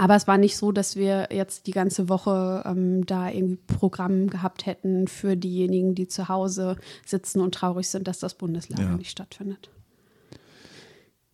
aber 0.00 0.14
es 0.14 0.28
war 0.28 0.38
nicht 0.38 0.56
so, 0.56 0.70
dass 0.70 0.94
wir 0.94 1.28
jetzt 1.32 1.66
die 1.66 1.72
ganze 1.72 2.08
Woche 2.08 2.62
ähm, 2.64 3.04
da 3.04 3.30
irgendwie 3.30 3.56
Programm 3.56 4.28
gehabt 4.30 4.64
hätten 4.64 5.08
für 5.08 5.36
diejenigen, 5.36 5.96
die 5.96 6.06
zu 6.06 6.28
Hause 6.28 6.76
sitzen 7.04 7.40
und 7.40 7.52
traurig 7.52 7.88
sind, 7.88 8.06
dass 8.06 8.20
das 8.20 8.34
Bundeslager 8.34 8.82
ja. 8.82 8.96
nicht 8.96 9.10
stattfindet. 9.10 9.70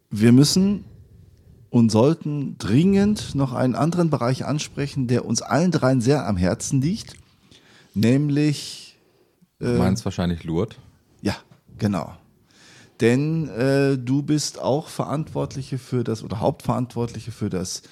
Wir 0.08 0.32
müssen 0.32 0.86
und 1.68 1.90
sollten 1.90 2.56
dringend 2.56 3.34
noch 3.34 3.52
einen 3.52 3.74
anderen 3.74 4.08
Bereich 4.08 4.46
ansprechen, 4.46 5.08
der 5.08 5.26
uns 5.26 5.42
allen 5.42 5.70
dreien 5.70 6.00
sehr 6.00 6.26
am 6.26 6.38
Herzen 6.38 6.80
liegt, 6.80 7.16
nämlich. 7.92 8.98
Äh, 9.60 9.64
du 9.66 9.78
meinst 9.78 10.06
wahrscheinlich 10.06 10.42
Lourdes? 10.42 10.78
Ja, 11.20 11.36
genau 11.76 12.14
denn 13.00 13.48
äh, 13.48 13.98
du 13.98 14.22
bist 14.22 14.60
auch 14.60 14.88
Verantwortliche 14.88 15.78
für 15.78 16.04
das 16.04 16.22
oder 16.22 16.40
Hauptverantwortliche 16.40 17.32
für 17.32 17.50
das 17.50 17.82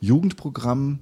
Jugendprogramm 0.00 0.98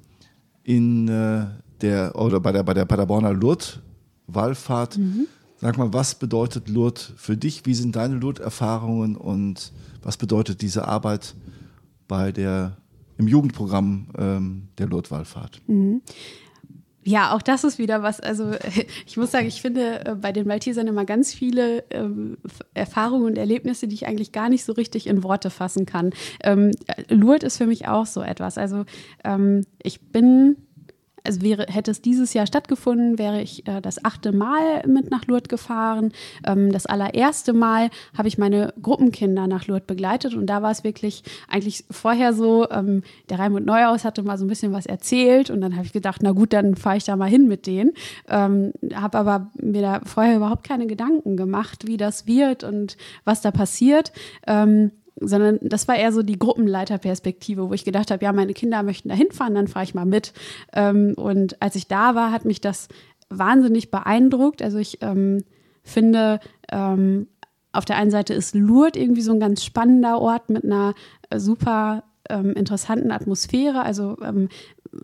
in 0.65 1.09
äh, 1.09 1.47
der 1.81 2.15
oder 2.17 2.41
bei 2.41 2.53
der 2.53 2.63
bei 2.63 2.75
der 2.75 2.85
Paderborner 2.85 3.33
Lourdes 3.33 3.81
Wallfahrt 4.27 4.99
mhm. 4.99 5.27
Sag 5.61 5.77
mal, 5.77 5.93
was 5.93 6.15
bedeutet 6.15 6.69
Lourdes 6.69 7.13
für 7.17 7.37
dich? 7.37 7.67
Wie 7.67 7.75
sind 7.75 7.97
deine 7.97 8.15
Lourdes-Erfahrungen 8.15 9.17
und 9.17 9.73
was 10.03 10.17
bedeutet 10.17 10.63
diese 10.63 10.87
Arbeit 10.87 11.35
bei 12.07 12.31
der, 12.31 12.77
im 13.17 13.27
Jugendprogramm 13.27 14.07
ähm, 14.17 14.69
der 14.79 14.87
Lourdes-Wallfahrt? 14.87 15.61
Mhm. 15.67 16.03
Ja, 17.09 17.35
auch 17.35 17.41
das 17.41 17.65
ist 17.65 17.79
wieder 17.79 18.03
was. 18.03 18.21
Also 18.21 18.53
ich 19.07 19.17
muss 19.17 19.31
sagen, 19.31 19.47
ich 19.47 19.63
finde 19.63 20.05
äh, 20.05 20.15
bei 20.15 20.31
den 20.31 20.47
Maltesern 20.47 20.87
immer 20.87 21.07
ganz 21.07 21.33
viele 21.33 21.85
ähm, 21.91 22.37
Erfahrungen 22.75 23.25
und 23.25 23.39
Erlebnisse, 23.39 23.89
die 23.89 23.95
ich 23.95 24.07
eigentlich 24.07 24.31
gar 24.31 24.51
nicht 24.51 24.63
so 24.63 24.75
richtig 24.75 25.07
in 25.07 25.23
Worte 25.23 25.49
fassen 25.49 25.87
kann. 25.87 26.11
Ähm, 26.45 26.73
Lourdes 27.09 27.55
ist 27.55 27.57
für 27.57 27.67
mich 27.67 27.89
auch 27.89 28.05
so 28.05 28.21
etwas. 28.21 28.59
Also 28.59 28.85
ähm, 29.25 29.65
ich 29.83 30.03
bin 30.03 30.57
also 31.25 31.43
wäre, 31.43 31.66
hätte 31.69 31.91
es 31.91 32.01
dieses 32.01 32.35
Jahr 32.35 32.47
stattgefunden, 32.47 33.19
wäre 33.19 33.41
ich 33.41 33.66
äh, 33.66 33.81
das 33.81 34.05
achte 34.05 34.33
Mal 34.33 34.87
mit 34.87 35.11
nach 35.11 35.27
Lourdes 35.27 35.49
gefahren. 35.49 36.12
Ähm, 36.47 36.73
das 36.73 36.87
allererste 36.87 37.53
Mal 37.53 37.91
habe 38.16 38.29
ich 38.29 38.39
meine 38.39 38.73
Gruppenkinder 38.81 39.47
nach 39.47 39.66
Lourdes 39.66 39.87
begleitet 39.87 40.35
und 40.35 40.47
da 40.47 40.62
war 40.62 40.71
es 40.71 40.85
wirklich 40.85 41.23
eigentlich 41.49 41.85
vorher 41.91 42.33
so, 42.33 42.69
ähm, 42.71 43.03
der 43.31 43.39
Raimund 43.39 43.66
Neuhaus 43.66 44.05
hatte 44.05 44.23
mal 44.23 44.39
so 44.39 44.45
ein 44.45 44.49
bisschen 44.49 44.73
was 44.73 44.87
erzählt 44.87 45.51
und 45.51 45.61
dann 45.61 45.77
habe 45.77 45.87
ich 45.87 45.93
gedacht, 45.93 46.21
na 46.23 46.33
gut, 46.33 46.53
dann 46.53 46.77
fahre 46.77 46.97
ich 46.97 47.05
da 47.05 47.16
mal 47.16 47.29
hin 47.29 47.49
mit 47.49 47.66
denen. 47.66 47.93
Ähm, 48.29 48.73
habe 48.95 49.19
aber 49.19 49.51
mir 49.55 49.83
da 49.83 50.01
vorher 50.05 50.37
überhaupt 50.37 50.64
keine 50.66 50.87
Gedanken 50.87 51.37
gemacht, 51.37 51.87
wie 51.87 51.97
das 51.97 52.27
wird 52.27 52.64
und 52.64 52.97
was 53.25 53.41
da 53.41 53.51
passiert. 53.51 54.12
Ähm, 54.47 54.93
sondern 55.21 55.59
das 55.62 55.89
war 55.89 55.97
eher 55.97 56.12
so 56.12 56.23
die 56.23 56.39
Gruppenleiterperspektive, 56.39 57.69
wo 57.69 57.73
ich 57.73 57.85
gedacht 57.85 58.11
habe, 58.11 58.25
ja, 58.25 58.33
meine 58.33 58.55
Kinder 58.55 58.83
möchten 58.83 59.09
da 59.09 59.14
hinfahren, 59.14 59.55
dann 59.55 59.69
fahre 59.69 59.85
ich 59.85 59.95
mal 59.95 60.07
mit. 60.07 60.33
Ähm, 60.73 61.14
und 61.16 61.61
als 61.62 61.77
ich 61.77 61.89
da 61.89 62.14
war, 62.14 62.31
hat 62.33 62.45
mich 62.45 62.61
das 62.61 62.89
wahnsinnig 63.31 63.91
beeindruckt. 63.91 64.62
Also 64.62 64.79
ich 64.79 64.99
ähm, 65.03 65.45
finde, 65.83 66.41
ähm, 66.71 67.29
auf 67.73 67.85
der 67.85 67.97
einen 67.97 68.11
Seite 68.11 68.35
ist 68.35 68.55
Lourdes 68.55 69.01
irgendwie 69.01 69.23
so 69.23 69.33
ein 69.33 69.41
ganz 69.41 69.64
spannender 69.64 70.21
Ort 70.21 70.51
mit 70.51 70.64
einer 70.64 70.95
äh, 71.31 71.39
super 71.39 72.05
ähm, 72.29 72.53
interessanten 72.53 73.11
Atmosphäre. 73.11 73.83
Also 73.83 74.16
ähm, 74.23 74.49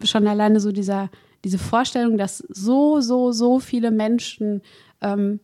schon 0.02 0.26
alleine 0.26 0.60
so 0.60 0.72
dieser, 0.72 1.10
diese 1.44 1.58
Vorstellung, 1.58 2.18
dass 2.18 2.38
so, 2.38 3.00
so, 3.00 3.32
so 3.32 3.60
viele 3.60 3.90
Menschen 3.90 4.62
ähm, 5.00 5.40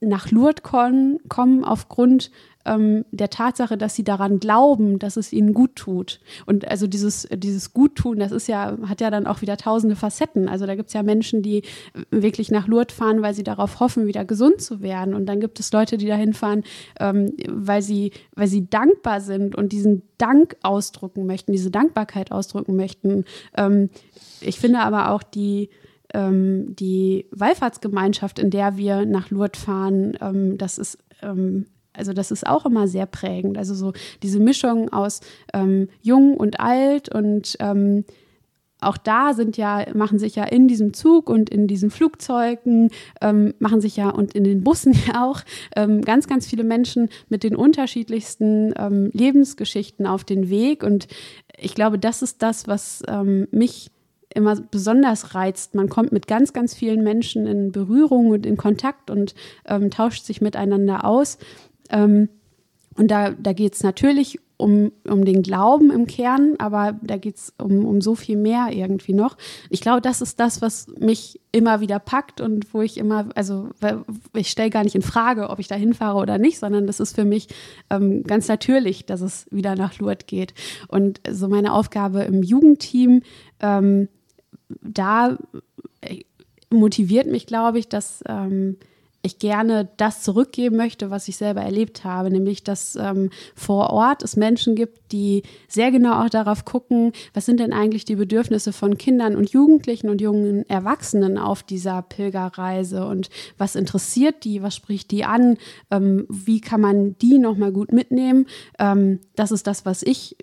nach 0.00 0.30
Lourdes 0.30 0.62
kommen, 0.62 1.18
kommen 1.28 1.64
aufgrund 1.64 2.30
ähm, 2.66 3.04
der 3.10 3.30
Tatsache, 3.30 3.78
dass 3.78 3.94
sie 3.94 4.04
daran 4.04 4.38
glauben, 4.38 4.98
dass 4.98 5.16
es 5.16 5.32
ihnen 5.32 5.54
gut 5.54 5.76
tut. 5.76 6.20
Und 6.46 6.68
also 6.68 6.86
dieses, 6.86 7.26
dieses 7.32 7.72
Guttun, 7.72 8.18
das 8.18 8.32
ist 8.32 8.48
ja, 8.48 8.76
hat 8.86 9.00
ja 9.00 9.10
dann 9.10 9.26
auch 9.26 9.40
wieder 9.40 9.56
tausende 9.56 9.96
Facetten. 9.96 10.48
Also 10.48 10.66
da 10.66 10.74
gibt 10.74 10.88
es 10.88 10.94
ja 10.94 11.02
Menschen, 11.02 11.42
die 11.42 11.62
wirklich 12.10 12.50
nach 12.50 12.66
Lourdes 12.66 12.94
fahren, 12.94 13.22
weil 13.22 13.34
sie 13.34 13.44
darauf 13.44 13.80
hoffen, 13.80 14.06
wieder 14.06 14.24
gesund 14.24 14.60
zu 14.60 14.82
werden. 14.82 15.14
Und 15.14 15.26
dann 15.26 15.40
gibt 15.40 15.58
es 15.58 15.72
Leute, 15.72 15.96
die 15.96 16.06
dahin 16.06 16.34
fahren, 16.34 16.64
ähm, 16.98 17.32
weil, 17.48 17.82
sie, 17.82 18.12
weil 18.34 18.48
sie 18.48 18.68
dankbar 18.68 19.20
sind 19.20 19.56
und 19.56 19.72
diesen 19.72 20.02
Dank 20.18 20.56
ausdrücken 20.62 21.26
möchten, 21.26 21.52
diese 21.52 21.70
Dankbarkeit 21.70 22.30
ausdrücken 22.30 22.76
möchten. 22.76 23.24
Ähm, 23.56 23.88
ich 24.42 24.58
finde 24.60 24.80
aber 24.80 25.10
auch 25.10 25.22
die, 25.22 25.70
ähm, 26.14 26.74
die 26.76 27.26
Wallfahrtsgemeinschaft, 27.30 28.38
in 28.38 28.50
der 28.50 28.76
wir 28.76 29.06
nach 29.06 29.30
Lourdes 29.30 29.62
fahren, 29.62 30.16
ähm, 30.20 30.58
das 30.58 30.78
ist 30.78 30.98
ähm, 31.22 31.66
also 31.92 32.12
das 32.12 32.30
ist 32.30 32.46
auch 32.46 32.66
immer 32.66 32.88
sehr 32.88 33.06
prägend. 33.06 33.58
Also 33.58 33.74
so 33.74 33.92
diese 34.22 34.40
Mischung 34.40 34.92
aus 34.92 35.20
ähm, 35.52 35.88
jung 36.00 36.36
und 36.36 36.60
alt 36.60 37.12
und 37.14 37.56
ähm, 37.60 38.04
auch 38.82 38.96
da 38.96 39.34
sind 39.34 39.58
ja, 39.58 39.84
machen 39.94 40.18
sich 40.18 40.36
ja 40.36 40.44
in 40.44 40.66
diesem 40.66 40.94
Zug 40.94 41.28
und 41.28 41.50
in 41.50 41.66
diesen 41.66 41.90
Flugzeugen, 41.90 42.90
ähm, 43.20 43.52
machen 43.58 43.82
sich 43.82 43.96
ja 43.96 44.08
und 44.08 44.34
in 44.34 44.44
den 44.44 44.64
Bussen 44.64 44.94
ja 45.06 45.28
auch 45.28 45.42
ähm, 45.76 46.00
ganz, 46.00 46.26
ganz 46.26 46.46
viele 46.46 46.64
Menschen 46.64 47.10
mit 47.28 47.42
den 47.42 47.54
unterschiedlichsten 47.54 48.72
ähm, 48.78 49.10
Lebensgeschichten 49.12 50.06
auf 50.06 50.24
den 50.24 50.48
Weg. 50.48 50.82
Und 50.82 51.08
ich 51.58 51.74
glaube, 51.74 51.98
das 51.98 52.22
ist 52.22 52.42
das, 52.42 52.68
was 52.68 53.02
mich 53.50 53.90
immer 54.34 54.56
besonders 54.56 55.34
reizt. 55.34 55.74
Man 55.74 55.88
kommt 55.88 56.12
mit 56.12 56.26
ganz, 56.26 56.52
ganz 56.52 56.74
vielen 56.74 57.02
Menschen 57.02 57.46
in 57.46 57.72
Berührung 57.72 58.28
und 58.28 58.46
in 58.46 58.56
Kontakt 58.56 59.10
und 59.10 59.34
ähm, 59.66 59.90
tauscht 59.90 60.24
sich 60.24 60.40
miteinander 60.40 61.04
aus. 61.04 61.38
Ähm, 61.90 62.28
und 62.96 63.10
da, 63.10 63.30
da 63.30 63.52
geht 63.52 63.74
es 63.74 63.82
natürlich 63.82 64.38
um, 64.60 64.92
um 65.08 65.24
den 65.24 65.42
Glauben 65.42 65.90
im 65.90 66.06
Kern, 66.06 66.54
aber 66.58 66.98
da 67.02 67.16
geht 67.16 67.36
es 67.36 67.54
um, 67.58 67.86
um 67.86 68.00
so 68.00 68.14
viel 68.14 68.36
mehr 68.36 68.68
irgendwie 68.70 69.14
noch. 69.14 69.36
Ich 69.70 69.80
glaube, 69.80 70.02
das 70.02 70.20
ist 70.20 70.38
das, 70.38 70.60
was 70.60 70.86
mich 70.98 71.40
immer 71.50 71.80
wieder 71.80 71.98
packt 71.98 72.40
und 72.40 72.72
wo 72.74 72.82
ich 72.82 72.98
immer, 72.98 73.28
also 73.34 73.70
ich 74.34 74.50
stelle 74.50 74.70
gar 74.70 74.84
nicht 74.84 74.94
in 74.94 75.02
Frage, 75.02 75.48
ob 75.48 75.58
ich 75.58 75.68
da 75.68 75.76
hinfahre 75.76 76.18
oder 76.18 76.36
nicht, 76.38 76.58
sondern 76.58 76.86
das 76.86 77.00
ist 77.00 77.14
für 77.14 77.24
mich 77.24 77.48
ähm, 77.88 78.22
ganz 78.24 78.48
natürlich, 78.48 79.06
dass 79.06 79.22
es 79.22 79.46
wieder 79.50 79.76
nach 79.76 79.98
Lourdes 79.98 80.26
geht. 80.26 80.52
Und 80.88 81.20
so 81.28 81.48
meine 81.48 81.72
Aufgabe 81.72 82.20
im 82.22 82.42
Jugendteam, 82.42 83.22
ähm, 83.60 84.08
da 84.82 85.38
äh, 86.00 86.20
motiviert 86.70 87.26
mich, 87.26 87.46
glaube 87.46 87.78
ich, 87.78 87.88
dass 87.88 88.22
ähm, 88.28 88.76
ich 89.22 89.38
gerne 89.38 89.88
das 89.98 90.22
zurückgeben 90.22 90.76
möchte, 90.76 91.10
was 91.10 91.28
ich 91.28 91.36
selber 91.36 91.60
erlebt 91.60 92.04
habe, 92.04 92.30
nämlich 92.30 92.64
dass 92.64 92.96
ähm, 92.96 93.30
vor 93.54 93.90
Ort 93.90 94.22
es 94.22 94.36
Menschen 94.36 94.74
gibt, 94.74 95.12
die 95.12 95.42
sehr 95.68 95.90
genau 95.90 96.24
auch 96.24 96.30
darauf 96.30 96.64
gucken, 96.64 97.12
was 97.34 97.44
sind 97.44 97.60
denn 97.60 97.72
eigentlich 97.72 98.06
die 98.06 98.16
Bedürfnisse 98.16 98.72
von 98.72 98.96
Kindern 98.96 99.36
und 99.36 99.50
Jugendlichen 99.50 100.08
und 100.08 100.20
jungen 100.20 100.68
Erwachsenen 100.70 101.36
auf 101.36 101.62
dieser 101.62 102.00
Pilgerreise 102.02 103.06
und 103.06 103.28
was 103.58 103.76
interessiert 103.76 104.44
die, 104.44 104.62
was 104.62 104.74
spricht 104.74 105.10
die 105.10 105.24
an, 105.24 105.58
ähm, 105.90 106.26
wie 106.30 106.60
kann 106.60 106.80
man 106.80 107.18
die 107.18 107.38
nochmal 107.38 107.72
gut 107.72 107.92
mitnehmen. 107.92 108.46
Ähm, 108.78 109.20
das 109.36 109.50
ist 109.50 109.66
das, 109.66 109.84
was 109.84 110.02
ich 110.02 110.36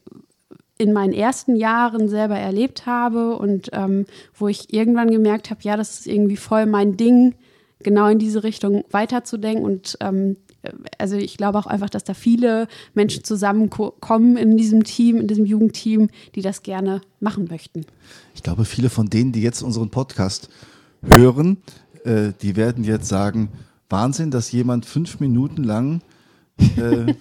in 0.78 0.93
meinen 0.93 1.13
ersten 1.13 1.55
Jahren 1.55 2.09
selber 2.09 2.38
erlebt 2.38 2.86
habe 2.86 3.36
und 3.36 3.69
ähm, 3.73 4.05
wo 4.36 4.47
ich 4.47 4.73
irgendwann 4.73 5.09
gemerkt 5.09 5.49
habe, 5.49 5.61
ja, 5.63 5.75
das 5.75 5.99
ist 5.99 6.07
irgendwie 6.07 6.38
voll 6.38 6.65
mein 6.65 6.97
Ding, 6.97 7.36
genau 7.80 8.07
in 8.07 8.19
diese 8.19 8.43
Richtung 8.43 8.84
weiterzudenken. 8.91 9.63
Und 9.63 9.97
ähm, 10.01 10.38
also 10.97 11.15
ich 11.15 11.38
glaube 11.38 11.57
auch 11.57 11.67
einfach, 11.67 11.89
dass 11.89 12.03
da 12.03 12.13
viele 12.13 12.67
Menschen 12.93 13.23
zusammenkommen 13.23 14.38
in 14.38 14.57
diesem 14.57 14.84
Team, 14.84 15.17
in 15.17 15.28
diesem 15.28 15.45
Jugendteam, 15.45 16.09
die 16.36 16.41
das 16.41 16.63
gerne 16.63 17.01
machen 17.19 17.47
möchten. 17.49 17.86
Ich 18.36 18.43
glaube, 18.43 18.65
viele 18.65 18.89
von 18.89 19.09
denen, 19.09 19.32
die 19.32 19.41
jetzt 19.41 19.61
unseren 19.61 19.89
Podcast 19.89 20.49
hören, 21.01 21.57
äh, 22.03 22.34
die 22.41 22.55
werden 22.55 22.84
jetzt 22.84 23.07
sagen, 23.07 23.49
Wahnsinn, 23.89 24.32
dass 24.32 24.51
jemand 24.51 24.86
fünf 24.86 25.19
Minuten 25.19 25.63
lang 25.63 26.01
äh, 26.60 27.14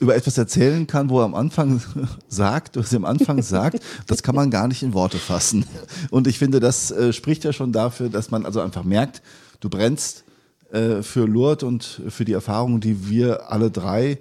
über 0.00 0.16
etwas 0.16 0.38
erzählen 0.38 0.86
kann, 0.86 1.10
wo 1.10 1.20
er 1.20 1.24
am 1.24 1.34
Anfang 1.34 1.82
sagt, 2.28 2.76
was 2.76 2.92
er 2.92 2.98
am 2.98 3.04
Anfang 3.04 3.42
sagt, 3.42 3.80
das 4.06 4.22
kann 4.22 4.34
man 4.34 4.50
gar 4.50 4.68
nicht 4.68 4.82
in 4.82 4.94
Worte 4.94 5.18
fassen. 5.18 5.64
Und 6.10 6.26
ich 6.26 6.38
finde, 6.38 6.60
das 6.60 6.90
äh, 6.90 7.12
spricht 7.12 7.44
ja 7.44 7.52
schon 7.52 7.72
dafür, 7.72 8.08
dass 8.08 8.30
man 8.30 8.46
also 8.46 8.60
einfach 8.60 8.84
merkt, 8.84 9.22
du 9.60 9.68
brennst 9.68 10.24
äh, 10.70 11.02
für 11.02 11.26
Lourdes 11.26 11.64
und 11.64 12.02
für 12.08 12.24
die 12.24 12.32
Erfahrungen, 12.32 12.80
die 12.80 13.08
wir 13.08 13.50
alle 13.50 13.70
drei 13.70 14.18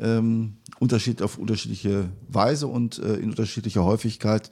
ähm, 0.00 0.54
unterschied, 0.78 1.22
auf 1.22 1.38
unterschiedliche 1.38 2.08
Weise 2.28 2.66
und 2.66 2.98
äh, 2.98 3.16
in 3.16 3.30
unterschiedlicher 3.30 3.84
Häufigkeit 3.84 4.50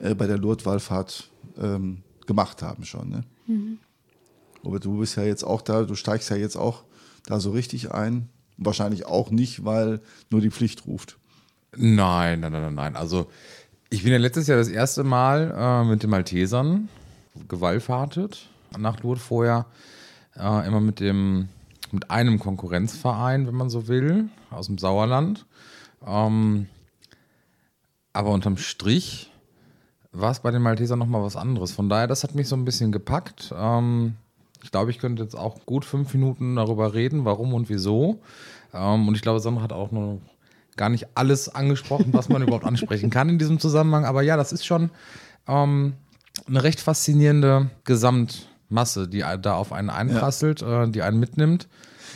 äh, 0.00 0.14
bei 0.14 0.26
der 0.26 0.36
Lourdes-Wallfahrt 0.38 1.30
ähm, 1.58 2.02
gemacht 2.26 2.62
haben 2.62 2.84
schon. 2.84 3.08
Ne? 3.08 3.24
Mhm. 3.46 3.78
Aber 4.64 4.78
du 4.78 4.98
bist 4.98 5.16
ja 5.16 5.22
jetzt 5.22 5.44
auch 5.44 5.62
da, 5.62 5.84
du 5.84 5.94
steigst 5.94 6.30
ja 6.30 6.36
jetzt 6.36 6.56
auch 6.56 6.84
da 7.26 7.40
so 7.40 7.52
richtig 7.52 7.92
ein. 7.92 8.28
Wahrscheinlich 8.60 9.06
auch 9.06 9.30
nicht, 9.30 9.64
weil 9.64 10.00
nur 10.30 10.40
die 10.40 10.50
Pflicht 10.50 10.86
ruft. 10.86 11.18
Nein, 11.76 12.40
nein, 12.40 12.52
nein, 12.52 12.74
nein. 12.74 12.96
Also 12.96 13.26
ich 13.88 14.02
bin 14.04 14.12
ja 14.12 14.18
letztes 14.18 14.46
Jahr 14.46 14.58
das 14.58 14.68
erste 14.68 15.02
Mal 15.02 15.54
äh, 15.56 15.84
mit 15.84 16.02
den 16.02 16.10
Maltesern 16.10 16.88
gewallfahrtet 17.48 18.48
nach 18.78 19.02
Lourdes 19.02 19.24
vorher 19.24 19.66
äh, 20.36 20.66
immer 20.66 20.80
mit 20.80 21.00
dem 21.00 21.48
mit 21.92 22.10
einem 22.10 22.38
Konkurrenzverein, 22.38 23.48
wenn 23.48 23.54
man 23.54 23.68
so 23.68 23.88
will, 23.88 24.28
aus 24.50 24.66
dem 24.66 24.78
Sauerland. 24.78 25.44
Ähm, 26.06 26.68
aber 28.12 28.30
unterm 28.30 28.56
Strich 28.56 29.32
war 30.12 30.30
es 30.30 30.40
bei 30.40 30.50
den 30.50 30.62
Maltesern 30.62 30.98
nochmal 30.98 31.22
was 31.22 31.36
anderes. 31.36 31.72
Von 31.72 31.88
daher, 31.88 32.06
das 32.06 32.22
hat 32.22 32.34
mich 32.34 32.48
so 32.48 32.56
ein 32.56 32.64
bisschen 32.64 32.92
gepackt. 32.92 33.52
Ähm, 33.56 34.14
ich 34.62 34.70
glaube, 34.70 34.90
ich 34.90 34.98
könnte 34.98 35.22
jetzt 35.22 35.36
auch 35.36 35.64
gut 35.66 35.84
fünf 35.84 36.12
Minuten 36.14 36.56
darüber 36.56 36.94
reden, 36.94 37.24
warum 37.24 37.54
und 37.54 37.68
wieso. 37.68 38.20
Ähm, 38.72 39.08
und 39.08 39.14
ich 39.14 39.22
glaube, 39.22 39.40
Sandra 39.40 39.62
hat 39.62 39.72
auch 39.72 39.90
noch 39.90 40.20
gar 40.76 40.88
nicht 40.88 41.08
alles 41.14 41.48
angesprochen, 41.48 42.12
was 42.12 42.28
man 42.28 42.42
überhaupt 42.46 42.64
ansprechen 42.64 43.10
kann 43.10 43.28
in 43.28 43.38
diesem 43.38 43.58
Zusammenhang. 43.58 44.04
Aber 44.04 44.22
ja, 44.22 44.36
das 44.36 44.52
ist 44.52 44.64
schon 44.64 44.90
ähm, 45.48 45.94
eine 46.46 46.62
recht 46.62 46.80
faszinierende 46.80 47.70
Gesamt- 47.84 48.50
Masse, 48.70 49.08
die 49.08 49.24
da 49.42 49.54
auf 49.54 49.72
einen 49.72 49.90
einprasselt, 49.90 50.62
ja. 50.62 50.84
äh, 50.84 50.90
die 50.90 51.02
einen 51.02 51.18
mitnimmt. 51.18 51.68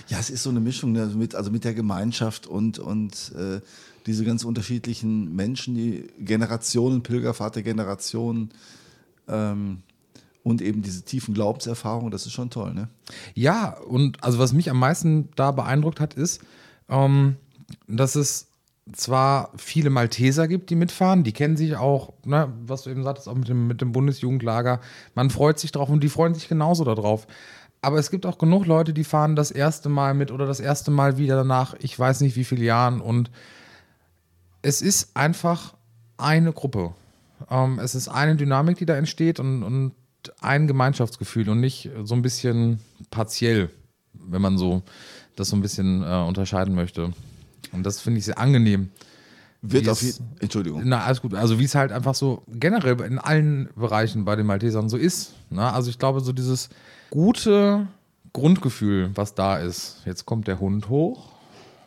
Ja, 0.08 0.18
es 0.18 0.30
ist 0.30 0.42
so 0.44 0.50
eine 0.50 0.60
Mischung 0.60 0.92
ne, 0.92 1.06
mit, 1.06 1.34
also 1.34 1.50
mit 1.50 1.64
der 1.64 1.74
Gemeinschaft 1.74 2.46
und, 2.46 2.78
und 2.78 3.32
äh, 3.36 3.60
diese 4.06 4.24
ganz 4.24 4.44
unterschiedlichen 4.44 5.34
Menschen, 5.34 5.74
die 5.74 6.08
Generationen, 6.18 7.02
Pilgerfahrt 7.02 7.56
der 7.56 7.62
Generationen. 7.62 8.50
Ähm, 9.28 9.82
und 10.44 10.62
eben 10.62 10.82
diese 10.82 11.02
tiefen 11.02 11.34
Glaubenserfahrungen, 11.34 12.12
das 12.12 12.26
ist 12.26 12.32
schon 12.32 12.50
toll, 12.50 12.72
ne? 12.72 12.88
Ja, 13.34 13.76
und 13.88 14.22
also 14.22 14.38
was 14.38 14.52
mich 14.52 14.70
am 14.70 14.78
meisten 14.78 15.30
da 15.34 15.50
beeindruckt 15.50 15.98
hat, 15.98 16.14
ist, 16.14 16.42
ähm, 16.88 17.36
dass 17.88 18.14
es 18.14 18.48
zwar 18.92 19.50
viele 19.56 19.88
Malteser 19.88 20.46
gibt, 20.46 20.68
die 20.68 20.76
mitfahren, 20.76 21.24
die 21.24 21.32
kennen 21.32 21.56
sich 21.56 21.76
auch, 21.76 22.12
ne, 22.24 22.52
was 22.66 22.82
du 22.82 22.90
eben 22.90 23.02
sagtest, 23.02 23.28
auch 23.28 23.34
mit 23.34 23.48
dem, 23.48 23.66
mit 23.66 23.80
dem 23.80 23.92
Bundesjugendlager. 23.92 24.80
Man 25.14 25.30
freut 25.30 25.58
sich 25.58 25.72
drauf 25.72 25.88
und 25.88 26.02
die 26.04 26.10
freuen 26.10 26.34
sich 26.34 26.48
genauso 26.48 26.84
darauf. 26.84 27.26
Aber 27.80 27.98
es 27.98 28.10
gibt 28.10 28.26
auch 28.26 28.36
genug 28.36 28.66
Leute, 28.66 28.92
die 28.92 29.04
fahren 29.04 29.36
das 29.36 29.50
erste 29.50 29.88
Mal 29.88 30.12
mit 30.12 30.30
oder 30.30 30.46
das 30.46 30.60
erste 30.60 30.90
Mal 30.90 31.16
wieder 31.16 31.44
nach, 31.44 31.74
ich 31.80 31.98
weiß 31.98 32.20
nicht 32.20 32.36
wie 32.36 32.44
viele 32.44 32.64
Jahren. 32.64 33.00
Und 33.00 33.30
es 34.60 34.82
ist 34.82 35.16
einfach 35.16 35.74
eine 36.18 36.52
Gruppe. 36.52 36.92
Ähm, 37.50 37.78
es 37.78 37.94
ist 37.94 38.08
eine 38.08 38.36
Dynamik, 38.36 38.76
die 38.76 38.86
da 38.86 38.96
entsteht 38.96 39.40
und, 39.40 39.62
und 39.62 39.92
ein 40.40 40.66
Gemeinschaftsgefühl 40.66 41.48
und 41.48 41.60
nicht 41.60 41.90
so 42.04 42.14
ein 42.14 42.22
bisschen 42.22 42.80
partiell, 43.10 43.70
wenn 44.12 44.42
man 44.42 44.58
so 44.58 44.82
das 45.36 45.48
so 45.48 45.56
ein 45.56 45.62
bisschen 45.62 46.02
äh, 46.02 46.24
unterscheiden 46.26 46.74
möchte. 46.74 47.12
Und 47.72 47.84
das 47.84 48.00
finde 48.00 48.18
ich 48.18 48.24
sehr 48.24 48.38
angenehm. 48.38 48.90
Wird 49.62 49.88
auf 49.88 50.02
jeden 50.02 50.36
Entschuldigung. 50.40 50.82
Na, 50.84 51.04
alles 51.04 51.22
gut. 51.22 51.34
Also 51.34 51.58
wie 51.58 51.64
es 51.64 51.74
halt 51.74 51.90
einfach 51.90 52.14
so 52.14 52.42
generell 52.48 53.00
in 53.00 53.18
allen 53.18 53.70
Bereichen 53.74 54.26
bei 54.26 54.36
den 54.36 54.44
Maltesern 54.44 54.90
so 54.90 54.98
ist. 54.98 55.32
Ne? 55.48 55.72
Also 55.72 55.88
ich 55.88 55.98
glaube, 55.98 56.20
so 56.20 56.32
dieses 56.32 56.68
gute 57.08 57.86
Grundgefühl, 58.34 59.10
was 59.14 59.34
da 59.34 59.56
ist. 59.56 60.02
Jetzt 60.04 60.26
kommt 60.26 60.48
der 60.48 60.60
Hund 60.60 60.90
hoch. 60.90 61.30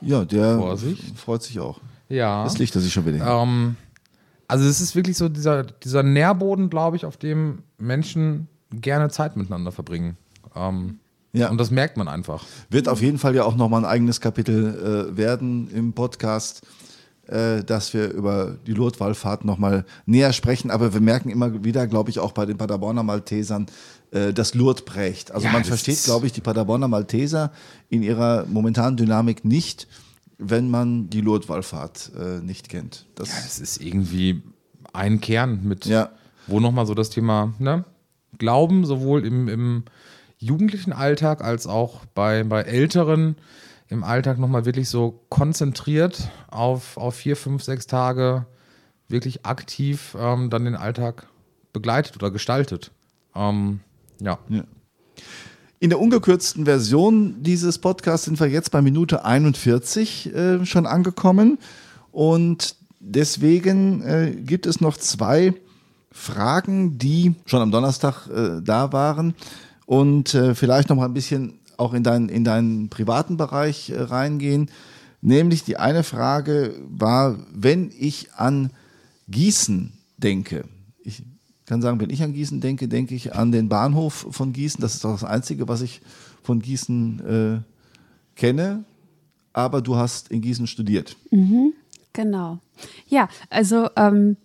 Ja, 0.02 0.26
der 0.26 0.58
Vorsicht. 0.58 1.20
freut 1.20 1.44
sich 1.44 1.60
auch. 1.60 1.80
Ja. 2.10 2.44
Das 2.44 2.58
liegt 2.58 2.74
er 2.74 2.82
sich 2.82 2.92
schon 2.94 3.06
wieder. 3.06 3.26
Ähm, 3.26 3.76
also 4.48 4.66
es 4.66 4.82
ist 4.82 4.96
wirklich 4.96 5.18
so 5.18 5.30
dieser, 5.30 5.64
dieser 5.64 6.04
Nährboden, 6.04 6.70
glaube 6.70 6.96
ich, 6.98 7.06
auf 7.06 7.18
dem 7.18 7.64
Menschen 7.78 8.48
gerne 8.72 9.10
Zeit 9.10 9.36
miteinander 9.36 9.72
verbringen. 9.72 10.18
Ähm, 10.56 11.00
Ja. 11.34 11.50
Und 11.50 11.58
das 11.60 11.72
merkt 11.72 11.98
man 11.98 12.08
einfach. 12.08 12.46
Wird 12.70 12.88
auf 12.88 13.02
jeden 13.02 13.18
Fall 13.18 13.36
ja 13.36 13.44
auch 13.44 13.56
nochmal 13.56 13.82
ein 13.82 13.90
eigenes 13.90 14.22
Kapitel 14.22 15.10
äh, 15.14 15.18
werden 15.18 15.70
im 15.72 15.94
Podcast, 15.94 16.62
äh, 17.28 17.64
dass 17.64 17.94
wir 17.94 18.10
über 18.12 18.56
die 18.66 18.74
Lourdes-Wallfahrt 18.74 19.46
nochmal 19.46 19.86
näher 20.06 20.34
sprechen. 20.34 20.72
Aber 20.72 20.94
wir 20.94 21.02
merken 21.02 21.30
immer 21.30 21.64
wieder, 21.64 21.86
glaube 21.86 22.10
ich, 22.10 22.20
auch 22.20 22.32
bei 22.32 22.46
den 22.46 22.58
Paderborner 22.58 23.04
Maltesern, 23.04 23.68
äh, 24.12 24.34
dass 24.34 24.54
Lourdes 24.56 24.86
prägt. 24.86 25.32
Also 25.32 25.46
Ja, 25.46 25.52
man 25.52 25.64
versteht, 25.66 26.02
glaube 26.06 26.26
ich, 26.26 26.32
die 26.32 26.42
Paderborner 26.42 26.88
Malteser 26.88 27.52
in 27.90 28.02
ihrer 28.02 28.46
momentanen 28.48 28.96
Dynamik 28.98 29.44
nicht, 29.44 29.88
wenn 30.38 30.70
man 30.70 31.10
die 31.10 31.22
Lourdes-Wallfahrt 31.22 32.12
äh, 32.18 32.40
nicht 32.42 32.70
kennt. 32.70 33.06
Das, 33.16 33.30
Ja, 33.30 33.36
das 33.44 33.60
ist 33.60 33.82
irgendwie 33.82 34.42
ein 34.94 35.20
Kern 35.22 35.64
mit, 35.64 35.86
Ja. 35.86 36.12
wo 36.48 36.60
nochmal 36.60 36.86
so 36.86 36.94
das 36.94 37.10
Thema 37.10 37.54
ne, 37.60 37.86
Glauben, 38.38 38.86
sowohl 38.86 39.26
im, 39.26 39.48
im 39.48 39.84
jugendlichen 40.38 40.94
Alltag 40.94 41.44
als 41.44 41.66
auch 41.66 42.06
bei, 42.06 42.44
bei 42.44 42.62
Älteren 42.62 43.36
im 43.90 44.04
Alltag 44.04 44.38
nochmal 44.38 44.66
wirklich 44.66 44.90
so 44.90 45.24
konzentriert 45.30 46.30
auf, 46.50 46.98
auf 46.98 47.16
vier, 47.16 47.36
fünf, 47.36 47.64
sechs 47.64 47.88
Tage 47.88 48.46
wirklich 49.08 49.46
aktiv 49.46 50.16
ähm, 50.20 50.50
dann 50.50 50.66
den 50.66 50.76
Alltag 50.76 51.28
begleitet 51.74 52.16
oder 52.18 52.30
gestaltet. 52.30 52.92
Ähm, 53.34 53.80
ja. 54.20 54.38
In 55.80 55.92
der 55.92 56.00
ungekürzten 56.00 56.66
Version 56.66 57.44
dieses 57.44 57.78
Podcasts 57.78 58.26
sind 58.26 58.40
wir 58.40 58.48
jetzt 58.48 58.72
bei 58.72 58.82
Minute 58.82 59.26
41 59.26 60.34
äh, 60.34 60.66
schon 60.66 60.88
angekommen. 60.88 61.60
Und 62.12 62.76
deswegen 63.00 64.02
äh, 64.02 64.32
gibt 64.32 64.66
es 64.66 64.82
noch 64.82 64.98
zwei 64.98 65.54
Fragen, 66.12 66.98
die 66.98 67.36
schon 67.46 67.62
am 67.62 67.70
Donnerstag 67.70 68.28
äh, 68.28 68.60
da 68.64 68.92
waren 68.92 69.36
und 69.86 70.34
äh, 70.34 70.56
vielleicht 70.56 70.90
noch 70.90 70.96
mal 70.96 71.06
ein 71.06 71.14
bisschen 71.14 71.60
auch 71.78 71.94
in, 71.94 72.02
dein, 72.02 72.28
in 72.28 72.44
deinen 72.44 72.90
privaten 72.90 73.38
Bereich 73.38 73.92
äh, 73.92 74.02
reingehen. 74.02 74.72
Nämlich 75.22 75.64
die 75.64 75.78
eine 75.78 76.04
Frage 76.04 76.74
war, 76.90 77.38
wenn 77.54 77.92
ich 77.96 78.34
an 78.34 78.72
Gießen 79.28 79.94
denke, 80.18 80.64
kann 81.68 81.82
sagen, 81.82 82.00
wenn 82.00 82.10
ich 82.10 82.24
an 82.24 82.34
Gießen 82.34 82.62
denke, 82.62 82.88
denke 82.88 83.14
ich 83.14 83.36
an 83.36 83.52
den 83.52 83.70
Bahnhof 83.70 84.28
von 84.32 84.54
Gießen. 84.54 84.82
Das 84.82 84.96
ist 84.96 85.04
doch 85.04 85.12
das 85.12 85.26
Einzige, 85.26 85.68
was 85.68 85.82
ich 85.82 86.02
von 86.42 86.60
Gießen 86.60 87.64
äh, 87.66 88.40
kenne. 88.40 88.86
Aber 89.54 89.82
du 89.82 89.98
hast 89.98 90.32
in 90.32 90.42
Gießen 90.42 90.66
studiert. 90.66 91.18
Genau. 92.14 92.60
Ja, 93.08 93.28
also 93.50 93.90
ähm, 93.96 94.38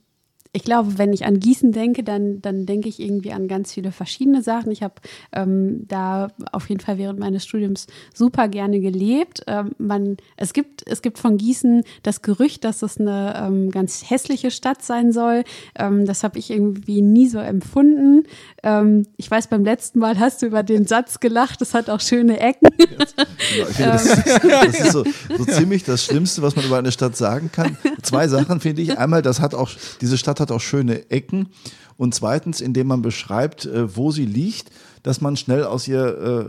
ich 0.55 0.65
glaube, 0.65 0.99
wenn 0.99 1.15
ich 1.15 1.25
an 1.25 1.41
Gießen 1.41 1.73
denke, 1.73 2.05
dann, 2.05 2.43
dann 2.43 2.67
denke 2.67 2.87
ich 2.87 3.01
irgendwie 3.01 3.33
an 3.33 3.49
ganz 3.49 3.73
viele 3.73 3.91
verschiedene 3.91 4.43
Sachen. 4.43 4.71
Ich 4.71 4.83
habe 4.83 4.95
ähm, 5.33 5.87
da 5.89 6.29
auf 6.53 6.69
jeden 6.69 6.83
Fall 6.83 6.99
während 6.99 7.19
meines 7.19 7.47
Studiums 7.47 7.87
super 8.13 8.49
gerne 8.49 8.81
gelebt. 8.81 9.45
Ähm, 9.47 9.71
man, 9.79 10.19
es, 10.37 10.53
gibt, 10.53 10.87
es 10.87 11.01
gibt 11.01 11.19
von 11.19 11.39
Gießen 11.39 11.85
das 12.03 12.21
Gerücht, 12.21 12.65
dass 12.65 12.83
es 12.83 13.01
eine 13.01 13.35
ähm, 13.43 13.71
ganz 13.71 14.11
hässliche 14.11 14.51
Stadt 14.51 14.83
sein 14.83 15.11
soll. 15.11 15.45
Ähm, 15.75 16.05
das 16.05 16.23
habe 16.23 16.39
ich 16.39 16.51
irgendwie 16.51 17.01
nie 17.01 17.29
so 17.29 17.39
empfunden. 17.39 18.25
Ähm, 18.63 19.07
ich 19.17 19.31
weiß, 19.31 19.47
beim 19.47 19.65
letzten 19.65 20.01
Mal 20.01 20.19
hast 20.19 20.43
du 20.43 20.47
über 20.47 20.63
den 20.63 20.87
Satz 20.87 21.21
gelacht, 21.21 21.63
es 21.63 21.73
hat 21.73 21.89
auch 21.89 22.01
schöne 22.01 22.39
Ecken. 22.41 22.69
Ja, 22.79 23.67
ich 23.71 23.77
finde, 23.77 23.93
das, 23.93 24.05
das 24.43 24.81
ist 24.81 24.93
so, 24.93 25.05
so 25.39 25.45
ziemlich 25.47 25.85
das 25.85 26.05
Schlimmste, 26.05 26.43
was 26.43 26.57
man 26.57 26.67
über 26.67 26.77
eine 26.77 26.93
Stadt 26.93 27.17
sagen 27.17 27.49
kann. 27.51 27.79
Zwei 28.03 28.29
Sachen 28.29 28.61
finde 28.61 28.83
ich. 28.83 28.99
Einmal, 28.99 29.23
das 29.23 29.41
hat 29.41 29.55
auch, 29.55 29.71
diese 30.03 30.19
Stadt 30.19 30.42
hat 30.43 30.53
auch 30.53 30.61
schöne 30.61 31.11
Ecken. 31.11 31.49
Und 31.97 32.15
zweitens, 32.15 32.61
indem 32.61 32.89
man 32.89 33.01
beschreibt, 33.01 33.65
äh, 33.65 33.97
wo 33.97 34.11
sie 34.11 34.27
liegt, 34.27 34.71
dass 35.03 35.21
man 35.21 35.37
schnell 35.37 35.65
aus 35.65 35.89
ihr 35.89 36.01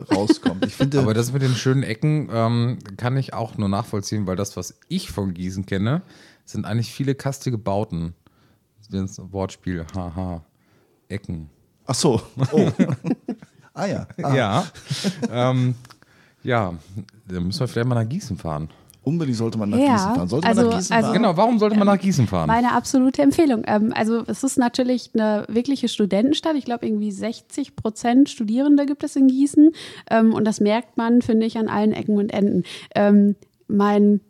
äh, 0.09 0.13
rauskommt. 0.13 0.65
Ich 0.65 0.75
finde, 0.75 0.99
Aber 1.01 1.13
das 1.13 1.31
mit 1.31 1.41
den 1.41 1.55
schönen 1.55 1.83
Ecken 1.83 2.29
ähm, 2.31 2.79
kann 2.97 3.15
ich 3.17 3.33
auch 3.33 3.57
nur 3.57 3.69
nachvollziehen, 3.69 4.27
weil 4.27 4.35
das, 4.35 4.57
was 4.57 4.75
ich 4.89 5.09
von 5.11 5.33
Gießen 5.33 5.65
kenne, 5.65 6.01
sind 6.45 6.65
eigentlich 6.65 6.91
viele 6.91 7.15
kastige 7.15 7.57
Bauten. 7.57 8.13
Das 8.91 9.19
Wortspiel, 9.31 9.85
haha, 9.95 10.43
Ecken. 11.07 11.49
ach 11.87 11.95
so. 11.95 12.21
Oh. 12.51 12.69
ah 13.73 13.85
ja. 13.85 14.07
Ah, 14.21 14.35
Ja. 14.35 14.65
ähm, 15.31 15.75
ja, 16.43 16.73
da 17.27 17.39
müssen 17.39 17.59
wir 17.61 17.67
vielleicht 17.67 17.87
mal 17.87 17.95
nach 17.95 18.07
Gießen 18.09 18.37
fahren. 18.37 18.69
Unbedingt 19.03 19.37
sollte 19.37 19.57
man 19.57 19.69
nach 19.69 19.77
Ja, 19.77 19.93
Gießen 19.93 20.15
fahren. 20.15 20.27
Sollte 20.29 20.47
also- 20.47 20.61
man 20.61 20.69
nach 20.71 20.77
Gießen 20.77 20.95
also- 20.95 21.07
fahren? 21.07 21.17
Genau, 21.21 21.37
warum 21.37 21.59
sollte 21.59 21.77
man 21.77 21.87
nach 21.87 21.99
Gießen 21.99 22.27
fahren? 22.27 22.47
Meine 22.47 22.71
absolute 22.71 23.21
Empfehlung. 23.21 23.63
Ähm, 23.67 23.91
also 23.95 24.23
es 24.27 24.43
ist 24.43 24.57
natürlich 24.57 25.11
eine 25.13 25.45
wirkliche 25.49 25.89
Studentenstadt. 25.89 26.55
Ich 26.55 26.65
glaube, 26.65 26.85
irgendwie 26.87 27.11
60 27.11 27.75
Prozent 27.75 28.29
Studierende 28.29 28.85
gibt 28.85 29.03
es 29.03 29.15
in 29.15 29.27
Gießen. 29.27 29.71
Ähm, 30.09 30.33
und 30.33 30.45
das 30.45 30.59
merkt 30.61 30.97
man, 30.97 31.21
finde 31.21 31.45
ich, 31.45 31.57
an 31.57 31.67
allen 31.67 31.91
Ecken 31.91 32.17
und 32.17 32.29
Enden. 32.33 32.63
Ähm, 32.95 33.35
mein 33.67 34.21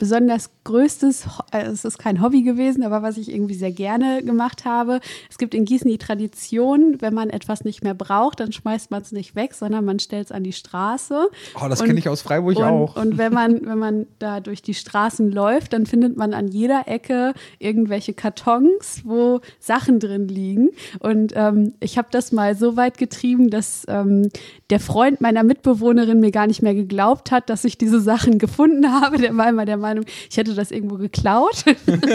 besonders 0.00 0.50
größtes, 0.64 1.26
äh, 1.52 1.62
es 1.64 1.84
ist 1.84 1.98
kein 1.98 2.22
Hobby 2.22 2.42
gewesen, 2.42 2.82
aber 2.82 3.02
was 3.02 3.18
ich 3.18 3.30
irgendwie 3.30 3.54
sehr 3.54 3.70
gerne 3.70 4.22
gemacht 4.24 4.64
habe. 4.64 5.00
Es 5.30 5.36
gibt 5.36 5.54
in 5.54 5.66
Gießen 5.66 5.88
die 5.88 5.98
Tradition, 5.98 6.96
wenn 7.00 7.12
man 7.12 7.28
etwas 7.28 7.64
nicht 7.64 7.84
mehr 7.84 7.92
braucht, 7.92 8.40
dann 8.40 8.50
schmeißt 8.50 8.90
man 8.90 9.02
es 9.02 9.12
nicht 9.12 9.36
weg, 9.36 9.52
sondern 9.52 9.84
man 9.84 9.98
stellt 9.98 10.26
es 10.26 10.32
an 10.32 10.42
die 10.42 10.54
Straße. 10.54 11.28
Oh, 11.54 11.68
das 11.68 11.84
kenne 11.84 11.98
ich 11.98 12.08
aus 12.08 12.22
Freiburg 12.22 12.56
und, 12.56 12.64
auch. 12.64 12.96
Und 12.96 13.18
wenn 13.18 13.32
man, 13.34 13.60
wenn 13.66 13.78
man 13.78 14.06
da 14.18 14.40
durch 14.40 14.62
die 14.62 14.72
Straßen 14.72 15.30
läuft, 15.30 15.74
dann 15.74 15.84
findet 15.84 16.16
man 16.16 16.32
an 16.32 16.48
jeder 16.48 16.88
Ecke 16.88 17.34
irgendwelche 17.58 18.14
Kartons, 18.14 19.02
wo 19.04 19.40
Sachen 19.58 20.00
drin 20.00 20.28
liegen. 20.28 20.70
Und 21.00 21.34
ähm, 21.36 21.74
ich 21.80 21.98
habe 21.98 22.08
das 22.10 22.32
mal 22.32 22.56
so 22.56 22.78
weit 22.78 22.96
getrieben, 22.96 23.50
dass 23.50 23.84
ähm, 23.86 24.30
der 24.70 24.80
Freund 24.80 25.20
meiner 25.20 25.42
Mitbewohnerin 25.42 26.20
mir 26.20 26.30
gar 26.30 26.46
nicht 26.46 26.62
mehr 26.62 26.74
geglaubt 26.74 27.30
hat, 27.30 27.50
dass 27.50 27.64
ich 27.64 27.76
diese 27.76 28.00
Sachen 28.00 28.38
gefunden 28.38 28.90
habe. 29.02 29.18
Der 29.18 29.36
war 29.36 29.50
immer 29.50 29.66
der 29.66 29.82
Meinung, 29.90 30.04
ich 30.30 30.36
hätte 30.36 30.54
das 30.54 30.70
irgendwo 30.70 30.96
geklaut. 30.96 31.64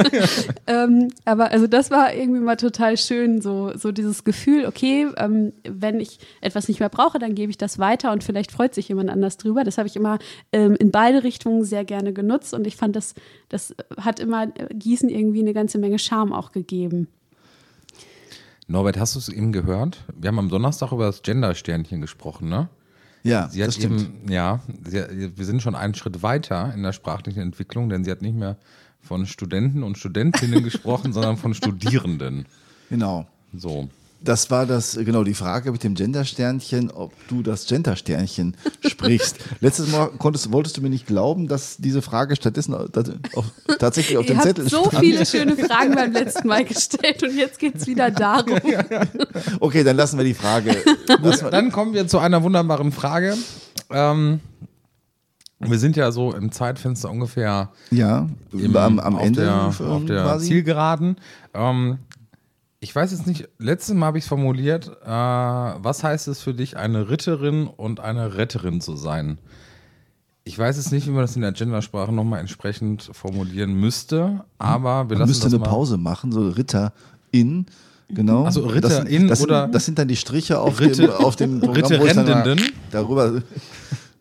ähm, 0.68 1.10
aber 1.26 1.52
also 1.52 1.68
das 1.68 1.92
war 1.92 2.14
irgendwie 2.14 2.40
mal 2.40 2.56
total 2.56 2.98
schön, 2.98 3.42
so, 3.42 3.72
so 3.76 3.92
dieses 3.92 4.24
Gefühl, 4.24 4.66
okay, 4.66 5.08
ähm, 5.18 5.54
wenn 5.64 6.00
ich 6.00 6.20
etwas 6.42 6.68
nicht 6.68 6.80
mehr 6.80 6.90
brauche, 6.90 7.20
dann 7.20 7.36
gebe 7.36 7.52
ich 7.52 7.58
das 7.58 7.80
weiter 7.80 8.12
und 8.12 8.24
vielleicht 8.24 8.52
freut 8.52 8.74
sich 8.74 8.88
jemand 8.90 9.10
anders 9.10 9.38
drüber. 9.38 9.64
Das 9.64 9.78
habe 9.78 9.88
ich 9.88 9.96
immer 9.96 10.20
ähm, 10.52 10.76
in 10.76 10.92
beide 10.92 11.24
Richtungen 11.24 11.64
sehr 11.64 11.86
gerne 11.86 12.14
genutzt 12.14 12.54
und 12.54 12.66
ich 12.66 12.76
fand, 12.76 12.96
das, 12.96 13.14
das 13.50 13.76
hat 13.98 14.20
immer 14.20 14.44
äh, 14.44 14.74
Gießen 14.74 15.10
irgendwie 15.10 15.42
eine 15.42 15.54
ganze 15.54 15.78
Menge 15.78 16.00
Charme 16.00 16.34
auch 16.34 16.52
gegeben. 16.52 17.08
Norbert, 18.68 18.98
hast 18.98 19.14
du 19.14 19.20
es 19.20 19.30
eben 19.30 19.52
gehört? 19.52 20.04
Wir 20.16 20.30
haben 20.30 20.40
am 20.40 20.50
Donnerstag 20.50 20.92
über 20.92 21.06
das 21.06 21.22
Gender-Sternchen 21.22 22.02
gesprochen, 22.02 22.50
ne? 22.50 22.70
Ja, 23.26 23.50
Sie 23.50 23.62
hat 23.62 23.70
das 23.70 23.76
stimmt. 23.76 24.02
eben, 24.02 24.32
ja, 24.32 24.60
sie, 24.88 25.32
wir 25.36 25.46
sind 25.46 25.62
schon 25.64 25.74
einen 25.76 25.96
Schritt 25.96 26.22
weiter 26.22 26.72
in 26.76 26.84
der 26.84 26.94
sprachlichen 26.94 27.42
Entwicklung, 27.42 27.90
denn 27.90 28.04
sie 28.04 28.12
hat 28.12 28.22
nicht 28.22 28.36
mehr 28.36 28.56
von 29.02 29.26
Studenten 29.26 29.82
und 29.82 29.98
Studentinnen 29.98 30.64
gesprochen, 30.64 31.12
sondern 31.12 31.36
von 31.36 31.56
Studierenden. 31.56 32.46
Genau. 32.90 33.28
So. 33.52 33.90
Das 34.26 34.50
war 34.50 34.66
das, 34.66 34.96
genau, 34.96 35.24
die 35.24 35.36
Frage 35.36 35.72
mit 35.72 35.84
dem 35.84 35.94
Gender-Sternchen, 35.94 36.90
ob 36.90 37.14
du 37.28 37.44
das 37.44 37.68
Gender-Sternchen 37.68 38.58
sprichst. 38.86 39.38
Letztes 39.62 39.92
Mal 39.92 40.10
konntest, 40.18 40.52
wolltest 40.52 40.78
du 40.78 40.82
mir 40.82 40.90
nicht 40.90 41.06
glauben, 41.06 41.48
dass 41.48 41.78
diese 41.78 42.02
Frage 42.02 42.36
stattdessen 42.36 42.74
auf, 42.74 43.46
tatsächlich 43.78 44.18
auf 44.18 44.26
dem 44.26 44.42
Zettel 44.42 44.68
so 44.68 44.80
stand. 44.80 44.94
so 44.94 45.00
viele 45.00 45.26
schöne 45.26 45.56
Fragen 45.56 45.94
beim 45.94 46.12
letzten 46.12 46.48
Mal 46.48 46.66
gestellt 46.66 47.22
und 47.22 47.38
jetzt 47.38 47.60
geht 47.60 47.76
es 47.76 47.88
wieder 47.88 48.12
darum. 48.12 48.60
Okay, 49.60 49.84
dann 49.84 49.96
lassen 49.96 50.18
wir 50.18 50.26
die 50.26 50.34
Frage. 50.34 50.76
Gut, 51.22 51.44
dann 51.52 51.72
kommen 51.72 51.94
wir 51.94 52.08
zu 52.08 52.20
einer 52.20 52.42
wunderbaren 52.42 52.92
Frage. 52.92 53.36
Ähm, 53.92 54.40
wir 55.60 55.78
sind 55.78 55.96
ja 55.96 56.12
so 56.12 56.34
im 56.34 56.52
Zeitfenster 56.52 57.10
ungefähr 57.10 57.72
ja, 57.92 58.30
im, 58.52 58.76
am, 58.76 59.00
am 59.00 59.16
auf 59.16 59.24
Ende 59.24 59.42
der, 59.42 59.56
auf 59.64 60.06
der 60.06 60.40
Zielgeraden. 60.40 61.18
Ähm, 61.54 62.00
ich 62.86 62.96
weiß 62.96 63.14
jetzt 63.14 63.26
nicht, 63.26 63.50
letztes 63.58 63.96
Mal 63.96 64.06
habe 64.06 64.20
ich 64.20 64.26
es 64.26 64.28
formuliert, 64.28 64.96
äh, 65.04 65.10
was 65.10 66.04
heißt 66.04 66.28
es 66.28 66.44
für 66.44 66.54
dich, 66.54 66.78
eine 66.78 67.10
Ritterin 67.10 67.66
und 67.66 68.00
eine 68.00 68.38
Retterin 68.38 68.80
zu 68.80 68.96
sein? 68.96 69.40
Ich 70.44 70.60
weiß 70.60 70.78
jetzt 70.78 70.92
nicht, 70.92 71.08
wie 71.08 71.10
man 71.10 71.22
das 71.22 71.36
in 71.36 71.42
der 71.42 71.52
Gendersprache 71.52 72.12
nochmal 72.12 72.42
entsprechend 72.42 73.10
formulieren 73.12 73.74
müsste, 73.74 74.46
aber 74.60 75.10
wir 75.10 75.18
man 75.18 75.22
lassen 75.22 75.30
müsste 75.30 75.48
eine 75.48 75.58
mal. 75.58 75.68
Pause 75.68 75.98
machen, 75.98 76.32
so 76.32 76.48
Ritterin. 76.48 77.66
Genau. 78.10 78.44
Also 78.44 78.68
Ritterin 78.68 79.30
das, 79.30 79.40
das, 79.40 79.42
oder. 79.42 79.68
Das 79.68 79.86
sind 79.86 79.98
dann 79.98 80.08
die 80.08 80.16
Striche 80.16 80.60
auf 80.60 80.80
Ritte, 80.80 81.08
dem, 81.08 81.12
auf 81.12 81.36
dem 81.36 81.62
Programm, 81.62 82.02
Ritterenden. 82.02 82.62
darüber 82.92 83.42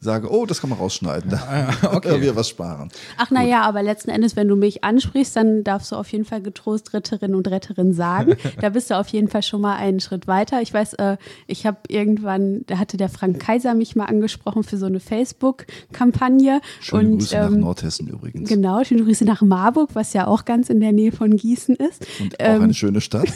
sage, 0.05 0.31
oh, 0.31 0.47
das 0.47 0.61
kann 0.61 0.71
man 0.71 0.79
rausschneiden. 0.79 1.31
Da 1.31 1.71
okay. 1.91 2.21
wir 2.21 2.37
was 2.37 2.49
sparen. 2.49 2.91
Ach 3.17 3.31
naja, 3.31 3.63
aber 3.63 3.83
letzten 3.83 4.11
Endes, 4.11 4.37
wenn 4.37 4.47
du 4.47 4.55
mich 4.55 4.85
ansprichst, 4.85 5.35
dann 5.35 5.65
darfst 5.65 5.91
du 5.91 5.97
auf 5.97 6.13
jeden 6.13 6.25
Fall 6.25 6.43
getrost 6.43 6.95
Ritterin 6.95 7.35
und 7.35 7.49
Retterin 7.49 7.93
sagen. 7.93 8.37
da 8.61 8.69
bist 8.69 8.91
du 8.91 8.99
auf 8.99 9.09
jeden 9.09 9.29
Fall 9.29 9.43
schon 9.43 9.61
mal 9.61 9.77
einen 9.77 10.01
Schritt 10.01 10.27
weiter. 10.27 10.63
Ich 10.63 10.73
weiß, 10.73 10.95
äh, 10.95 11.17
ich 11.47 11.67
habe 11.67 11.79
irgendwann, 11.89 12.65
da 12.67 12.79
hatte 12.79 12.97
der 12.97 13.09
Frank 13.09 13.41
Kaiser 13.41 13.75
mich 13.75 13.97
mal 13.97 14.05
angesprochen 14.05 14.63
für 14.63 14.77
so 14.77 14.87
eine 14.87 15.01
Facebook-Kampagne. 15.01 16.61
Schöne 16.81 17.13
und, 17.13 17.19
Grüße 17.19 17.37
ähm, 17.37 17.53
nach 17.55 17.59
Nordhessen 17.59 18.07
übrigens. 18.07 18.49
Genau, 18.49 18.85
schöne 18.85 19.05
Grüße 19.05 19.25
nach 19.25 19.43
Marburg, 19.43 19.91
was 19.95 20.13
ja 20.13 20.27
auch 20.27 20.45
ganz 20.45 20.69
in 20.69 20.81
der 20.81 20.93
Nähe 20.93 21.13
von 21.13 21.37
Gießen 21.37 21.77
ist. 21.77 22.07
Und 22.21 22.39
auch 22.41 22.47
ähm, 22.47 22.63
eine 22.63 22.75
schöne 22.75 23.01
Stadt. 23.01 23.29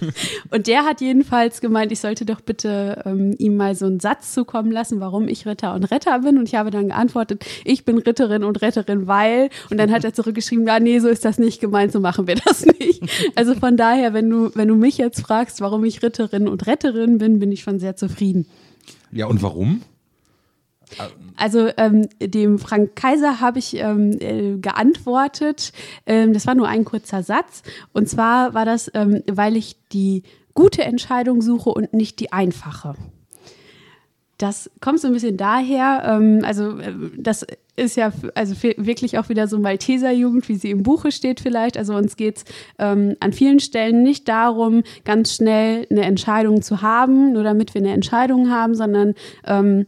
und 0.50 0.66
der 0.66 0.84
hat 0.84 1.00
jedenfalls 1.00 1.60
gemeint, 1.60 1.92
ich 1.92 2.00
sollte 2.00 2.26
doch 2.26 2.40
bitte 2.40 3.02
ähm, 3.06 3.34
ihm 3.38 3.56
mal 3.56 3.76
so 3.76 3.86
einen 3.86 4.00
Satz 4.00 4.34
zukommen 4.34 4.72
lassen, 4.72 4.98
warum 4.98 5.28
ich 5.28 5.46
Ritter 5.46 5.74
und 5.74 5.84
Retter 5.84 6.15
bin 6.18 6.38
und 6.38 6.48
ich 6.48 6.54
habe 6.54 6.70
dann 6.70 6.88
geantwortet, 6.88 7.44
ich 7.64 7.84
bin 7.84 7.98
Ritterin 7.98 8.44
und 8.44 8.62
Retterin, 8.62 9.06
weil 9.06 9.50
und 9.70 9.78
dann 9.78 9.90
hat 9.90 10.04
er 10.04 10.12
zurückgeschrieben, 10.12 10.66
ja, 10.66 10.80
nee, 10.80 10.98
so 10.98 11.08
ist 11.08 11.24
das 11.24 11.38
nicht 11.38 11.60
gemeint, 11.60 11.92
so 11.92 12.00
machen 12.00 12.26
wir 12.26 12.36
das 12.36 12.66
nicht. 12.66 13.02
Also 13.34 13.54
von 13.54 13.76
daher, 13.76 14.12
wenn 14.12 14.28
du, 14.28 14.50
wenn 14.54 14.68
du 14.68 14.74
mich 14.74 14.98
jetzt 14.98 15.20
fragst, 15.20 15.60
warum 15.60 15.84
ich 15.84 16.02
Ritterin 16.02 16.48
und 16.48 16.66
Retterin 16.66 17.18
bin, 17.18 17.38
bin 17.38 17.52
ich 17.52 17.60
schon 17.60 17.78
sehr 17.78 17.96
zufrieden. 17.96 18.46
Ja, 19.12 19.26
und 19.26 19.42
warum? 19.42 19.82
Also 21.36 21.68
ähm, 21.76 22.08
dem 22.20 22.58
Frank 22.58 22.96
Kaiser 22.96 23.40
habe 23.40 23.58
ich 23.58 23.76
ähm, 23.76 24.16
äh, 24.20 24.56
geantwortet. 24.58 25.72
Ähm, 26.06 26.32
das 26.32 26.46
war 26.46 26.54
nur 26.54 26.68
ein 26.68 26.84
kurzer 26.84 27.22
Satz. 27.22 27.62
Und 27.92 28.08
zwar 28.08 28.54
war 28.54 28.64
das, 28.64 28.90
ähm, 28.94 29.22
weil 29.26 29.56
ich 29.56 29.76
die 29.92 30.22
gute 30.54 30.84
Entscheidung 30.84 31.42
suche 31.42 31.70
und 31.70 31.92
nicht 31.92 32.20
die 32.20 32.32
einfache. 32.32 32.94
Das 34.38 34.70
kommt 34.80 35.00
so 35.00 35.08
ein 35.08 35.14
bisschen 35.14 35.36
daher, 35.36 36.02
ähm, 36.06 36.40
also 36.44 36.78
äh, 36.78 36.92
das 37.16 37.46
ist 37.76 37.96
ja 37.96 38.12
also 38.34 38.54
wirklich 38.76 39.18
auch 39.18 39.28
wieder 39.28 39.48
so 39.48 39.58
Malteser-Jugend, 39.58 40.48
wie 40.48 40.56
sie 40.56 40.70
im 40.70 40.82
Buche 40.82 41.12
steht 41.12 41.40
vielleicht. 41.40 41.76
Also 41.76 41.94
uns 41.94 42.16
geht 42.16 42.38
es 42.38 42.44
ähm, 42.78 43.16
an 43.20 43.32
vielen 43.32 43.60
Stellen 43.60 44.02
nicht 44.02 44.28
darum, 44.28 44.82
ganz 45.04 45.34
schnell 45.34 45.86
eine 45.90 46.02
Entscheidung 46.02 46.62
zu 46.62 46.82
haben, 46.82 47.32
nur 47.32 47.44
damit 47.44 47.74
wir 47.74 47.82
eine 47.82 47.92
Entscheidung 47.92 48.50
haben, 48.50 48.74
sondern 48.74 49.14
ähm, 49.46 49.86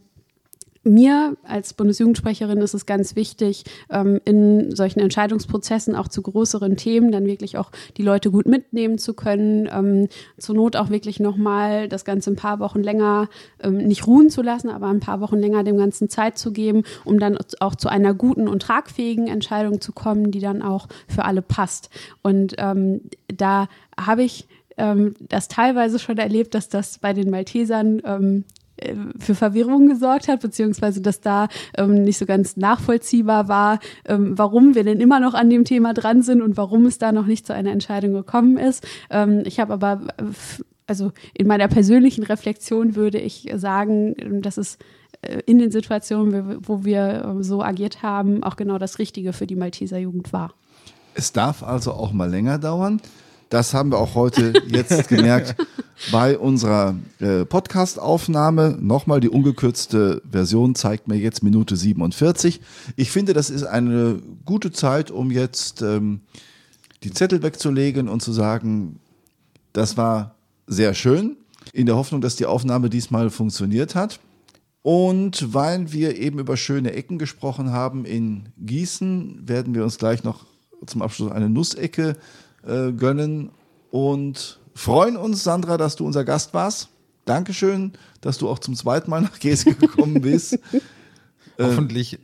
mir 0.83 1.35
als 1.43 1.73
Bundesjugendsprecherin 1.73 2.59
ist 2.59 2.73
es 2.73 2.85
ganz 2.85 3.15
wichtig, 3.15 3.65
ähm, 3.89 4.21
in 4.23 4.73
solchen 4.75 4.99
Entscheidungsprozessen 5.01 5.95
auch 5.95 6.07
zu 6.07 6.21
größeren 6.21 6.77
Themen 6.77 7.11
dann 7.11 7.25
wirklich 7.25 7.57
auch 7.57 7.71
die 7.97 8.01
Leute 8.01 8.31
gut 8.31 8.45
mitnehmen 8.45 8.97
zu 8.97 9.13
können, 9.13 9.69
ähm, 9.71 10.07
zur 10.37 10.55
Not 10.55 10.75
auch 10.75 10.89
wirklich 10.89 11.19
nochmal 11.19 11.89
das 11.89 12.05
Ganze 12.05 12.31
ein 12.31 12.37
paar 12.37 12.59
Wochen 12.59 12.81
länger 12.81 13.29
ähm, 13.61 13.77
nicht 13.77 14.07
ruhen 14.07 14.29
zu 14.29 14.41
lassen, 14.41 14.69
aber 14.69 14.87
ein 14.87 15.01
paar 15.01 15.19
Wochen 15.19 15.37
länger 15.37 15.63
dem 15.63 15.77
Ganzen 15.77 16.09
Zeit 16.09 16.37
zu 16.37 16.51
geben, 16.51 16.83
um 17.03 17.19
dann 17.19 17.37
auch 17.59 17.75
zu 17.75 17.89
einer 17.89 18.13
guten 18.13 18.47
und 18.47 18.61
tragfähigen 18.61 19.27
Entscheidung 19.27 19.81
zu 19.81 19.91
kommen, 19.91 20.31
die 20.31 20.39
dann 20.39 20.61
auch 20.61 20.87
für 21.07 21.25
alle 21.25 21.41
passt. 21.41 21.89
Und 22.21 22.55
ähm, 22.57 23.01
da 23.27 23.67
habe 23.97 24.23
ich 24.23 24.47
das 25.27 25.49
teilweise 25.49 25.99
schon 25.99 26.17
erlebt, 26.17 26.55
dass 26.55 26.69
das 26.69 26.99
bei 26.99 27.11
den 27.11 27.29
Maltesern 27.29 28.01
ähm, 28.05 28.45
äh, 28.45 28.58
für 29.19 29.35
Verwirrung 29.35 29.87
gesorgt 29.87 30.27
hat, 30.27 30.41
beziehungsweise 30.41 31.01
dass 31.01 31.21
da 31.21 31.47
ähm, 31.77 32.03
nicht 32.03 32.17
so 32.17 32.25
ganz 32.25 32.57
nachvollziehbar 32.57 33.47
war, 33.47 33.79
ähm, 34.05 34.37
warum 34.37 34.75
wir 34.75 34.83
denn 34.83 34.99
immer 34.99 35.19
noch 35.19 35.33
an 35.33 35.49
dem 35.49 35.65
Thema 35.65 35.93
dran 35.93 36.21
sind 36.21 36.41
und 36.41 36.57
warum 36.57 36.85
es 36.85 36.97
da 36.97 37.11
noch 37.11 37.25
nicht 37.25 37.45
zu 37.45 37.53
einer 37.53 37.71
Entscheidung 37.71 38.13
gekommen 38.13 38.57
ist. 38.57 38.85
Ähm, 39.09 39.43
ich 39.45 39.59
habe 39.59 39.73
aber, 39.73 40.01
also 40.87 41.11
in 41.33 41.47
meiner 41.47 41.67
persönlichen 41.67 42.23
Reflexion 42.23 42.95
würde 42.95 43.19
ich 43.19 43.51
sagen, 43.55 44.41
dass 44.41 44.57
es 44.57 44.77
äh, 45.21 45.39
in 45.45 45.59
den 45.59 45.71
Situationen, 45.71 46.57
wo 46.67 46.83
wir 46.83 47.23
ähm, 47.25 47.43
so 47.43 47.61
agiert 47.61 48.01
haben, 48.03 48.43
auch 48.43 48.55
genau 48.55 48.77
das 48.77 48.99
Richtige 48.99 49.33
für 49.33 49.47
die 49.47 49.55
Malteser 49.55 49.97
Jugend 49.97 50.31
war. 50.33 50.53
Es 51.13 51.33
darf 51.33 51.63
also 51.63 51.93
auch 51.93 52.13
mal 52.13 52.29
länger 52.29 52.57
dauern. 52.59 53.01
Das 53.49 53.73
haben 53.73 53.91
wir 53.91 53.97
auch 53.97 54.13
heute 54.13 54.53
jetzt 54.67 55.07
gemerkt 55.07 55.55
bei 56.11 56.37
unserer 56.37 56.95
äh, 57.19 57.45
Podcast-Aufnahme. 57.45 58.77
Nochmal 58.79 59.21
die 59.21 59.29
ungekürzte 59.29 60.21
Version 60.29 60.75
zeigt 60.75 61.07
mir 61.07 61.17
jetzt 61.17 61.41
Minute 61.41 61.75
47. 61.75 62.61
Ich 62.95 63.09
finde, 63.09 63.33
das 63.33 63.49
ist 63.49 63.63
eine 63.63 64.21
gute 64.45 64.71
Zeit, 64.71 65.09
um 65.09 65.31
jetzt 65.31 65.81
ähm, 65.81 66.21
die 67.03 67.11
Zettel 67.11 67.41
wegzulegen 67.41 68.07
und 68.07 68.21
zu 68.21 68.31
sagen, 68.33 68.99
das 69.73 69.97
war 69.97 70.35
sehr 70.67 70.93
schön, 70.93 71.35
in 71.73 71.87
der 71.87 71.95
Hoffnung, 71.95 72.21
dass 72.21 72.35
die 72.35 72.45
Aufnahme 72.45 72.91
diesmal 72.91 73.31
funktioniert 73.31 73.95
hat. 73.95 74.19
Und 74.83 75.53
weil 75.53 75.91
wir 75.91 76.17
eben 76.17 76.37
über 76.37 76.55
schöne 76.55 76.93
Ecken 76.93 77.17
gesprochen 77.17 77.71
haben 77.71 78.05
in 78.05 78.49
Gießen, 78.57 79.47
werden 79.47 79.73
wir 79.73 79.83
uns 79.83 79.97
gleich 79.97 80.23
noch 80.23 80.45
zum 80.85 81.01
Abschluss 81.01 81.31
eine 81.31 81.49
Nussecke 81.49 82.15
äh, 82.65 82.91
gönnen 82.91 83.51
und 83.91 84.59
freuen 84.73 85.17
uns, 85.17 85.43
Sandra, 85.43 85.77
dass 85.77 85.95
du 85.95 86.05
unser 86.05 86.23
Gast 86.23 86.53
warst. 86.53 86.89
Dankeschön, 87.25 87.93
dass 88.21 88.37
du 88.37 88.49
auch 88.49 88.59
zum 88.59 88.75
zweiten 88.75 89.09
Mal 89.09 89.21
nach 89.21 89.39
Gese 89.39 89.75
gekommen 89.75 90.21
bist. 90.21 90.53
Äh, 90.53 90.79
Hoffentlich 91.59 92.19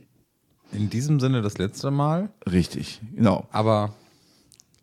in 0.72 0.90
diesem 0.90 1.20
Sinne 1.20 1.42
das 1.42 1.58
letzte 1.58 1.92
Mal. 1.92 2.30
Richtig, 2.50 3.02
genau. 3.16 3.48
Aber 3.52 3.94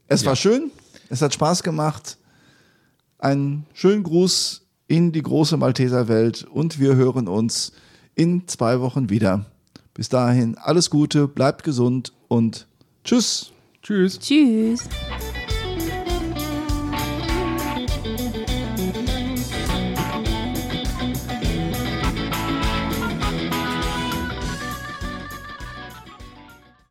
es 0.08 0.22
ja. 0.22 0.28
war 0.28 0.36
schön, 0.36 0.70
es 1.08 1.22
hat 1.22 1.34
Spaß 1.34 1.62
gemacht. 1.62 2.18
Einen 3.18 3.66
schönen 3.72 4.02
Gruß 4.02 4.62
in 4.88 5.12
die 5.12 5.22
große 5.22 5.56
Malteser 5.56 6.08
Welt 6.08 6.44
und 6.44 6.78
wir 6.78 6.96
hören 6.96 7.28
uns 7.28 7.72
in 8.14 8.46
zwei 8.48 8.80
Wochen 8.80 9.10
wieder. 9.10 9.46
Bis 9.94 10.08
dahin 10.08 10.56
alles 10.58 10.90
Gute, 10.90 11.28
bleibt 11.28 11.64
gesund 11.64 12.12
und 12.28 12.66
tschüss. 13.04 13.52
Tschüss. 13.82 14.18
Tschüss. 14.18 14.88